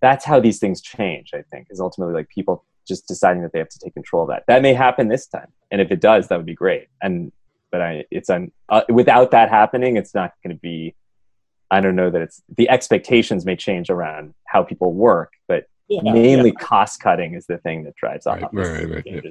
that's 0.02 0.26
how 0.26 0.40
these 0.40 0.60
things 0.60 0.82
change 0.82 1.32
i 1.34 1.42
think 1.50 1.68
is 1.70 1.80
ultimately 1.80 2.14
like 2.14 2.30
people 2.30 2.66
just 2.88 3.08
deciding 3.08 3.42
that 3.44 3.52
they 3.54 3.60
have 3.60 3.70
to 3.70 3.80
take 3.80 3.94
control 3.94 4.24
of 4.24 4.30
that 4.30 4.44
that 4.48 4.62
may 4.62 4.74
happen 4.74 5.08
this 5.08 5.28
time 5.28 5.48
and 5.72 5.82
if 5.82 5.92
it 5.92 6.00
does 6.02 6.28
that 6.28 6.38
would 6.38 6.46
be 6.46 6.54
great 6.54 6.88
and 7.02 7.32
but 7.72 7.82
i 7.82 8.04
it's 8.12 8.30
un, 8.30 8.52
uh, 8.70 8.82
without 8.90 9.32
that 9.32 9.50
happening 9.50 9.98
it's 9.98 10.14
not 10.14 10.32
going 10.44 10.56
to 10.56 10.60
be 10.62 10.94
i 11.72 11.80
don't 11.82 11.96
know 11.96 12.10
that 12.10 12.22
it's 12.22 12.42
the 12.58 12.70
expectations 12.70 13.46
may 13.46 13.56
change 13.56 13.90
around 13.90 14.34
how 14.46 14.64
people 14.64 14.94
work 14.94 15.34
but 15.48 15.66
Yeah, 15.90 16.02
mainly 16.14 16.50
yeah. 16.58 16.66
cost 16.66 17.00
cutting 17.02 17.34
is 17.36 17.46
the 17.48 17.58
thing 17.60 17.84
that 17.86 17.96
drives 17.96 18.26
Right, 18.26 18.44
off 18.44 18.50
right, 18.54 18.90
right, 18.90 19.04
yeah. 19.06 19.22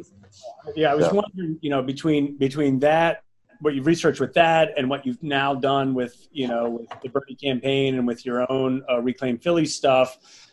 Yeah, 0.77 0.93
I 0.93 0.95
was 0.95 1.07
So- 1.07 1.15
wondering, 1.15 1.59
you 1.65 1.71
know, 1.71 1.83
between 1.83 2.37
between 2.37 2.79
that, 2.81 3.23
what 3.61 3.75
you've 3.75 3.87
researched 3.87 4.21
with 4.21 4.35
that, 4.35 4.65
and 4.77 4.85
what 4.93 5.01
you've 5.07 5.23
now 5.23 5.55
done 5.55 5.89
with, 5.95 6.15
you 6.31 6.47
know, 6.49 6.65
with 6.77 6.89
the 7.03 7.09
Bernie 7.15 7.37
campaign 7.37 7.95
and 7.97 8.07
with 8.07 8.21
your 8.27 8.41
own 8.51 8.83
uh, 8.91 9.01
Reclaim 9.01 9.39
Philly 9.39 9.67
stuff. 9.67 10.09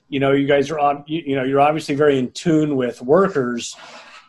You 0.09 0.19
know, 0.19 0.31
you 0.31 0.47
guys 0.47 0.69
are, 0.69 0.79
on 0.79 1.03
you, 1.07 1.23
you 1.25 1.35
know, 1.35 1.43
you're 1.43 1.61
obviously 1.61 1.95
very 1.95 2.17
in 2.17 2.31
tune 2.31 2.75
with 2.75 3.01
workers, 3.01 3.75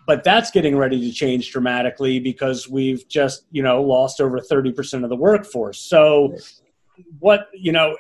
but 0.07 0.23
that's 0.25 0.51
getting 0.51 0.77
ready 0.77 1.01
to 1.01 1.13
change 1.13 1.51
dramatically 1.51 2.21
because 2.21 2.69
we've 2.69 3.07
just, 3.09 3.47
you 3.51 3.63
know, 3.63 3.83
lost 3.83 4.21
over 4.21 4.41
thirty 4.41 4.73
percent 4.73 5.05
of 5.05 5.11
the 5.11 5.17
workforce. 5.17 5.81
So, 5.81 6.37
what 7.19 7.49
you 7.55 7.73
know 7.73 7.97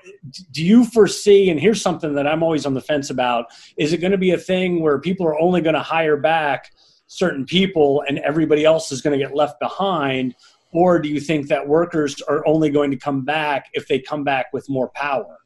do 0.50 0.64
you 0.64 0.84
foresee 0.84 1.50
and 1.50 1.60
here's 1.60 1.80
something 1.80 2.14
that 2.14 2.26
i'm 2.26 2.42
always 2.42 2.66
on 2.66 2.74
the 2.74 2.80
fence 2.80 3.10
about 3.10 3.46
is 3.76 3.92
it 3.92 3.98
going 3.98 4.12
to 4.12 4.18
be 4.18 4.32
a 4.32 4.38
thing 4.38 4.80
where 4.80 4.98
people 4.98 5.26
are 5.26 5.38
only 5.40 5.60
going 5.60 5.74
to 5.74 5.80
hire 5.80 6.16
back 6.16 6.70
certain 7.06 7.44
people 7.44 8.04
and 8.08 8.18
everybody 8.20 8.64
else 8.64 8.92
is 8.92 9.00
going 9.00 9.18
to 9.18 9.24
get 9.24 9.34
left 9.34 9.58
behind 9.60 10.34
or 10.72 10.98
do 11.00 11.08
you 11.08 11.20
think 11.20 11.48
that 11.48 11.66
workers 11.66 12.20
are 12.22 12.46
only 12.46 12.70
going 12.70 12.90
to 12.90 12.96
come 12.96 13.24
back 13.24 13.68
if 13.72 13.88
they 13.88 13.98
come 13.98 14.22
back 14.22 14.46
with 14.52 14.68
more 14.68 14.90
power 14.90 15.39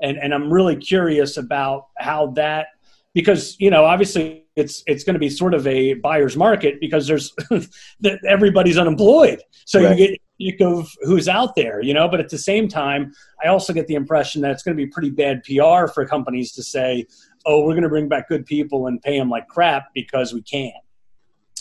and 0.00 0.16
and 0.18 0.34
i'm 0.34 0.52
really 0.52 0.76
curious 0.76 1.36
about 1.36 1.88
how 1.98 2.28
that 2.28 2.68
because 3.14 3.56
you 3.58 3.70
know 3.70 3.84
obviously 3.84 4.44
it's 4.58 4.82
it's 4.86 5.04
going 5.04 5.14
to 5.14 5.20
be 5.20 5.30
sort 5.30 5.54
of 5.54 5.66
a 5.66 5.94
buyer's 5.94 6.36
market 6.36 6.80
because 6.80 7.06
there's 7.06 7.32
everybody's 8.28 8.76
unemployed. 8.76 9.40
So 9.64 9.80
Right. 9.80 9.96
you 9.98 10.08
get 10.08 10.20
sick 10.40 10.60
of 10.60 10.88
who's 11.02 11.26
out 11.28 11.56
there 11.56 11.82
you 11.82 11.92
know 11.92 12.06
but 12.08 12.20
at 12.20 12.28
the 12.28 12.38
same 12.38 12.68
time 12.68 13.12
i 13.44 13.48
also 13.48 13.72
get 13.72 13.88
the 13.88 13.96
impression 13.96 14.40
that 14.40 14.52
it's 14.52 14.62
going 14.62 14.76
to 14.76 14.80
be 14.80 14.86
pretty 14.86 15.10
bad 15.10 15.42
pr 15.42 15.90
for 15.92 16.06
companies 16.06 16.52
to 16.52 16.62
say 16.62 17.04
oh 17.44 17.64
we're 17.64 17.72
going 17.72 17.82
to 17.82 17.88
bring 17.88 18.08
back 18.08 18.28
good 18.28 18.46
people 18.46 18.86
and 18.86 19.02
pay 19.02 19.18
them 19.18 19.28
like 19.28 19.48
crap 19.48 19.92
because 19.94 20.32
we 20.32 20.40
can. 20.42 20.70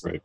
Right. 0.03 0.21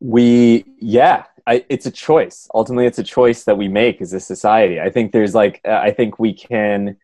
We 0.00 0.64
yeah 0.80 1.24
I, 1.46 1.64
it's 1.68 1.86
a 1.86 1.90
choice. 1.90 2.48
Ultimately 2.54 2.86
it's 2.86 2.98
a 2.98 3.04
choice 3.04 3.44
that 3.44 3.56
we 3.58 3.68
make 3.68 4.00
as 4.00 4.12
a 4.14 4.20
society. 4.20 4.80
I 4.80 4.90
think 4.90 5.12
there's 5.12 5.34
like 5.34 5.60
uh, 5.66 5.80
i 5.82 5.90
think 5.90 6.18
we 6.18 6.32
can 6.32 6.96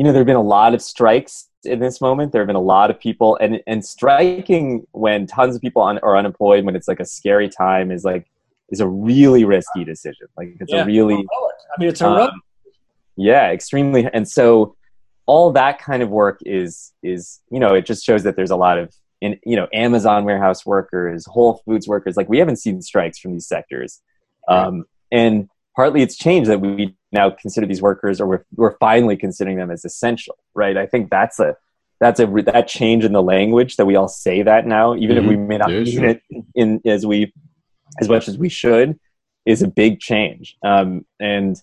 you 0.00 0.04
know 0.04 0.12
there 0.12 0.20
have 0.20 0.26
been 0.26 0.34
a 0.34 0.40
lot 0.40 0.72
of 0.72 0.80
strikes 0.80 1.50
in 1.62 1.78
this 1.78 2.00
moment. 2.00 2.32
There 2.32 2.40
have 2.40 2.46
been 2.46 2.56
a 2.56 2.58
lot 2.58 2.90
of 2.90 2.98
people 2.98 3.36
and 3.38 3.60
and 3.66 3.84
striking 3.84 4.86
when 4.92 5.26
tons 5.26 5.54
of 5.54 5.60
people 5.60 5.82
un, 5.82 5.98
are 5.98 6.16
unemployed 6.16 6.64
when 6.64 6.74
it's 6.74 6.88
like 6.88 7.00
a 7.00 7.04
scary 7.04 7.50
time 7.50 7.90
is 7.90 8.02
like 8.02 8.26
is 8.70 8.80
a 8.80 8.86
really 8.88 9.44
risky 9.44 9.84
decision. 9.84 10.26
Like 10.38 10.56
it's 10.58 10.72
Yeah. 10.72 10.84
a 10.84 10.86
really 10.86 11.16
i 11.16 11.78
mean 11.78 11.90
it's 11.90 12.00
Um, 12.00 12.40
yeah 13.16 13.50
extremely 13.50 14.08
and 14.10 14.26
so 14.26 14.74
all 15.26 15.52
that 15.52 15.78
kind 15.78 16.02
of 16.02 16.08
work 16.08 16.40
is 16.46 16.92
is 17.02 17.40
you 17.50 17.60
know 17.60 17.74
it 17.74 17.84
just 17.84 18.02
shows 18.02 18.22
that 18.22 18.36
there's 18.36 18.50
a 18.50 18.56
lot 18.56 18.78
of 18.78 18.94
in 19.20 19.38
you 19.44 19.54
know 19.54 19.68
amazon 19.74 20.24
warehouse 20.24 20.64
workers 20.64 21.26
whole 21.26 21.60
foods 21.66 21.86
workers 21.86 22.16
like 22.16 22.30
we 22.30 22.38
haven't 22.38 22.56
seen 22.56 22.80
strikes 22.80 23.18
from 23.18 23.32
these 23.34 23.46
sectors. 23.46 24.00
Um, 24.48 24.86
and 25.12 25.50
partly 25.80 26.02
it's 26.02 26.14
changed 26.16 26.50
that 26.50 26.60
we 26.60 26.94
now 27.10 27.30
consider 27.30 27.66
these 27.66 27.80
workers 27.80 28.20
or 28.20 28.26
we're, 28.26 28.44
we're 28.54 28.76
finally 28.76 29.16
considering 29.16 29.56
them 29.56 29.70
as 29.70 29.82
essential 29.82 30.36
right? 30.54 30.76
I 30.76 30.86
think 30.86 31.08
that's 31.08 31.40
a 31.40 31.56
that's 32.00 32.20
a 32.20 32.26
that 32.52 32.68
change 32.68 33.02
in 33.02 33.12
the 33.12 33.22
language 33.22 33.76
that 33.76 33.86
we 33.86 33.96
all 33.96 34.06
say 34.06 34.42
that 34.42 34.66
now 34.66 34.94
even 34.94 35.16
if 35.16 35.24
we 35.24 35.38
may 35.38 35.56
not 35.56 35.70
Yeah, 35.70 35.80
mean 35.80 36.00
sure. 36.00 36.04
it 36.04 36.22
in 36.54 36.82
as 36.84 37.06
we 37.06 37.32
as 37.98 38.10
much 38.10 38.28
as 38.28 38.36
we 38.36 38.50
should 38.50 39.00
is 39.46 39.62
a 39.62 39.68
big 39.68 40.00
change. 40.00 40.54
Um, 40.62 41.06
and 41.18 41.56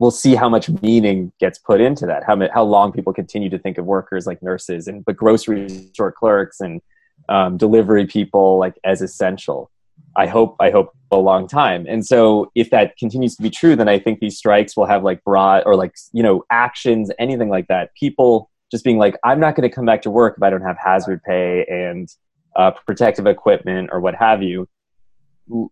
we'll 0.00 0.10
see 0.10 0.34
how 0.34 0.48
much 0.48 0.68
meaning 0.82 1.30
gets 1.38 1.56
put 1.56 1.80
into 1.80 2.04
that 2.06 2.24
how, 2.24 2.36
how 2.52 2.64
long 2.64 2.90
people 2.90 3.12
continue 3.12 3.50
to 3.50 3.60
think 3.60 3.78
of 3.78 3.84
workers 3.84 4.26
like 4.26 4.42
nurses 4.42 4.88
and 4.88 5.04
but 5.04 5.16
grocery 5.16 5.68
store 5.94 6.10
clerks 6.10 6.60
and 6.60 6.82
um, 7.28 7.56
delivery 7.56 8.06
people 8.06 8.58
like 8.58 8.76
as 8.82 9.02
essential 9.02 9.70
i 10.16 10.26
hope 10.26 10.56
i 10.60 10.70
hope 10.70 10.92
a 11.12 11.16
long 11.16 11.46
time. 11.46 11.86
And 11.88 12.04
so 12.04 12.50
if 12.56 12.70
that 12.70 12.96
continues 12.96 13.36
to 13.36 13.42
be 13.42 13.50
true 13.50 13.76
then 13.76 13.88
i 13.88 13.98
think 13.98 14.20
these 14.20 14.36
strikes 14.36 14.76
will 14.76 14.86
have 14.86 15.04
like 15.04 15.22
broad 15.24 15.62
or 15.64 15.76
like 15.76 15.94
you 16.12 16.22
know 16.22 16.44
actions 16.50 17.10
anything 17.18 17.48
like 17.48 17.68
that. 17.68 17.94
People 17.94 18.50
just 18.70 18.82
being 18.82 18.98
like 18.98 19.16
i'm 19.24 19.38
not 19.38 19.54
going 19.54 19.68
to 19.68 19.74
come 19.74 19.86
back 19.86 20.02
to 20.02 20.10
work 20.10 20.34
if 20.36 20.42
i 20.42 20.50
don't 20.50 20.62
have 20.62 20.76
hazard 20.76 21.22
pay 21.22 21.64
and 21.68 22.08
uh, 22.56 22.72
protective 22.86 23.26
equipment 23.26 23.90
or 23.92 24.00
what 24.00 24.14
have 24.14 24.42
you. 24.42 24.68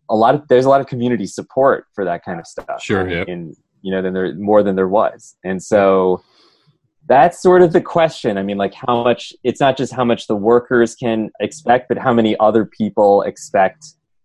A 0.08 0.14
lot 0.14 0.34
of 0.37 0.46
there's 0.48 0.66
a 0.66 0.68
lot 0.68 0.80
of 0.80 0.87
community 0.87 1.26
support 1.26 1.87
for 1.94 2.04
that 2.04 2.24
kind 2.24 2.38
of 2.38 2.46
stuff. 2.46 2.80
Sure, 2.80 3.08
yeah. 3.08 3.24
in 3.26 3.56
you 3.82 3.90
know 3.90 4.00
than 4.00 4.14
there 4.14 4.34
more 4.37 4.62
than 4.62 4.76
there 4.76 4.88
was. 4.88 5.37
And 5.42 5.60
so 5.60 6.22
that's 7.06 7.42
sort 7.42 7.60
of 7.60 7.72
the 7.72 7.80
question. 7.80 8.38
I 8.38 8.42
mean 8.42 8.56
like 8.56 8.74
how 8.74 9.02
much 9.02 9.32
it's 9.42 9.60
not 9.60 9.76
just 9.76 9.92
how 9.92 10.04
much 10.04 10.28
the 10.28 10.37
workers 10.37 10.94
can 10.94 11.30
expect 11.40 11.88
but 11.88 11.98
how 11.98 12.12
many 12.12 12.38
other 12.38 12.64
people 12.64 13.22
expect 13.22 13.84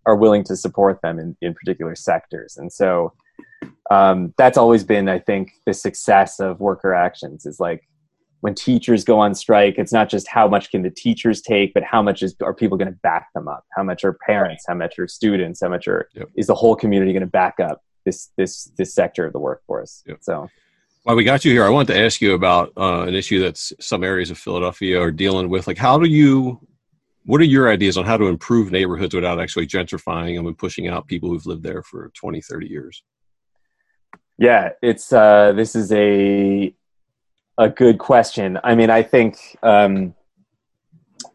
are 0.09 0.15
willing 0.15 0.43
to 0.43 0.55
support 0.55 0.95
them 1.03 1.15
in, 1.23 1.29
in 1.41 1.53
particular 1.53 1.95
sectors 1.95 2.57
and 2.57 2.71
so 2.81 3.13
um, 3.91 4.33
that's 4.37 4.57
always 4.57 4.83
been 4.83 5.07
i 5.09 5.19
think 5.29 5.51
the 5.65 5.73
success 5.73 6.39
of 6.39 6.59
worker 6.59 6.93
actions 6.93 7.45
is 7.45 7.59
like 7.59 7.81
when 8.41 8.55
teachers 8.55 9.03
go 9.03 9.19
on 9.19 9.31
strike 9.35 9.75
it's 9.77 9.93
not 9.99 10.07
just 10.09 10.27
how 10.27 10.47
much 10.47 10.65
can 10.71 10.81
the 10.81 10.89
teachers 11.05 11.41
take 11.41 11.73
but 11.73 11.83
how 11.83 12.01
much 12.01 12.23
is 12.23 12.35
are 12.41 12.53
people 12.61 12.77
going 12.77 12.91
to 12.95 12.99
back 13.03 13.27
them 13.35 13.47
up 13.47 13.63
how 13.75 13.83
much 13.83 14.03
are 14.03 14.15
parents 14.25 14.63
how 14.67 14.73
much 14.83 14.97
are 14.99 15.07
students 15.07 15.61
how 15.61 15.69
much 15.69 15.87
are 15.87 16.01
Yep. 16.15 16.27
is 16.35 16.47
the 16.47 16.55
whole 16.55 16.75
community 16.83 17.11
going 17.13 17.21
to 17.21 17.27
back 17.43 17.59
up 17.59 17.77
this 18.05 18.29
this 18.37 18.71
this 18.77 18.93
sector 18.93 19.25
of 19.27 19.33
the 19.33 19.39
workforce 19.39 20.03
Yep. 20.07 20.17
so 20.21 20.49
While 21.03 21.15
we 21.17 21.23
got 21.23 21.43
you 21.45 21.51
here, 21.55 21.65
I 21.65 21.69
wanted 21.69 21.93
to 21.93 21.99
ask 22.05 22.21
you 22.21 22.33
about 22.33 22.65
uh, 22.85 23.03
an 23.09 23.15
issue 23.15 23.39
that 23.45 23.57
some 23.57 24.03
areas 24.03 24.29
of 24.31 24.37
Philadelphia 24.37 24.95
are 25.01 25.11
dealing 25.11 25.47
with. 25.53 25.65
Like, 25.65 25.77
how 25.87 25.97
do 26.03 26.07
you, 26.19 26.59
what 27.29 27.39
are 27.39 27.45
your 27.45 27.71
ideas 27.71 27.95
on 27.95 28.05
how 28.05 28.17
to 28.17 28.25
improve 28.25 28.71
neighborhoods 28.71 29.13
without 29.13 29.39
actually 29.39 29.67
gentrifying 29.67 30.35
them 30.35 30.47
and 30.47 30.57
pushing 30.57 30.87
out 30.87 31.05
people 31.05 31.29
who've 31.29 31.45
lived 31.45 31.61
there 31.61 31.83
for 31.83 32.11
20, 32.15 32.41
30 32.41 32.67
years? 32.67 33.03
Yeah, 34.39 34.69
it's 34.81 35.13
uh, 35.13 35.53
this 35.55 35.75
is 35.75 35.91
a 35.91 36.73
a 37.59 37.69
good 37.69 37.99
question. 37.99 38.57
I 38.63 38.73
mean, 38.73 38.89
I 38.89 39.03
think 39.03 39.37
um, 39.61 40.15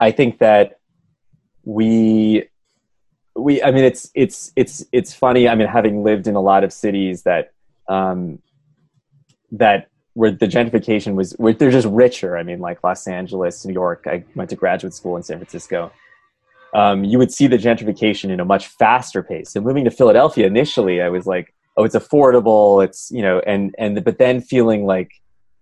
I 0.00 0.10
think 0.10 0.40
that 0.40 0.80
we 1.62 2.48
we 3.36 3.62
I 3.62 3.70
mean 3.70 3.84
it's 3.84 4.10
it's 4.16 4.52
it's 4.56 4.84
it's 4.90 5.14
funny. 5.14 5.48
I 5.48 5.54
mean, 5.54 5.68
having 5.68 6.02
lived 6.02 6.26
in 6.26 6.34
a 6.34 6.40
lot 6.40 6.64
of 6.64 6.72
cities 6.72 7.22
that 7.22 7.52
um, 7.88 8.40
that 9.52 9.90
where 10.14 10.30
the 10.30 10.46
gentrification 10.46 11.14
was 11.14 11.32
where 11.32 11.52
they're 11.52 11.70
just 11.70 11.88
richer. 11.88 12.38
I 12.38 12.42
mean, 12.42 12.60
like 12.60 12.82
Los 12.82 13.06
Angeles, 13.06 13.64
New 13.64 13.74
York. 13.74 14.06
I 14.06 14.24
went 14.34 14.50
to 14.50 14.56
graduate 14.56 14.94
school 14.94 15.16
in 15.16 15.22
San 15.22 15.38
Francisco. 15.38 15.92
Um, 16.72 17.04
you 17.04 17.18
would 17.18 17.32
see 17.32 17.46
the 17.46 17.56
gentrification 17.58 18.30
in 18.30 18.40
a 18.40 18.44
much 18.44 18.66
faster 18.66 19.22
pace. 19.22 19.50
So 19.50 19.60
moving 19.60 19.84
to 19.84 19.90
Philadelphia 19.90 20.46
initially, 20.46 21.02
I 21.02 21.08
was 21.08 21.26
like, 21.26 21.54
oh, 21.76 21.84
it's 21.84 21.94
affordable. 21.94 22.84
It's 22.84 23.10
you 23.10 23.22
know, 23.22 23.40
and 23.40 23.74
and 23.78 24.02
but 24.04 24.18
then 24.18 24.40
feeling 24.40 24.86
like, 24.86 25.10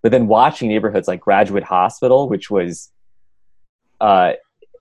but 0.01 0.11
then 0.11 0.27
watching 0.27 0.69
neighborhoods 0.69 1.07
like 1.07 1.19
Graduate 1.19 1.63
Hospital, 1.63 2.29
which 2.29 2.49
was, 2.49 2.91
uh, 4.01 4.33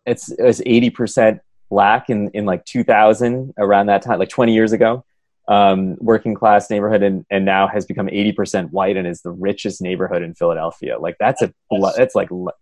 it's 0.06 0.30
it 0.30 0.42
was 0.42 0.62
eighty 0.66 0.90
percent 0.90 1.40
black 1.70 2.10
in 2.10 2.28
in 2.30 2.44
like 2.44 2.64
two 2.66 2.84
thousand 2.84 3.54
around 3.56 3.86
that 3.86 4.02
time, 4.02 4.18
like 4.18 4.28
twenty 4.28 4.52
years 4.54 4.72
ago, 4.72 5.04
um, 5.48 5.96
working 6.00 6.34
class 6.34 6.70
neighborhood, 6.70 7.02
and 7.02 7.24
and 7.30 7.44
now 7.44 7.66
has 7.66 7.84
become 7.86 8.08
eighty 8.08 8.32
percent 8.32 8.72
white 8.72 8.96
and 8.96 9.06
is 9.06 9.22
the 9.22 9.30
richest 9.32 9.80
neighborhood 9.82 10.22
in 10.22 10.34
Philadelphia. 10.34 10.98
Like 10.98 11.16
that's 11.18 11.42
a 11.42 11.52
blo- 11.70 11.92
that's 11.96 12.14
like 12.14 12.30
l- 12.30 12.52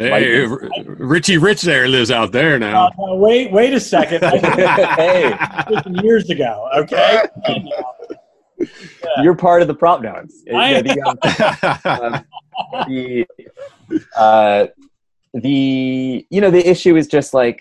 Hey, 0.00 0.46
Richie 0.86 1.38
Rich 1.38 1.62
there 1.62 1.88
lives 1.88 2.12
out 2.12 2.30
there 2.30 2.54
Uh, 2.54 2.58
now. 2.58 2.86
uh, 2.86 3.16
wait, 3.16 3.50
wait 3.50 3.74
a 3.74 3.80
second. 3.80 4.22
Hey. 4.96 5.36
years 6.04 6.30
ago. 6.30 6.68
Okay. 6.76 7.22
And, 7.46 7.68
uh, 7.72 8.62
you're 9.22 9.34
part 9.34 9.60
of 9.62 9.66
the 9.66 9.74
prop 9.74 10.00
notes. 10.02 10.42
I- 10.54 10.82
the, 10.82 11.00
um, 11.02 12.24
the 12.88 13.26
uh, 14.16 14.66
the 15.34 16.26
you 16.30 16.40
know 16.40 16.50
the 16.50 16.68
issue 16.68 16.96
is 16.96 17.06
just 17.08 17.34
like 17.34 17.60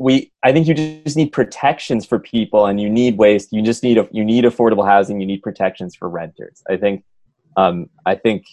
we 0.00 0.32
i 0.42 0.50
think 0.50 0.66
you 0.66 0.74
just 0.74 1.16
need 1.16 1.30
protections 1.30 2.04
for 2.06 2.18
people 2.18 2.66
and 2.66 2.80
you 2.80 2.90
need 2.90 3.16
ways 3.18 3.46
you 3.52 3.62
just 3.62 3.82
need 3.82 3.98
a, 3.98 4.08
you 4.10 4.24
need 4.24 4.44
affordable 4.44 4.86
housing 4.86 5.20
you 5.20 5.26
need 5.26 5.42
protections 5.42 5.94
for 5.94 6.08
renters. 6.08 6.62
I 6.68 6.76
think 6.76 7.04
um, 7.56 7.88
i 8.06 8.14
think 8.14 8.46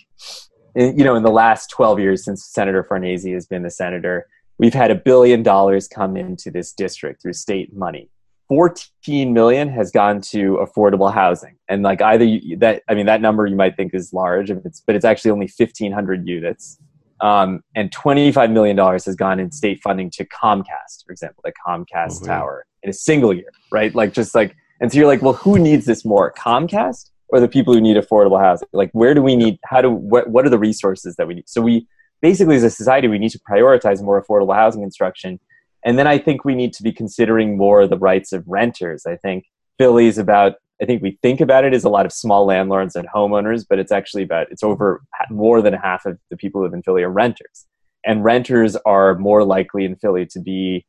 in- 0.76 0.98
you 1.00 1.06
know 1.06 1.16
in 1.16 1.24
the 1.24 1.32
last 1.32 1.70
12 1.72 2.00
years 2.00 2.26
since 2.26 2.46
senator 2.46 2.84
farnese 2.84 3.26
has 3.26 3.48
been 3.48 3.64
the 3.64 3.72
senator 3.72 4.28
we've 4.60 4.74
had 4.74 4.92
a 4.92 4.96
billion 4.96 5.44
dollars 5.44 5.88
come 5.88 6.18
into 6.18 6.52
this 6.52 6.74
district 6.74 7.22
through 7.22 7.34
state 7.34 7.76
money. 7.76 8.10
14 8.50 9.34
million 9.34 9.68
has 9.68 9.92
gone 9.92 10.22
to 10.22 10.58
affordable 10.66 11.14
housing. 11.14 11.58
And 11.68 11.84
like 11.84 12.02
either 12.02 12.24
you, 12.24 12.58
that 12.58 12.82
i 12.88 12.94
mean 12.94 13.06
that 13.06 13.22
number 13.22 13.46
you 13.46 13.56
might 13.56 13.76
think 13.76 13.94
is 13.94 14.14
large 14.14 14.50
it's 14.50 14.82
but 14.86 14.96
it's 14.96 15.06
actually 15.06 15.32
only 15.32 15.50
1500 15.56 16.28
units 16.28 16.80
um, 17.22 17.62
and 17.76 17.92
25 17.92 18.52
million 18.52 18.76
dollars 18.76 19.06
has 19.06 19.16
gone 19.16 19.40
in 19.40 19.52
state 19.52 19.80
funding 19.84 20.10
to 20.12 20.26
comcast 20.26 21.06
for 21.06 21.12
example 21.12 21.42
the 21.44 21.54
comcast 21.66 22.22
yeah. 22.22 22.28
tower 22.28 22.66
in 22.84 22.90
a 22.90 22.94
single 22.94 23.34
year 23.34 23.52
right? 23.72 23.94
Like 23.94 24.14
just 24.14 24.36
like 24.36 24.56
and 24.80 24.92
so 24.92 24.98
you're 24.98 25.08
like 25.08 25.22
well 25.22 25.34
who 25.34 25.58
needs 25.60 25.86
this 25.86 26.06
more 26.06 26.34
comcast 26.34 27.10
or 27.30 27.40
the 27.40 27.48
people 27.48 27.74
who 27.74 27.82
need 27.82 27.98
affordable 27.98 28.40
housing? 28.40 28.68
Like 28.72 28.90
where 28.92 29.14
do 29.14 29.22
we 29.22 29.36
need 29.36 29.60
how 29.66 29.82
do 29.82 29.92
what, 29.92 30.30
what 30.30 30.46
are 30.46 30.50
the 30.50 30.60
resources 30.60 31.16
that 31.18 31.28
we 31.28 31.36
need? 31.36 31.50
So 31.50 31.62
we 31.62 31.88
basically 32.22 32.56
as 32.56 32.64
a 32.64 32.70
society 32.70 33.08
we 33.08 33.20
need 33.20 33.32
to 33.32 33.40
prioritize 33.40 34.02
more 34.02 34.22
affordable 34.22 34.56
housing 34.56 34.82
construction. 34.82 35.40
And 35.86 35.98
then 35.98 36.08
i 36.08 36.18
think 36.18 36.44
we 36.44 36.56
need 36.56 36.74
to 36.74 36.84
be 36.84 36.92
considering 36.92 37.58
more 37.58 37.88
the 37.88 37.98
rights 37.98 38.34
of 38.34 38.44
renters. 38.48 39.06
I 39.06 39.16
think 39.16 39.46
Philly's 39.78 40.18
about 40.18 40.56
i 40.82 40.86
think 40.86 41.02
we 41.02 41.18
think 41.22 41.42
about 41.42 41.64
it 41.64 41.74
as 41.74 41.84
a 41.84 41.90
lot 41.90 42.06
of 42.06 42.12
small 42.14 42.46
landlords 42.46 42.96
and 42.96 43.08
homeowners 43.08 43.66
but 43.68 43.80
it's 43.80 43.92
actually 43.92 44.24
about 44.24 44.48
it's 44.52 44.64
over 44.64 45.02
more 45.30 45.62
than 45.62 45.74
half 45.74 46.06
of 46.06 46.18
the 46.30 46.38
people 46.38 46.62
who 46.62 46.66
live 46.66 46.74
in 46.74 46.84
philly 46.84 47.04
are 47.04 47.10
renters. 47.10 47.66
And 48.06 48.24
renters 48.24 48.78
are 48.86 49.16
more 49.16 49.44
likely 49.44 49.84
in 49.84 49.98
philly 49.98 50.26
to 50.28 50.40
be 50.40 50.86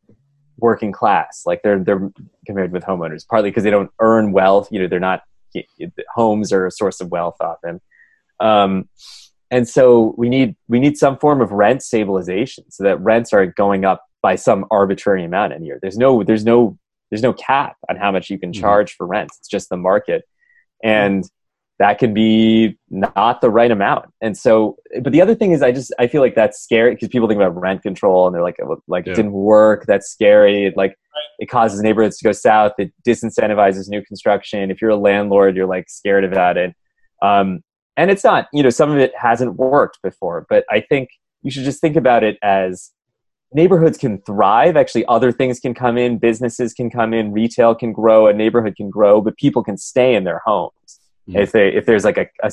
working 0.58 0.92
class 0.92 1.42
like 1.46 1.62
they're 1.62 1.82
they're 1.82 2.10
compared 2.46 2.70
with 2.72 2.84
homeowners 2.84 3.26
partly 3.26 3.50
because 3.50 3.64
they 3.64 3.70
don't 3.70 3.90
earn 4.00 4.32
wealth 4.32 4.68
you 4.70 4.80
know 4.80 4.86
they're 4.88 5.00
not 5.00 5.22
homes 6.14 6.52
are 6.52 6.66
a 6.66 6.70
source 6.70 7.00
of 7.00 7.10
wealth 7.10 7.36
often. 7.40 7.80
Um, 8.40 8.88
and 9.50 9.68
so 9.68 10.14
we 10.18 10.28
need 10.28 10.56
we 10.68 10.78
need 10.78 10.98
some 10.98 11.18
form 11.18 11.40
of 11.40 11.50
rent 11.50 11.82
stabilization 11.82 12.70
so 12.70 12.84
that 12.84 13.00
rents 13.00 13.32
are 13.32 13.46
going 13.46 13.84
up 13.84 14.04
by 14.20 14.36
some 14.36 14.66
arbitrary 14.70 15.24
amount 15.24 15.54
in 15.54 15.62
a 15.62 15.64
year. 15.64 15.78
There's 15.80 15.96
no 15.96 16.22
there's 16.22 16.44
no 16.44 16.78
there's 17.10 17.22
no 17.22 17.32
cap 17.32 17.76
on 17.88 17.96
how 17.96 18.10
much 18.12 18.30
you 18.30 18.38
can 18.38 18.52
Mhm. 18.52 18.60
charge 18.60 18.92
for 18.94 19.06
rent. 19.06 19.30
It's 19.38 19.48
just 19.48 19.68
the 19.70 19.76
market. 19.76 20.24
And 20.84 21.24
that 21.78 21.98
can 21.98 22.12
be 22.12 22.76
not 22.90 23.40
the 23.40 23.50
right 23.50 23.70
amount. 23.70 24.06
And 24.20 24.36
so 24.36 24.76
but 25.02 25.12
the 25.12 25.20
other 25.22 25.34
thing 25.36 25.52
is 25.52 25.62
i 25.62 25.70
just 25.70 25.92
i 26.00 26.08
feel 26.08 26.20
like 26.22 26.34
that's 26.34 26.58
scary 26.60 26.92
because 26.94 27.08
people 27.08 27.28
think 27.28 27.40
about 27.40 27.54
rent 27.56 27.82
control 27.82 28.26
and 28.26 28.34
they're 28.34 28.42
like 28.42 28.56
like 28.88 29.06
Yeah. 29.06 29.12
it 29.12 29.16
didn't 29.16 29.32
work. 29.32 29.86
That's 29.86 30.08
scary. 30.08 30.66
It, 30.66 30.76
like 30.76 30.96
it 31.38 31.46
causes 31.46 31.80
neighborhoods 31.80 32.18
to 32.18 32.24
go 32.24 32.32
south. 32.32 32.72
It 32.78 32.92
disincentivizes 33.06 33.88
new 33.88 34.02
construction. 34.04 34.70
If 34.72 34.82
you're 34.82 34.90
a 34.90 34.96
landlord 34.96 35.56
you're 35.56 35.66
like 35.66 35.88
scared 35.88 36.24
about 36.24 36.56
it. 36.56 36.74
Um, 37.22 37.62
and 37.96 38.10
it's 38.10 38.24
not 38.24 38.48
you 38.52 38.62
know 38.62 38.70
some 38.70 38.90
of 38.90 38.98
it 38.98 39.12
hasn't 39.16 39.56
worked 39.56 39.98
before 40.02 40.46
but 40.48 40.64
i 40.70 40.80
think 40.80 41.08
you 41.42 41.50
should 41.50 41.64
just 41.64 41.80
think 41.80 41.96
about 41.96 42.22
it 42.22 42.38
as 42.42 42.92
neighborhoods 43.52 43.98
can 43.98 44.20
thrive. 44.22 44.76
Actually 44.76 45.06
other 45.06 45.32
things 45.32 45.60
can 45.60 45.74
come 45.74 45.96
in 45.96 46.18
businesses 46.18 46.72
can 46.74 46.90
come 46.90 47.14
in 47.14 47.32
retail 47.32 47.74
can 47.74 47.92
grow 47.92 48.26
a 48.26 48.32
neighborhood 48.32 48.76
can 48.76 48.90
grow 48.90 49.20
but 49.20 49.36
people 49.36 49.62
can 49.62 49.76
stay 49.76 50.14
in 50.14 50.24
their 50.24 50.40
homes 50.44 51.00
if 51.34 51.52
they 51.52 51.68
if 51.68 51.86
there's 51.86 52.04
like 52.04 52.16
a 52.42 52.50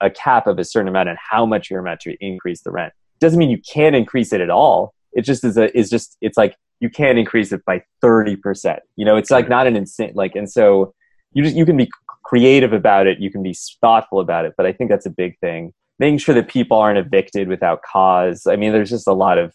a 0.00 0.10
cap 0.10 0.46
of 0.46 0.58
a 0.58 0.64
certain 0.64 0.88
amount 0.88 1.08
on 1.08 1.16
how 1.18 1.46
much 1.46 1.70
you're 1.70 1.82
meant 1.82 2.00
to 2.00 2.16
increase 2.20 2.62
the 2.62 2.70
rent. 2.70 2.92
Doesn't 3.20 3.38
mean 3.38 3.50
you 3.50 3.60
can't 3.72 3.96
increase 3.96 4.32
it 4.32 4.40
at 4.40 4.50
all. 4.50 4.94
It 5.12 5.22
just 5.22 5.44
is 5.44 5.56
a 5.56 5.76
is 5.76 5.88
just 5.88 6.16
it's 6.20 6.36
like 6.36 6.54
you 6.80 6.90
can't 6.90 7.18
increase 7.18 7.50
it 7.50 7.64
by 7.64 7.82
30% 8.04 8.78
you 8.96 9.04
know 9.04 9.16
it's 9.16 9.32
like 9.32 9.48
not 9.48 9.66
an 9.66 9.74
insane 9.74 10.12
like 10.14 10.36
and 10.36 10.48
so 10.48 10.94
you 11.32 11.42
just 11.42 11.56
you 11.56 11.66
can 11.66 11.76
be 11.76 11.90
creative 12.24 12.72
about 12.72 13.06
it. 13.06 13.18
You 13.18 13.30
can 13.30 13.42
be 13.42 13.56
thoughtful 13.80 14.20
about 14.20 14.44
it 14.44 14.54
but 14.56 14.66
i 14.66 14.72
think 14.72 14.90
that's 14.90 15.06
a 15.06 15.10
big 15.10 15.38
thing. 15.38 15.72
Making 15.98 16.18
sure 16.18 16.34
that 16.34 16.48
people 16.48 16.76
aren't 16.76 16.98
evicted 16.98 17.48
without 17.48 17.82
cause. 17.82 18.46
I 18.46 18.56
mean 18.56 18.72
there's 18.72 18.90
just 18.90 19.08
a 19.08 19.12
lot 19.12 19.38
of 19.38 19.54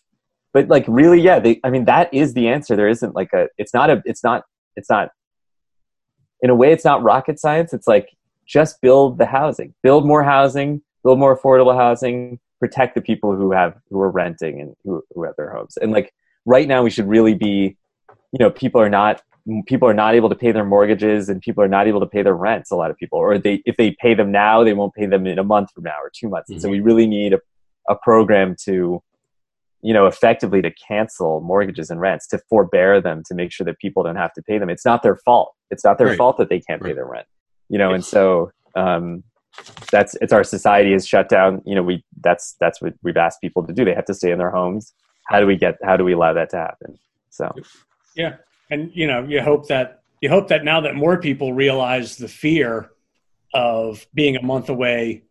but 0.53 0.67
like 0.67 0.85
really 0.87 1.19
yeah 1.19 1.39
they, 1.39 1.59
i 1.63 1.69
mean 1.69 1.85
that 1.85 2.13
is 2.13 2.33
the 2.33 2.47
answer. 2.47 2.75
There 2.75 2.87
isn't 2.87 3.15
like 3.15 3.33
a 3.33 3.49
it's 3.57 3.73
not 3.73 3.89
a 3.89 4.01
it's 4.05 4.23
not 4.23 4.43
it's 4.75 4.89
not 4.89 5.09
in 6.41 6.49
a 6.49 6.55
way 6.55 6.71
it's 6.71 6.85
not 6.85 7.03
rocket 7.03 7.39
science. 7.39 7.73
It's 7.73 7.87
like 7.87 8.09
just 8.45 8.81
build 8.81 9.17
the 9.17 9.25
housing. 9.25 9.73
Build 9.81 10.05
more 10.05 10.23
housing 10.23 10.81
build 11.03 11.19
more 11.19 11.37
affordable 11.37 11.75
housing 11.75 12.39
protect 12.59 12.95
the 12.95 13.01
people 13.01 13.35
who 13.35 13.51
have 13.51 13.75
who 13.89 13.99
are 13.99 14.09
renting 14.09 14.61
and 14.61 14.75
who, 14.83 15.03
who 15.13 15.23
have 15.23 15.35
their 15.35 15.51
homes. 15.51 15.77
And 15.77 15.91
like 15.91 16.13
right 16.45 16.67
now 16.67 16.81
we 16.81 16.89
should 16.89 17.07
really 17.07 17.33
be 17.33 17.77
you 18.31 18.39
know 18.39 18.49
people 18.49 18.79
are 18.81 18.89
not 18.89 19.21
people 19.67 19.89
are 19.89 19.93
not 19.93 20.15
able 20.15 20.29
to 20.29 20.35
pay 20.35 20.53
their 20.53 20.63
mortgages 20.63 21.27
and 21.27 21.41
people 21.41 21.61
are 21.61 21.67
not 21.67 21.87
able 21.87 21.99
to 21.99 22.05
pay 22.05 22.21
their 22.21 22.35
rents 22.35 22.71
a 22.71 22.75
lot 22.75 22.89
of 22.89 22.97
people. 22.97 23.19
Or 23.19 23.37
they 23.37 23.61
if 23.65 23.75
they 23.75 23.91
pay 23.99 24.13
them 24.13 24.31
now 24.31 24.63
they 24.63 24.73
won't 24.73 24.93
pay 24.93 25.05
them 25.05 25.27
in 25.27 25.39
a 25.39 25.43
month 25.43 25.71
from 25.73 25.83
now 25.83 25.97
or 26.01 26.11
two 26.13 26.29
months. 26.29 26.49
And 26.49 26.61
so 26.61 26.67
mm-hmm. 26.67 26.71
we 26.71 26.79
really 26.79 27.07
need 27.07 27.33
a, 27.33 27.39
a 27.89 27.95
program 27.95 28.55
to 28.63 29.03
you 29.83 29.93
know 29.93 30.05
effectively 30.07 30.61
to 30.61 30.71
cancel 30.71 31.41
mortgages 31.41 31.89
and 31.91 31.99
rents 31.99 32.25
to 32.27 32.39
forbear 32.49 33.01
them 33.01 33.21
to 33.27 33.35
make 33.35 33.51
sure 33.51 33.65
that 33.65 33.77
people 33.79 34.01
don't 34.03 34.15
have 34.15 34.33
to 34.33 34.41
pay 34.41 34.57
them. 34.57 34.69
It's 34.69 34.85
not 34.85 35.03
their 35.03 35.17
fault. 35.17 35.53
It's 35.69 35.83
not 35.83 35.97
their 35.97 36.07
Right. 36.07 36.17
fault 36.17 36.37
that 36.37 36.49
they 36.49 36.59
can't 36.59 36.81
pay 36.81 36.93
their 36.93 37.05
rent 37.05 37.27
you 37.69 37.77
know 37.77 37.93
and 37.93 38.03
so 38.03 38.51
um 38.75 39.23
that's 39.91 40.15
it's 40.21 40.33
our 40.33 40.43
society 40.43 40.93
is 40.93 41.07
shut 41.07 41.29
down. 41.29 41.61
You 41.65 41.75
know 41.75 41.83
we 41.83 42.03
that's 42.21 42.55
that's 42.59 42.81
what 42.81 42.93
we've 43.03 43.17
asked 43.17 43.39
people 43.41 43.65
to 43.67 43.73
do. 43.73 43.85
They 43.85 43.93
have 43.93 44.05
to 44.05 44.13
stay 44.13 44.31
in 44.31 44.39
their 44.39 44.49
homes. 44.49 44.93
How 45.27 45.39
do 45.39 45.45
we 45.45 45.55
get 45.55 45.77
how 45.83 45.95
do 45.95 46.03
we 46.03 46.13
allow 46.13 46.33
that 46.33 46.49
to 46.51 46.57
happen? 46.57 46.97
So. 47.29 47.53
Yeah, 48.15 48.35
and 48.69 48.91
you 48.93 49.07
know, 49.07 49.23
you 49.23 49.41
hope 49.41 49.67
that 49.67 50.01
you 50.21 50.29
hope 50.29 50.47
that 50.49 50.63
now 50.63 50.81
that 50.81 50.95
more 50.95 51.19
people 51.19 51.53
realize 51.53 52.17
the 52.17 52.27
fear 52.27 52.91
of 53.53 54.05
being 54.13 54.35
a 54.35 54.41
month 54.41 54.69
away 54.69 55.23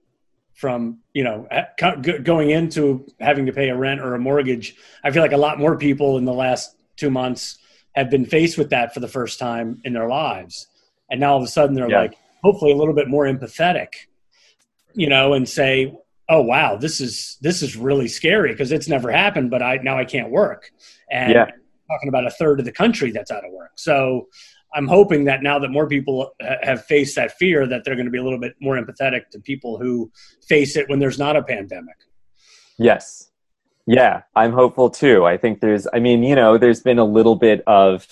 from 0.55 0.99
you 1.13 1.25
know 1.25 1.47
uh, 1.51 1.63
go- 1.79 2.19
going 2.19 2.51
into 2.51 3.07
having 3.21 3.47
to 3.47 3.53
pay 3.53 3.69
a 3.71 3.77
rent 3.77 4.01
or 4.01 4.15
a 4.15 4.19
mortgage, 4.19 4.77
I 5.05 5.11
feel 5.11 5.23
like 5.23 5.33
a 5.33 5.37
lot 5.37 5.59
more 5.59 5.77
people 5.77 6.19
in 6.19 6.25
the 6.25 6.33
last 6.35 6.77
two 6.97 7.11
months 7.11 7.59
have 7.95 8.11
been 8.11 8.25
faced 8.25 8.57
with 8.59 8.71
that 8.71 8.95
for 8.95 9.01
the 9.01 9.09
first 9.09 9.39
time 9.39 9.81
in 9.85 9.93
their 9.93 10.09
lives, 10.09 10.67
and 11.11 11.21
now 11.21 11.33
all 11.33 11.39
of 11.39 11.43
a 11.45 11.49
sudden 11.49 11.75
they're 11.75 11.91
Yeah. 11.91 12.01
like 12.03 12.15
hopefully 12.43 12.73
a 12.73 12.77
little 12.77 12.95
bit 12.95 13.09
more 13.09 13.25
empathetic, 13.25 13.89
you 14.95 15.09
know, 15.09 15.33
and 15.35 15.49
say, 15.49 15.93
"Oh 16.29 16.43
wow, 16.43 16.77
this 16.77 17.01
is 17.01 17.39
this 17.41 17.63
is 17.63 17.77
really 17.77 18.09
scary 18.09 18.53
because 18.53 18.73
it's 18.73 18.89
never 18.89 19.11
happened, 19.11 19.51
but 19.51 19.63
I 19.63 19.77
now 19.83 19.99
I 19.99 20.05
can't 20.05 20.31
work." 20.31 20.71
And 21.11 21.33
Yeah. 21.33 21.47
talking 21.91 22.09
about 22.09 22.27
a 22.27 22.31
third 22.31 22.59
of 22.61 22.65
the 22.65 22.73
country 22.73 23.11
that's 23.11 23.31
out 23.31 23.45
of 23.45 23.53
work. 23.53 23.73
So 23.77 24.29
I'm 24.75 24.89
hoping 24.89 25.25
that 25.25 25.43
now 25.43 25.59
that 25.59 25.69
more 25.69 25.87
people 25.87 26.33
have 26.63 26.85
faced 26.87 27.17
that 27.17 27.33
fear, 27.33 27.67
that 27.67 27.85
they're 27.85 27.95
going 27.95 28.07
to 28.07 28.11
be 28.11 28.19
a 28.19 28.23
little 28.23 28.41
bit 28.41 28.55
more 28.61 28.77
empathetic 28.77 29.29
to 29.33 29.39
people 29.39 29.79
who 29.79 30.11
face 30.49 30.77
it 30.77 30.89
when 30.89 30.99
there's 30.99 31.19
not 31.19 31.37
a 31.37 31.43
pandemic. 31.43 31.97
Yes. 32.79 33.31
Yeah, 33.87 34.23
I'm 34.35 34.53
hopeful 34.53 34.91
too. 34.91 35.27
I 35.27 35.37
think 35.37 35.61
there's, 35.61 35.87
I 35.93 35.99
mean, 35.99 36.23
you 36.23 36.35
know, 36.35 36.57
there's 36.57 36.81
been 36.81 36.99
a 36.99 37.05
little 37.05 37.37
bit 37.37 37.63
of, 37.67 38.07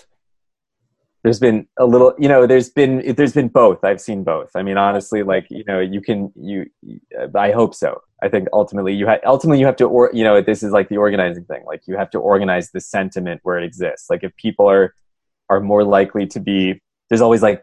there's 1.23 1.39
been 1.39 1.67
a 1.79 1.85
little, 1.85 2.15
you 2.19 2.29
know, 2.29 2.47
there's 2.47 2.71
been, 2.71 3.15
there's 3.15 3.33
been 3.33 3.49
both. 3.49 3.85
I've 3.85 4.01
seen 4.01 4.25
both. 4.25 4.51
I 4.55 4.63
mean, 4.63 4.77
honestly, 4.77 5.23
like, 5.23 5.47
you 5.49 5.65
know, 5.67 5.79
you 5.79 6.01
can, 6.01 6.33
you, 6.35 6.67
I 7.35 7.53
hope 7.53 7.75
so. 7.75 8.01
I 8.23 8.29
think 8.29 8.49
ultimately 8.53 8.95
you 8.95 9.07
have, 9.07 9.21
ultimately 9.25 9.61
you 9.61 9.67
have 9.67 9.77
to, 9.77 9.85
or, 9.85 10.11
you 10.13 10.25
know, 10.25 10.41
this 10.41 10.63
is 10.63 10.73
like 10.73 10.89
the 10.89 10.97
organizing 10.97 11.45
thing. 11.45 11.63
Like 11.65 11.83
you 11.87 11.97
have 11.97 12.11
to 12.11 12.19
organize 12.19 12.71
the 12.73 12.81
sentiment 12.81 13.41
where 13.45 13.59
it 13.59 13.65
exists. 13.65 14.11
Like 14.11 14.25
if 14.25 14.35
people 14.37 14.69
are, 14.69 14.95
are 15.51 15.61
more 15.61 15.85
likely 15.85 16.27
to 16.29 16.41
be, 16.41 16.81
there's 17.11 17.21
always 17.21 17.43
like 17.43 17.63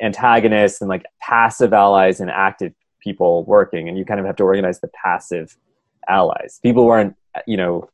antagonists 0.00 0.80
and 0.80 0.88
like 0.88 1.04
passive 1.20 1.72
allies 1.72 2.20
and 2.20 2.30
active 2.30 2.72
people 3.00 3.44
working. 3.44 3.88
And 3.88 3.98
you 3.98 4.04
kind 4.04 4.20
of 4.20 4.26
have 4.26 4.36
to 4.36 4.44
organize 4.44 4.80
the 4.80 4.88
passive 4.88 5.56
allies 6.08 6.58
people 6.62 6.84
who 6.84 6.88
aren't 6.88 7.14
you 7.46 7.56
know 7.56 7.88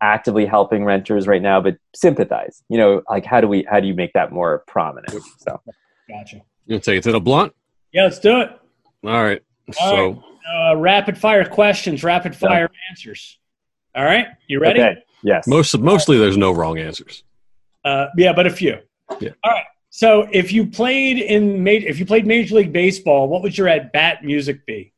actively 0.00 0.46
helping 0.46 0.84
renters 0.84 1.26
right 1.26 1.42
now 1.42 1.60
but 1.60 1.76
sympathize 1.94 2.62
you 2.68 2.78
know 2.78 3.02
like 3.10 3.24
how 3.24 3.40
do 3.40 3.48
we 3.48 3.66
how 3.68 3.80
do 3.80 3.86
you 3.86 3.94
make 3.94 4.12
that 4.12 4.30
more 4.32 4.62
prominent 4.68 5.12
so 5.38 5.60
Gotcha. 6.08 6.36
You 6.36 6.42
gonna 6.70 6.80
take 6.80 6.98
it 6.98 7.02
to 7.02 7.12
the 7.12 7.20
blunt? 7.20 7.54
Yeah, 7.92 8.04
let's 8.04 8.18
do 8.18 8.40
it. 8.40 8.50
All 9.04 9.22
right. 9.22 9.42
All 9.80 9.90
so 9.90 10.24
Uh, 10.50 10.76
rapid 10.76 11.18
fire 11.18 11.44
questions, 11.44 12.02
rapid 12.02 12.34
fire 12.34 12.70
answers. 12.88 13.38
All 13.94 14.04
right, 14.04 14.26
you 14.46 14.60
ready? 14.60 14.80
okay 14.80 15.02
yes 15.24 15.48
most 15.48 15.76
mostly 15.78 16.16
there's 16.16 16.36
no 16.36 16.52
wrong 16.52 16.78
answers. 16.78 17.24
Uh, 17.88 18.08
yeah, 18.16 18.32
but 18.32 18.46
a 18.46 18.50
few. 18.50 18.78
Yeah. 19.20 19.30
All 19.44 19.50
right. 19.52 19.64
So 19.90 20.28
if 20.32 20.52
you 20.52 20.66
played 20.66 21.18
in 21.18 21.64
ma- 21.64 21.70
if 21.92 21.98
you 21.98 22.04
played 22.06 22.26
Major 22.26 22.56
League 22.56 22.72
Baseball, 22.72 23.28
what 23.28 23.42
would 23.42 23.56
your 23.56 23.68
at 23.68 23.92
bat 23.92 24.22
music 24.24 24.64
be? 24.66 24.92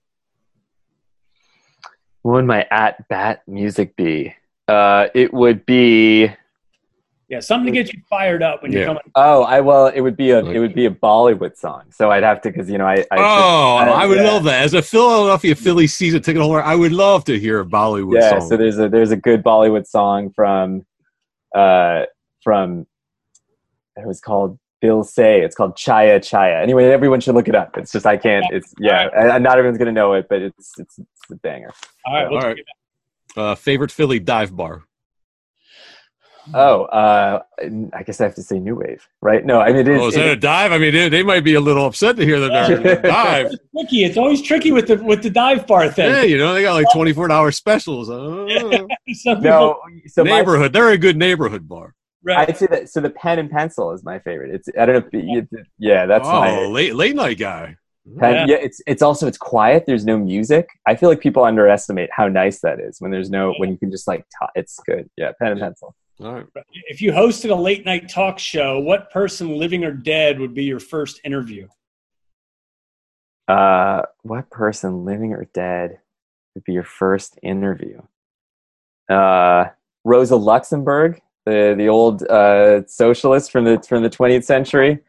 what 2.23 2.33
would 2.33 2.45
my 2.45 2.67
at 2.71 3.09
bat 3.09 3.43
music 3.47 3.97
be 3.97 4.35
uh 4.69 5.07
it 5.15 5.33
would 5.33 5.65
be 5.65 6.29
Yeah, 7.29 7.41
something 7.41 7.73
to 7.73 7.79
get 7.83 7.93
you 7.95 8.01
fired 8.11 8.43
up 8.43 8.61
when 8.63 8.73
you're 8.73 8.83
Yeah. 8.83 8.89
coming. 8.89 9.03
oh 9.15 9.43
i 9.45 9.61
well 9.63 9.87
it 9.87 10.03
would 10.03 10.19
be 10.19 10.33
a 10.33 10.41
it 10.45 10.59
would 10.59 10.75
be 10.75 10.85
a 10.85 10.91
bollywood 10.91 11.57
song 11.57 11.85
so 11.91 12.11
i'd 12.11 12.23
have 12.23 12.43
to 12.43 12.51
because 12.51 12.69
you 12.69 12.77
know 12.77 12.87
i, 12.87 12.97
I 13.11 13.17
oh, 13.17 13.77
I 14.03 14.05
would 14.07 14.19
yeah. 14.19 14.33
love 14.33 14.45
that. 14.45 14.63
As 14.63 14.75
a 14.75 14.83
Philadelphia 14.83 15.55
Phillies 15.55 15.95
season 15.95 16.21
ticket 16.21 16.43
holder, 16.43 16.63
I 16.63 16.75
would 16.75 16.93
love 16.93 17.25
to 17.25 17.39
hear 17.39 17.61
a 17.61 17.65
Bollywood 17.65 18.21
song. 18.21 18.33
yeah 18.33 18.39
song. 18.41 18.49
so 18.51 18.57
there's 18.59 18.79
a 18.79 18.89
there's 18.91 19.13
a 19.13 19.17
good 19.17 19.43
bollywood 19.43 19.87
song 19.87 20.31
from 20.39 20.85
uh 21.55 22.05
from 22.43 22.87
it 23.97 24.07
was 24.07 24.21
called 24.21 24.59
Dil 24.81 25.05
Se 25.05 25.43
it's 25.43 25.55
called 25.55 25.77
Chaiyya 25.77 26.19
Chaiyya 26.21 26.63
anyway 26.63 26.87
everyone 26.87 27.21
should 27.21 27.35
look 27.35 27.49
it 27.49 27.55
up 27.55 27.77
it's 27.77 27.93
just 27.93 28.07
i 28.07 28.17
can't 28.17 28.45
it's 28.51 28.75
yeah 28.79 29.09
and 29.15 29.45
not 29.45 29.59
everyone's 29.59 29.79
gonna 29.79 29.93
know 29.93 30.15
it 30.15 30.27
but 30.29 30.41
it's 30.43 30.73
it's, 30.79 30.99
it's 30.99 31.31
a 31.31 31.37
banger 31.37 31.71
All 32.07 32.15
right, 32.15 32.25
All 32.25 32.31
we'll 32.31 32.41
right. 32.41 32.59
uh, 33.37 33.55
favorite 33.55 33.91
Philly 33.93 34.19
dive 34.21 34.57
bar. 34.57 34.85
Oh, 36.55 36.85
uh, 36.87 37.43
I 37.93 38.03
guess 38.03 38.21
I 38.21 38.25
have 38.25 38.35
to 38.37 38.43
say 38.43 38.59
new 38.59 38.75
wave, 38.75 39.07
right? 39.21 39.45
No, 39.45 39.61
I 39.61 39.69
mean 39.69 39.77
it 39.77 39.89
is. 39.89 40.01
Oh, 40.01 40.09
is 40.09 40.15
that 40.15 40.27
it- 40.27 40.33
a 40.33 40.37
dive? 40.41 40.73
I 40.73 40.79
mean, 40.79 40.93
they, 40.93 41.09
they 41.09 41.23
might 41.23 41.45
be 41.45 41.55
a 41.55 41.61
little 41.61 41.85
upset 41.87 42.17
to 42.17 42.25
hear 42.25 42.41
that 42.41 42.49
they're 42.83 43.03
dive. 43.03 43.47
It's 43.53 43.57
tricky. 43.77 44.05
It's 44.05 44.17
always 44.17 44.43
tricky 44.43 44.73
with 44.73 44.89
the 44.89 44.97
with 44.97 45.23
the 45.23 45.31
dive 45.31 45.67
bar 45.67 45.89
thing. 45.91 46.11
Yeah, 46.11 46.23
you 46.23 46.39
know, 46.39 46.53
they 46.55 46.63
got 46.63 46.73
like 46.73 46.87
twenty-four 46.93 47.31
hour 47.31 47.53
specials. 47.53 48.09
Uh, 48.11 48.87
Some 49.13 49.43
no, 49.43 49.79
so 50.07 50.25
my, 50.25 50.31
neighborhood. 50.31 50.73
They're 50.73 50.91
a 50.91 50.99
good 50.99 51.17
neighborhood 51.17 51.69
bar. 51.69 51.95
Right. 52.23 52.49
I'd 52.49 52.57
say 52.57 52.67
that. 52.67 52.89
So 52.91 53.01
the 53.01 53.11
pen 53.11 53.39
and 53.39 53.51
pencil 53.51 53.93
is 53.93 54.05
my 54.05 54.19
favorite. 54.19 54.55
It's 54.55 54.69
I 54.79 54.87
don't 54.87 55.13
know. 55.13 55.21
If 55.21 55.47
you, 55.53 55.65
yeah, 55.79 56.07
that's 56.07 56.27
oh, 56.27 56.41
my 56.41 56.67
late 56.67 56.95
late 56.95 57.17
night 57.17 57.39
guy. 57.39 57.77
pen. 58.19 58.35
Yeah. 58.35 58.47
Yeah. 58.47 58.57
it's 58.63 58.81
it's 58.87 59.03
also 59.03 59.27
it's 59.27 59.39
quiet. 59.39 59.85
There's 59.87 60.05
no 60.05 60.19
music. 60.19 60.69
I 60.87 60.97
feel 60.97 61.09
like 61.09 61.21
people 61.21 61.45
underestimate 61.45 62.11
how 62.13 62.29
nice 62.29 62.61
that 62.61 62.81
is 62.81 63.01
when 63.01 63.11
there's 63.11 63.31
no 63.31 63.55
when 63.59 63.71
you 63.71 63.79
can 63.79 63.91
just 63.91 64.07
like 64.09 64.21
t- 64.21 64.49
it's 64.55 64.79
good. 64.87 65.09
Yeah, 65.17 65.33
pen 65.39 65.53
and 65.53 65.59
Yeah. 65.59 65.67
pencil. 65.67 65.95
All 66.23 66.35
right. 66.35 66.47
if 66.89 67.01
you 67.01 67.13
hosted 67.13 67.51
a 67.51 67.55
late 67.55 67.87
night 67.87 68.11
talk 68.11 68.39
show, 68.39 68.79
what 68.79 69.11
person, 69.11 69.57
living 69.57 69.85
or 69.85 69.91
dead, 69.93 70.39
would 70.39 70.53
be 70.53 70.65
your 70.65 70.79
first 70.79 71.19
interview? 71.25 71.67
Uh, 73.49 74.03
what 74.23 74.51
person, 74.51 75.07
living 75.07 75.33
or 75.33 75.47
dead, 75.55 75.99
would 76.55 76.65
be 76.65 76.73
your 76.75 76.85
first 76.85 77.39
interview? 77.43 78.03
Uh, 79.09 79.67
Rosa 80.05 80.37
Luxemburg, 80.37 81.21
the 81.47 81.75
the 81.77 81.89
old 81.89 82.23
uh, 82.25 82.87
socialist 82.87 83.51
from 83.51 83.65
the 83.65 83.83
from 83.89 84.03
the 84.03 84.11
20th 84.11 84.45
century. 84.45 85.01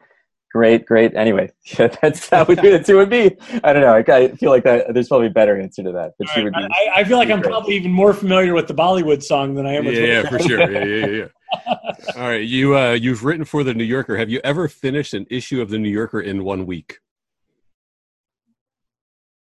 Great, 0.52 0.84
great. 0.84 1.14
Anyway, 1.14 1.50
yeah, 1.78 1.88
that's 2.02 2.28
that 2.28 2.46
would 2.46 2.60
be 2.60 2.70
the 2.70 2.82
two 2.82 2.96
would 2.96 3.08
be. 3.08 3.36
I 3.64 3.72
don't 3.72 3.80
know. 3.80 3.94
I, 3.94 4.04
I 4.14 4.28
feel 4.32 4.50
like 4.50 4.64
that. 4.64 4.92
There's 4.92 5.08
probably 5.08 5.28
a 5.28 5.30
better 5.30 5.58
answer 5.58 5.82
to 5.82 5.92
that, 5.92 6.12
but 6.18 6.28
she 6.28 6.40
All 6.40 6.44
would 6.44 6.52
be. 6.52 6.62
I, 6.62 6.88
I 6.96 7.04
feel 7.04 7.16
like 7.16 7.30
I'm 7.30 7.40
great. 7.40 7.50
probably 7.50 7.74
even 7.76 7.90
more 7.90 8.12
familiar 8.12 8.52
with 8.52 8.68
the 8.68 8.74
Bollywood 8.74 9.22
song 9.22 9.54
than 9.54 9.66
I 9.66 9.74
am 9.74 9.86
with 9.86 9.94
Yeah, 9.94 10.22
yeah, 10.22 10.28
for 10.28 10.38
sure. 10.38 10.70
Yeah, 10.70 10.84
yeah, 10.84 11.06
yeah. 11.06 11.26
yeah. 11.66 11.74
All 12.16 12.28
right, 12.28 12.44
you 12.44 12.76
uh, 12.76 12.92
you've 12.92 13.24
written 13.24 13.44
for 13.44 13.64
the 13.64 13.72
New 13.72 13.84
Yorker. 13.84 14.16
Have 14.16 14.28
you 14.28 14.40
ever 14.44 14.68
finished 14.68 15.14
an 15.14 15.26
issue 15.30 15.62
of 15.62 15.70
the 15.70 15.78
New 15.78 15.90
Yorker 15.90 16.20
in 16.20 16.44
one 16.44 16.66
week? 16.66 16.98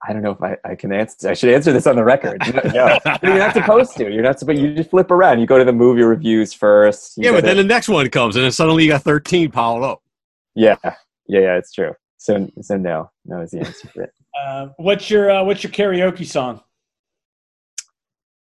I 0.07 0.13
don't 0.13 0.23
know 0.23 0.31
if 0.31 0.43
I, 0.43 0.57
I 0.65 0.75
can 0.77 0.93
answer. 0.93 1.29
I 1.29 1.35
should 1.35 1.51
answer 1.53 1.73
this 1.73 1.87
on 1.87 1.97
the 1.97 2.05
record. 2.05 2.41
No, 2.55 2.61
no. 2.73 2.99
you're 3.23 3.39
not 3.39 3.55
supposed 3.55 3.97
to. 3.97 4.11
You're 4.11 4.23
not 4.23 4.39
supposed. 4.39 4.61
You 4.61 4.75
just 4.75 4.91
flip 4.91 5.11
around. 5.11 5.41
You 5.41 5.47
go 5.47 5.59
to 5.59 5.65
the 5.65 5.73
movie 5.73 6.03
reviews 6.03 6.53
first. 6.53 7.15
Yeah, 7.17 7.31
go 7.31 7.37
but 7.37 7.41
to- 7.41 7.47
then 7.49 7.57
the 7.57 7.65
next 7.65 7.89
one 7.89 8.09
comes, 8.11 8.37
and 8.37 8.45
then 8.45 8.53
suddenly 8.53 8.85
you 8.85 8.91
got 8.91 9.03
thirteen 9.03 9.51
piled 9.51 9.83
up. 9.83 10.03
yeah, 10.55 10.77
yeah, 10.85 10.93
yeah. 11.27 11.57
It's 11.57 11.73
true. 11.73 11.95
So, 12.19 12.51
so 12.61 12.77
no, 12.77 13.11
no 13.25 13.41
is 13.41 13.51
the 13.53 13.61
answer 13.61 13.89
for 13.89 14.03
it. 14.03 14.13
Uh, 14.39 14.69
what's 14.77 15.11
your 15.11 15.29
uh, 15.33 15.43
What's 15.43 15.65
your 15.65 15.73
karaoke 15.73 16.25
song? 16.25 16.61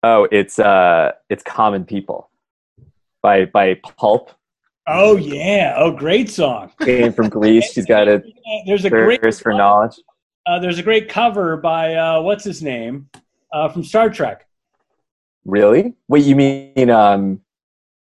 Oh, 0.03 0.29
it's 0.31 0.59
uh, 0.59 1.13
it's 1.31 1.43
Common 1.43 1.87
People 1.87 2.29
by 3.23 3.47
by 3.47 3.81
Pulp. 3.97 4.31
Oh 4.87 5.17
yeah, 5.17 5.75
oh 5.79 5.91
great 5.91 6.29
song. 6.29 6.71
Came 6.81 7.13
from 7.15 7.29
Greece. 7.31 7.73
She's 7.73 7.87
got 7.87 8.09
a 8.09 8.23
There's 8.67 8.85
a 8.85 8.91
great 8.91 9.23
thirst 9.23 9.43
for 9.43 9.55
knowledge. 9.55 9.95
Uh, 10.47 10.59
There's 10.59 10.79
a 10.79 10.83
great 10.83 11.09
cover 11.09 11.57
by 11.57 11.95
uh, 11.95 12.21
what's 12.21 12.45
his 12.45 12.63
name 12.63 13.09
uh, 13.53 13.69
from 13.69 13.85
Star 13.85 14.11
Trek. 14.11 14.47
Really? 15.45 15.95
Wait, 16.09 16.25
you 16.25 16.37
mean 16.37 16.91
um, 16.91 17.41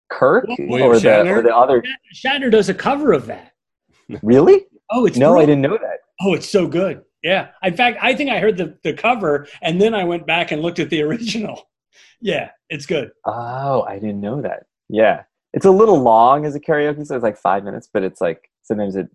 Kirk 0.09 0.45
William 0.57 0.89
or 0.89 0.99
the 0.99 1.29
or 1.29 1.41
the 1.41 1.55
other? 1.55 1.83
Shatner 2.13 2.49
does 2.49 2.69
a 2.69 2.73
cover 2.73 3.13
of 3.13 3.25
that. 3.27 3.51
Really? 4.21 4.65
Oh, 4.91 5.07
it's 5.07 5.17
No, 5.17 5.39
I 5.39 5.47
didn't 5.47 5.61
know 5.61 5.79
that. 5.81 6.01
Oh, 6.21 6.36
it's 6.36 6.47
so 6.47 6.67
good. 6.67 7.03
Yeah. 7.23 7.47
In 7.63 7.75
fact, 7.75 7.97
I 8.03 8.13
think 8.13 8.29
I 8.29 8.39
heard 8.39 8.55
the, 8.55 8.77
the 8.83 8.93
cover 8.93 9.47
and 9.63 9.81
then 9.81 9.95
I 9.95 10.03
went 10.03 10.27
back 10.27 10.51
and 10.51 10.61
looked 10.61 10.77
at 10.77 10.91
the 10.91 11.01
original. 11.09 11.67
Yeah, 12.21 12.51
it's 12.69 12.86
good. 12.86 13.11
Oh, 13.25 13.81
I 13.81 13.95
didn't 13.95 14.21
know 14.21 14.43
that. 14.43 14.67
Yeah, 14.89 15.23
it's 15.53 15.65
a 15.65 15.71
little 15.71 15.99
long 15.99 16.45
as 16.45 16.53
a 16.53 16.59
karaoke, 16.59 17.05
so 17.05 17.15
it's 17.15 17.23
like 17.23 17.38
five 17.38 17.63
minutes, 17.63 17.89
but 17.91 18.03
it's 18.03 18.21
like 18.21 18.49
sometimes 18.61 18.95
it. 18.95 19.09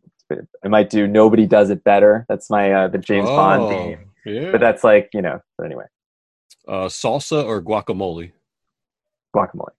I 0.65 0.69
might 0.69 0.91
do 0.91 1.07
"Nobody 1.07 1.47
Does 1.47 1.71
It 1.71 1.83
Better." 1.85 2.27
That's 2.29 2.51
my 2.51 2.73
uh, 2.73 2.89
the 2.89 2.99
James 2.99 3.29
Bond 3.31 3.63
Oh, 3.63 3.69
theme, 3.69 4.11
Yeah. 4.25 4.53
but 4.53 4.61
that's 4.61 4.85
like 4.85 5.11
you 5.13 5.23
know. 5.23 5.41
But 5.59 5.67
anyway, 5.67 5.85
uh, 6.69 6.87
salsa 6.87 7.45
or 7.45 7.63
guacamole? 7.63 8.33
guacamole. 9.35 9.71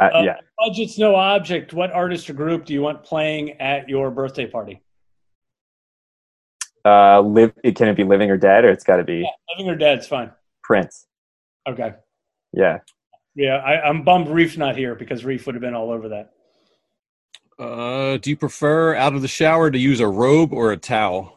Uh, 0.00 0.04
Uh, 0.14 0.22
yeah, 0.24 0.36
Budget's 0.58 0.98
no 0.98 1.14
object. 1.14 1.72
What 1.72 1.92
artist 1.92 2.28
or 2.30 2.32
group 2.34 2.64
do 2.64 2.72
you 2.72 2.82
want 2.82 3.02
playing 3.04 3.60
at 3.60 3.88
your 3.88 4.10
birthday 4.10 4.46
party? 4.46 4.82
uh, 6.84 7.20
live. 7.20 7.52
It 7.62 7.76
can 7.76 7.88
it 7.88 7.96
be 7.96 8.04
living 8.04 8.30
or 8.30 8.36
dead, 8.36 8.64
or 8.64 8.70
it's 8.70 8.84
got 8.84 8.96
to 8.96 9.04
be 9.04 9.18
Yeah, 9.18 9.54
living 9.56 9.70
or 9.70 9.76
dead. 9.76 9.98
It's 9.98 10.06
fine. 10.06 10.32
Prince. 10.62 11.06
Okay. 11.68 11.94
Yeah, 12.52 12.78
Yeah, 13.34 13.56
I, 13.56 13.86
I'm 13.86 14.04
bummed 14.04 14.28
Reef's 14.28 14.56
not 14.56 14.74
here 14.76 14.94
because 14.94 15.22
Reef 15.24 15.44
would 15.46 15.54
have 15.54 15.60
been 15.60 15.74
all 15.74 15.90
over 15.90 16.08
that. 16.10 16.32
Uh, 17.58 18.16
do 18.18 18.30
you 18.30 18.36
prefer 18.36 18.94
out 18.94 19.14
of 19.14 19.22
the 19.22 19.28
shower 19.28 19.70
to 19.70 19.78
use 19.78 20.00
a 20.00 20.06
robe 20.06 20.52
or 20.52 20.70
a 20.72 20.76
towel? 20.76 21.36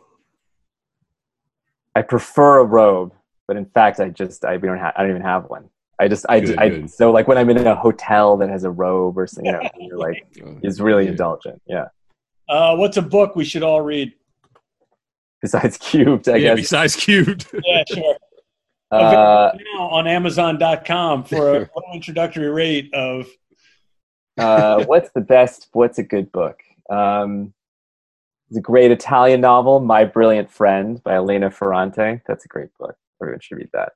I 1.96 2.02
prefer 2.04 2.60
a 2.60 2.64
robe, 2.64 3.14
but 3.48 3.58
in 3.58 3.66
fact, 3.66 4.00
I 4.00 4.10
just 4.10 4.46
I 4.46 4.58
we 4.58 4.68
don't 4.68 4.78
have 4.78 4.94
I 4.96 5.02
don't 5.02 5.10
even 5.12 5.22
have 5.24 5.46
one. 5.50 5.70
I 6.00 6.08
just 6.08 6.26
I, 6.30 6.40
Good, 6.40 6.58
I 6.58 6.70
good. 6.70 6.90
so 6.92 7.12
like 7.12 7.28
when 7.28 7.38
I'm 7.38 7.50
in 7.50 7.66
a 7.66 7.76
hotel 7.76 8.38
that 8.38 8.50
has 8.50 8.64
a 8.64 8.72
robe 8.72 9.18
or 9.18 9.28
something, 9.28 9.46
you 9.46 9.52
know, 9.52 9.70
you're 9.80 9.98
like 9.98 10.26
it's 10.64 10.80
really 10.80 11.06
Yeah. 11.06 11.12
indulgent. 11.12 11.62
Yeah. 11.66 11.86
Uh, 12.48 12.76
what's 12.76 12.98
a 12.98 13.02
book 13.02 13.36
we 13.36 13.46
should 13.46 13.64
all 13.64 13.82
read? 13.82 14.14
Besides 15.42 15.78
cubed, 15.78 16.30
I 16.30 16.36
yeah, 16.36 16.50
guess. 16.50 16.58
besides 16.62 16.96
cute. 16.96 17.46
Yeah, 17.66 17.84
sure. 17.88 18.16
Uh, 18.92 19.52
now 19.76 19.88
on 19.90 20.06
Amazon.com 20.06 21.24
for 21.24 21.56
a 21.56 21.60
low 21.76 21.94
introductory 21.94 22.50
rate 22.50 22.94
of 22.94 23.26
uh, 24.38 24.84
what's 24.88 25.12
the 25.12 25.22
best? 25.22 25.68
What's 25.74 25.98
a 26.00 26.04
good 26.04 26.32
book? 26.32 26.60
Um, 26.90 27.54
it's 28.50 28.58
a 28.58 28.62
great 28.62 28.92
Italian 28.92 29.42
novel, 29.42 29.80
My 29.80 30.04
Brilliant 30.04 30.52
Friend 30.52 31.02
by 31.04 31.16
Elena 31.16 31.50
Ferrante. 31.50 32.22
That's 32.28 32.44
a 32.44 32.48
great 32.50 32.70
book. 32.78 32.96
Everyone 33.22 33.40
should 33.42 33.58
read 33.58 33.70
that. 33.74 33.94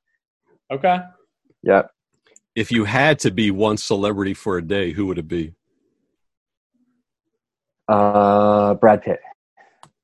okay. 0.72 1.00
Yep. 1.62 1.90
if 2.54 2.70
you 2.70 2.84
had 2.84 3.18
to 3.20 3.30
be 3.30 3.50
one 3.50 3.76
celebrity 3.76 4.34
for 4.34 4.56
a 4.56 4.62
day, 4.62 4.92
who 4.92 5.06
would 5.06 5.18
it 5.18 5.26
be? 5.28 5.52
Uh, 7.88 8.74
Brad 8.74 9.02
Pitt. 9.02 9.20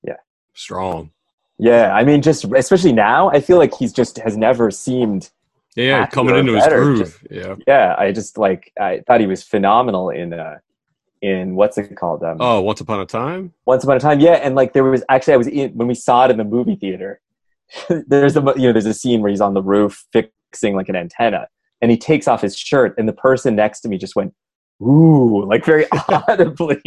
Yeah. 0.03 0.17
Strong. 0.55 1.11
Yeah, 1.59 1.95
I 1.95 2.05
mean, 2.05 2.23
just 2.23 2.45
especially 2.45 2.93
now, 2.93 3.31
I 3.31 3.41
feel 3.41 3.59
like 3.59 3.75
he's 3.75 3.93
just 3.93 4.19
has 4.19 4.37
never 4.37 4.71
seemed. 4.71 5.31
Yeah, 5.77 6.07
coming 6.07 6.37
into 6.37 6.55
his 6.55 6.67
groove. 6.67 6.99
just- 6.99 7.19
yeah. 7.31 7.55
Yeah, 7.67 7.95
I 7.99 8.13
just 8.13 8.37
like 8.39 8.73
I 8.81 9.03
thought 9.07 9.21
he 9.21 9.27
was 9.27 9.43
phenomenal 9.43 10.11
in 10.11 10.33
uh, 10.33 10.59
in 11.23 11.55
what's 11.55 11.79
it 11.79 11.95
called? 11.97 12.23
Um, 12.23 12.37
Oh, 12.41 12.61
Once 12.61 12.81
Upon 12.81 13.01
a 13.01 13.07
Time. 13.07 13.53
Once 13.65 13.85
Upon 13.85 13.97
a 13.97 14.01
Time. 14.01 14.21
Yeah, 14.21 14.33
and 14.35 14.55
like 14.55 14.73
there 14.73 14.85
was 14.85 15.03
actually 15.09 15.35
I 15.35 15.37
was 15.37 15.47
in 15.47 15.71
when 15.73 15.89
we 15.89 15.95
saw 15.95 16.25
it 16.27 16.31
in 16.31 16.37
the 16.37 16.45
movie 16.45 16.75
theater. 16.77 17.21
there's 18.07 18.37
a 18.37 18.41
you 18.57 18.67
know 18.67 18.73
there's 18.73 18.87
a 18.87 18.93
scene 18.95 19.23
where 19.23 19.31
he's 19.31 19.41
on 19.41 19.55
the 19.55 19.63
roof 19.63 20.05
fixing 20.13 20.75
like 20.75 20.89
an 20.91 20.97
antenna, 20.97 21.49
and 21.81 21.91
he 21.91 21.97
takes 21.97 22.29
off 22.29 22.43
his 22.43 22.57
shirt, 22.57 22.95
and 22.99 23.09
the 23.09 23.13
person 23.15 23.57
next 23.57 23.81
to 23.81 23.89
me 23.89 23.97
just 23.99 24.15
went, 24.15 24.35
"Ooh!" 24.83 25.45
like 25.47 25.65
very 25.65 25.87
audibly, 26.29 26.81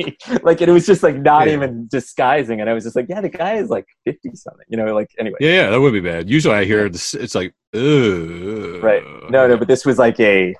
like 0.43 0.61
and 0.61 0.69
it 0.69 0.73
was 0.73 0.85
just 0.85 1.01
like 1.03 1.15
not 1.15 1.47
Yeah. 1.47 1.53
even 1.53 1.87
disguising, 1.87 2.61
and 2.61 2.69
I 2.69 2.73
was 2.73 2.83
just 2.83 2.95
like, 2.95 3.07
"Yeah, 3.09 3.21
the 3.21 3.29
guy 3.29 3.53
is 3.55 3.69
like 3.69 3.85
fifty 4.03 4.29
something," 4.35 4.65
you 4.67 4.77
know, 4.77 4.93
like 4.93 5.09
anyway. 5.17 5.37
Yeah, 5.39 5.51
yeah, 5.51 5.69
that 5.71 5.79
would 5.79 5.93
be 5.93 6.01
bad. 6.01 6.29
Usually, 6.29 6.55
I 6.55 6.65
hear 6.65 6.89
this, 6.89 7.13
it's 7.13 7.35
like, 7.35 7.53
Ugh. 7.73 8.81
Right. 8.83 9.03
No, 9.29 9.47
no, 9.47 9.57
but 9.57 9.67
this 9.67 9.85
was 9.85 9.97
like 9.97 10.19
a, 10.19 10.55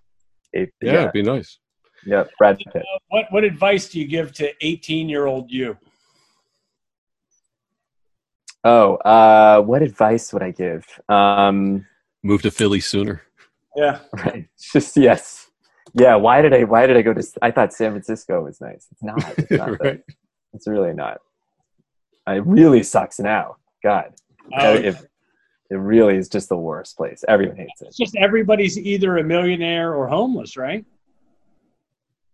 a 0.55 0.59
yeah, 0.59 0.65
yeah, 0.81 1.01
it'd 1.01 1.11
be 1.13 1.21
nice. 1.21 1.59
yeah, 2.05 2.23
Brad 2.37 2.57
Pitt. 2.57 2.81
Uh, 2.83 2.99
what 3.09 3.25
what 3.31 3.43
advice 3.43 3.89
do 3.89 3.99
you 3.99 4.07
give 4.07 4.31
to 4.33 4.51
18 4.61 5.09
year 5.09 5.25
old 5.27 5.51
you? 5.51 5.77
Oh, 8.63 8.95
uh, 8.97 9.61
what 9.61 9.81
advice 9.83 10.33
would 10.33 10.41
I 10.41 10.51
give? 10.51 10.85
Um, 11.07 11.85
Move 12.23 12.41
to 12.41 12.51
Philly 12.51 12.79
sooner. 12.79 13.21
Yeah. 13.75 13.99
right, 14.13 14.47
just 14.73 14.97
yes, 14.97 15.44
yeah. 15.97 16.15
Why 16.15 16.41
did 16.41 16.53
I? 16.53 16.63
Why 16.63 16.85
did 16.87 16.97
I 16.97 17.01
go 17.01 17.13
to? 17.13 17.23
I 17.41 17.51
thought 17.51 17.73
San 17.73 17.91
Francisco 17.91 18.43
was 18.43 18.59
nice. 18.61 18.87
It's 18.91 19.03
not. 19.03 19.37
It's 19.37 19.51
not. 19.61 19.79
right. 19.81 20.01
It's 20.53 20.67
really 20.67 20.93
not. 20.93 21.19
It 22.27 22.45
really 22.45 22.81
sucks 22.83 23.19
now. 23.19 23.57
God, 23.83 24.13
Uh, 24.57 24.77
it, 24.81 24.95
it 25.69 25.75
really 25.75 26.15
is 26.17 26.27
just 26.29 26.49
the 26.49 26.57
worst 26.57 26.97
place. 26.97 27.23
Everyone 27.27 27.57
hates 27.57 27.81
it. 27.81 27.87
it's 27.89 27.97
just 27.97 28.15
everybody's 28.15 28.77
either 28.79 29.17
a 29.17 29.23
millionaire 29.23 29.93
or 29.93 30.07
homeless, 30.07 30.57
right? 30.57 30.85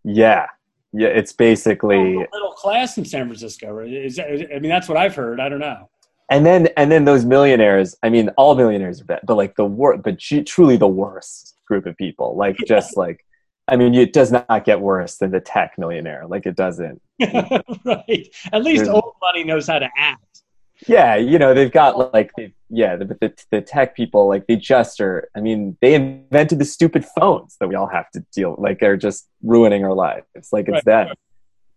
Yeah, 0.04 0.48
yeah. 0.94 1.10
It's 1.10 1.34
basically 1.34 2.14
middle 2.18 2.54
class 2.56 2.98
in 2.98 3.06
San 3.06 3.26
Francisco. 3.28 3.72
right? 3.72 3.92
Is 3.92 4.16
that, 4.16 4.28
I 4.56 4.60
mean, 4.60 4.70
that's 4.70 4.88
what 4.88 4.98
I've 4.98 5.16
heard. 5.16 5.40
I 5.40 5.50
don't 5.50 5.60
know. 5.60 5.90
and 6.30 6.46
then 6.46 6.68
and 6.78 6.90
then 6.92 7.04
those 7.04 7.26
millionaires 7.26 7.96
i 8.04 8.10
mean 8.10 8.30
all 8.38 8.56
millionaires 8.56 9.02
are 9.02 9.06
bad 9.06 9.20
but 9.26 9.36
like 9.36 9.54
the 9.58 9.66
worst 9.66 10.02
but 10.04 10.18
truly 10.46 10.78
the 10.78 10.88
worst 10.88 11.56
group 11.68 11.86
of 11.86 11.98
people 11.98 12.38
like 12.38 12.56
just 12.66 12.96
like 12.96 13.26
i 13.72 13.76
mean 13.76 13.96
it 13.96 14.14
does 14.14 14.32
not 14.32 14.64
get 14.66 14.80
worse 14.80 15.18
than 15.18 15.32
the 15.32 15.40
tech 15.40 15.74
millionaire 15.80 16.28
like 16.28 16.46
it 16.46 16.56
doesn't 16.56 17.02
right. 17.22 18.28
At 18.52 18.64
least 18.64 18.84
There's- 18.86 18.88
old 18.90 19.14
money 19.22 19.44
knows 19.44 19.68
how 19.68 19.80
to 19.80 19.90
act. 19.98 20.42
yeah, 20.88 21.16
you 21.16 21.38
know, 21.38 21.54
they've 21.54 21.72
got 21.72 22.12
like, 22.12 22.32
they've, 22.36 22.52
yeah, 22.72 22.96
the, 22.96 23.06
the 23.06 23.34
the 23.52 23.62
tech 23.62 23.96
people, 23.96 24.28
like 24.28 24.48
they 24.48 24.56
just 24.56 25.00
are. 25.00 25.30
I 25.36 25.40
mean, 25.42 25.78
they 25.82 25.94
invented 25.94 26.58
the 26.58 26.66
stupid 26.66 27.06
phones 27.06 27.58
that 27.60 27.68
we 27.68 27.76
all 27.76 27.86
have 27.86 28.10
to 28.12 28.26
deal. 28.34 28.56
Like 28.58 28.80
they're 28.80 28.98
just 28.98 29.28
ruining 29.44 29.86
our 29.86 29.94
lives. 29.94 30.26
It's 30.34 30.52
like 30.52 30.68
it's 30.68 30.84
Right. 30.84 31.08
them. 31.10 31.16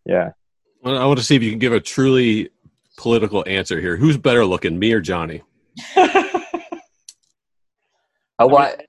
Yeah. 0.07 0.30
Well, 0.82 0.97
I 0.97 1.05
want 1.05 1.18
to 1.18 1.24
see 1.24 1.36
if 1.36 1.42
you 1.42 1.51
can 1.51 1.59
give 1.59 1.74
a 1.74 1.80
truly 1.80 2.49
political 2.97 3.45
answer 3.47 3.78
here. 3.82 3.99
Who's 3.99 4.16
better 4.16 4.47
looking, 4.47 4.78
me 4.78 4.92
or 4.92 5.03
Johnny? 5.03 5.42
Uh, 8.36 8.49
what? 8.49 8.84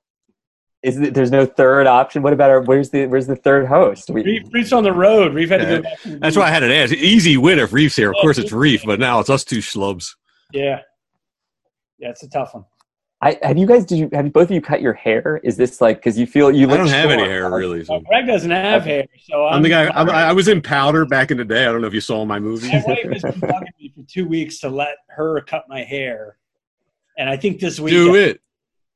Is 0.85 0.99
it, 0.99 1.15
there's 1.15 1.31
no 1.31 1.47
third 1.47 1.87
option? 1.87 2.21
What 2.21 2.31
about 2.31 2.51
our? 2.51 2.61
Where's 2.61 2.91
the 2.91 3.07
Where's 3.07 3.25
the 3.25 3.35
third 3.35 3.65
host? 3.65 4.11
We, 4.11 4.23
Reef, 4.23 4.43
Reef's 4.51 4.71
on 4.71 4.83
the 4.83 4.93
road. 4.93 5.33
Reef 5.33 5.49
had 5.49 5.61
to 5.61 5.65
go 5.65 5.81
back. 5.81 5.99
to 6.01 6.19
That's 6.19 6.37
why 6.37 6.43
I 6.43 6.51
had 6.51 6.61
an 6.61 6.69
answer. 6.69 6.93
Easy 6.95 7.37
win 7.37 7.57
if 7.57 7.73
Reef's 7.73 7.95
here. 7.95 8.11
Of 8.11 8.17
course, 8.21 8.37
it's 8.37 8.51
Reef, 8.51 8.83
but 8.85 8.99
now 8.99 9.19
it's 9.19 9.31
us 9.31 9.43
two 9.43 9.57
schlubs. 9.57 10.15
Yeah. 10.53 10.81
Yeah, 11.97 12.09
it's 12.09 12.21
a 12.21 12.29
tough 12.29 12.53
one. 12.53 12.65
I 13.21 13.39
have 13.41 13.57
you 13.57 13.65
guys? 13.65 13.85
Did 13.85 13.97
you 13.97 14.09
have 14.13 14.25
you, 14.25 14.31
both 14.31 14.49
of 14.49 14.51
you 14.51 14.61
cut 14.61 14.79
your 14.79 14.93
hair? 14.93 15.41
Is 15.43 15.57
this 15.57 15.81
like 15.81 15.97
because 15.97 16.19
you 16.19 16.27
feel 16.27 16.51
you? 16.51 16.69
I 16.69 16.77
don't 16.77 16.87
have 16.87 17.09
any 17.09 17.23
hair 17.23 17.49
really. 17.49 17.83
So. 17.83 17.93
Well, 17.93 18.01
Greg 18.01 18.27
doesn't 18.27 18.51
have 18.51 18.83
hair, 18.83 19.05
so 19.23 19.47
I'm 19.47 19.63
the 19.63 19.69
guy. 19.69 19.87
I'm, 19.87 20.07
I 20.07 20.33
was 20.33 20.47
in 20.47 20.61
powder 20.61 21.05
back 21.05 21.31
in 21.31 21.37
the 21.37 21.45
day. 21.45 21.65
I 21.65 21.71
don't 21.71 21.81
know 21.81 21.87
if 21.87 21.93
you 21.95 22.01
saw 22.01 22.23
my 22.25 22.39
movie. 22.39 22.67
My 22.67 22.83
wife 22.85 23.11
has 23.11 23.21
been 23.23 23.41
bugging 23.41 23.79
me 23.79 23.91
for 23.95 24.03
two 24.07 24.27
weeks 24.27 24.59
to 24.59 24.69
let 24.69 24.97
her 25.07 25.41
cut 25.41 25.63
my 25.67 25.83
hair, 25.83 26.37
and 27.17 27.27
I 27.27 27.37
think 27.37 27.59
this 27.59 27.79
weekend. 27.79 28.05
Do 28.05 28.15
it. 28.15 28.41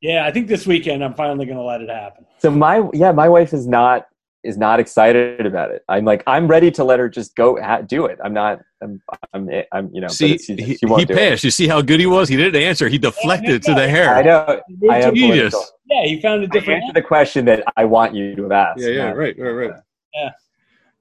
Yeah, 0.02 0.26
I 0.26 0.32
think 0.32 0.48
this 0.48 0.66
weekend 0.66 1.04
I'm 1.04 1.14
finally 1.14 1.46
going 1.46 1.58
to 1.58 1.64
let 1.64 1.82
it 1.82 1.90
happen. 1.90 2.26
So 2.40 2.50
my 2.52 2.88
yeah, 2.94 3.12
my 3.12 3.28
wife 3.30 3.54
is 3.54 3.68
not 3.68 4.08
is 4.44 4.58
not 4.58 4.80
excited 4.80 5.46
about 5.46 5.72
it. 5.72 5.84
I'm 5.90 6.06
like 6.06 6.24
I'm 6.26 6.48
ready 6.48 6.72
to 6.72 6.84
let 6.86 7.00
her 7.00 7.10
just 7.10 7.36
go 7.36 7.62
ha- 7.62 7.82
do 7.82 8.06
it. 8.06 8.18
I'm 8.24 8.34
not. 8.34 8.62
I'm. 8.82 9.02
I'm. 9.34 9.50
I'm 9.74 9.90
you 9.94 10.00
know. 10.00 10.08
but 10.08 10.14
See, 10.14 10.38
she, 10.38 10.56
he, 10.56 10.76
she 10.78 10.86
won't 10.86 11.02
he 11.02 11.06
do 11.06 11.14
it. 11.14 11.18
passed. 11.18 11.44
You 11.44 11.52
see 11.52 11.68
how 11.68 11.82
good 11.82 12.00
he 12.00 12.06
was? 12.06 12.30
He 12.30 12.38
didn't 12.38 12.62
answer. 12.62 12.88
He 12.88 12.98
deflected 12.98 13.62
to 13.64 13.74
the 13.74 13.90
hair. 13.90 14.16
I 14.16 14.22
know. 14.22 14.62
He 14.70 14.76
moved 14.76 14.94
I 14.94 15.02
to- 15.02 15.08
am 15.08 15.16
Genius. 15.16 15.54
political. 15.54 15.78
yeah, 15.90 16.04
he 16.06 16.22
found 16.22 16.44
a 16.44 16.48
different. 16.48 16.84
answered 16.84 16.96
the 16.96 17.02
question 17.06 17.44
that 17.46 17.66
I 17.76 17.84
want 17.84 18.16
you 18.16 18.36
to 18.38 18.44
have 18.44 18.52
asked. 18.54 18.80
Yeah, 18.82 18.90
yeah, 18.92 19.06
not- 19.08 19.18
right, 19.18 19.36
right, 19.38 19.52
right. 19.52 20.32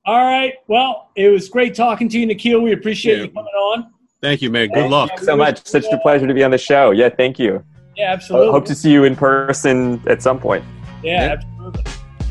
All 0.06 0.24
right. 0.24 0.54
Well, 0.68 1.10
it 1.16 1.28
was 1.28 1.48
great 1.48 1.74
talking 1.74 2.08
to 2.08 2.18
you, 2.18 2.26
Nikil. 2.26 2.62
We 2.62 2.72
appreciate 2.72 3.18
Yeah. 3.18 3.24
you 3.24 3.28
coming 3.30 3.52
on. 3.52 3.92
Thank 4.22 4.40
you, 4.42 4.50
man. 4.50 4.68
Good 4.68 4.74
Thank 4.74 4.90
luck. 4.90 5.10
you 5.18 5.24
so 5.24 5.36
much. 5.36 5.64
Such 5.66 5.84
a 5.92 5.98
pleasure 5.98 6.26
to 6.26 6.34
be 6.34 6.42
on 6.42 6.50
the 6.50 6.58
show. 6.58 6.90
Yeah, 6.92 7.10
thank 7.10 7.38
you. 7.38 7.62
Yeah, 7.98 8.10
I 8.10 8.12
absolutely. 8.12 8.52
hope 8.52 8.64
to 8.66 8.74
see 8.76 8.92
you 8.92 9.02
in 9.04 9.16
person 9.16 10.00
at 10.06 10.22
some 10.22 10.38
point. 10.38 10.64
yeah, 11.02 11.12
Yeah. 11.24 11.32
absolutely. 11.32 11.82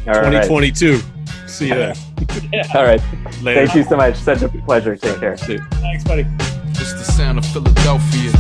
All 0.08 0.14
right. 0.14 0.44
2022. 0.48 1.02
See 1.48 1.68
you 1.68 1.76
there. 1.76 1.94
All 2.74 2.84
right. 2.84 3.02
Later. 3.42 3.66
Thank 3.66 3.76
you 3.76 3.84
so 3.84 3.98
much. 3.98 4.16
Such 4.16 4.42
a 4.44 4.48
pleasure. 4.50 4.96
Take 4.96 5.20
care. 5.20 5.36
Thanks, 5.36 6.04
buddy. 6.06 6.26
It's 6.70 6.94
the 6.94 7.04
sound 7.04 7.38
of 7.40 7.46
Philadelphia. 7.48 8.32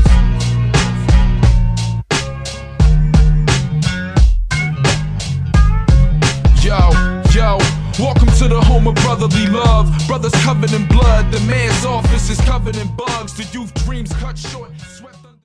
Yo, 6.61 6.89
yo, 7.33 7.57
welcome 7.99 8.27
to 8.39 8.47
the 8.47 8.59
home 8.65 8.87
of 8.87 8.95
brotherly 8.95 9.47
love. 9.47 9.89
Brothers 10.07 10.33
covered 10.43 10.71
in 10.73 10.85
blood, 10.87 11.31
the 11.31 11.39
man's 11.41 11.85
office 11.85 12.29
is 12.29 12.39
covered 12.41 12.75
in 12.75 12.93
bugs. 12.95 13.33
The 13.35 13.43
youth 13.57 13.73
dreams 13.85 14.11
cut 14.13 14.37
short. 14.37 14.71
Sweat 14.79 14.96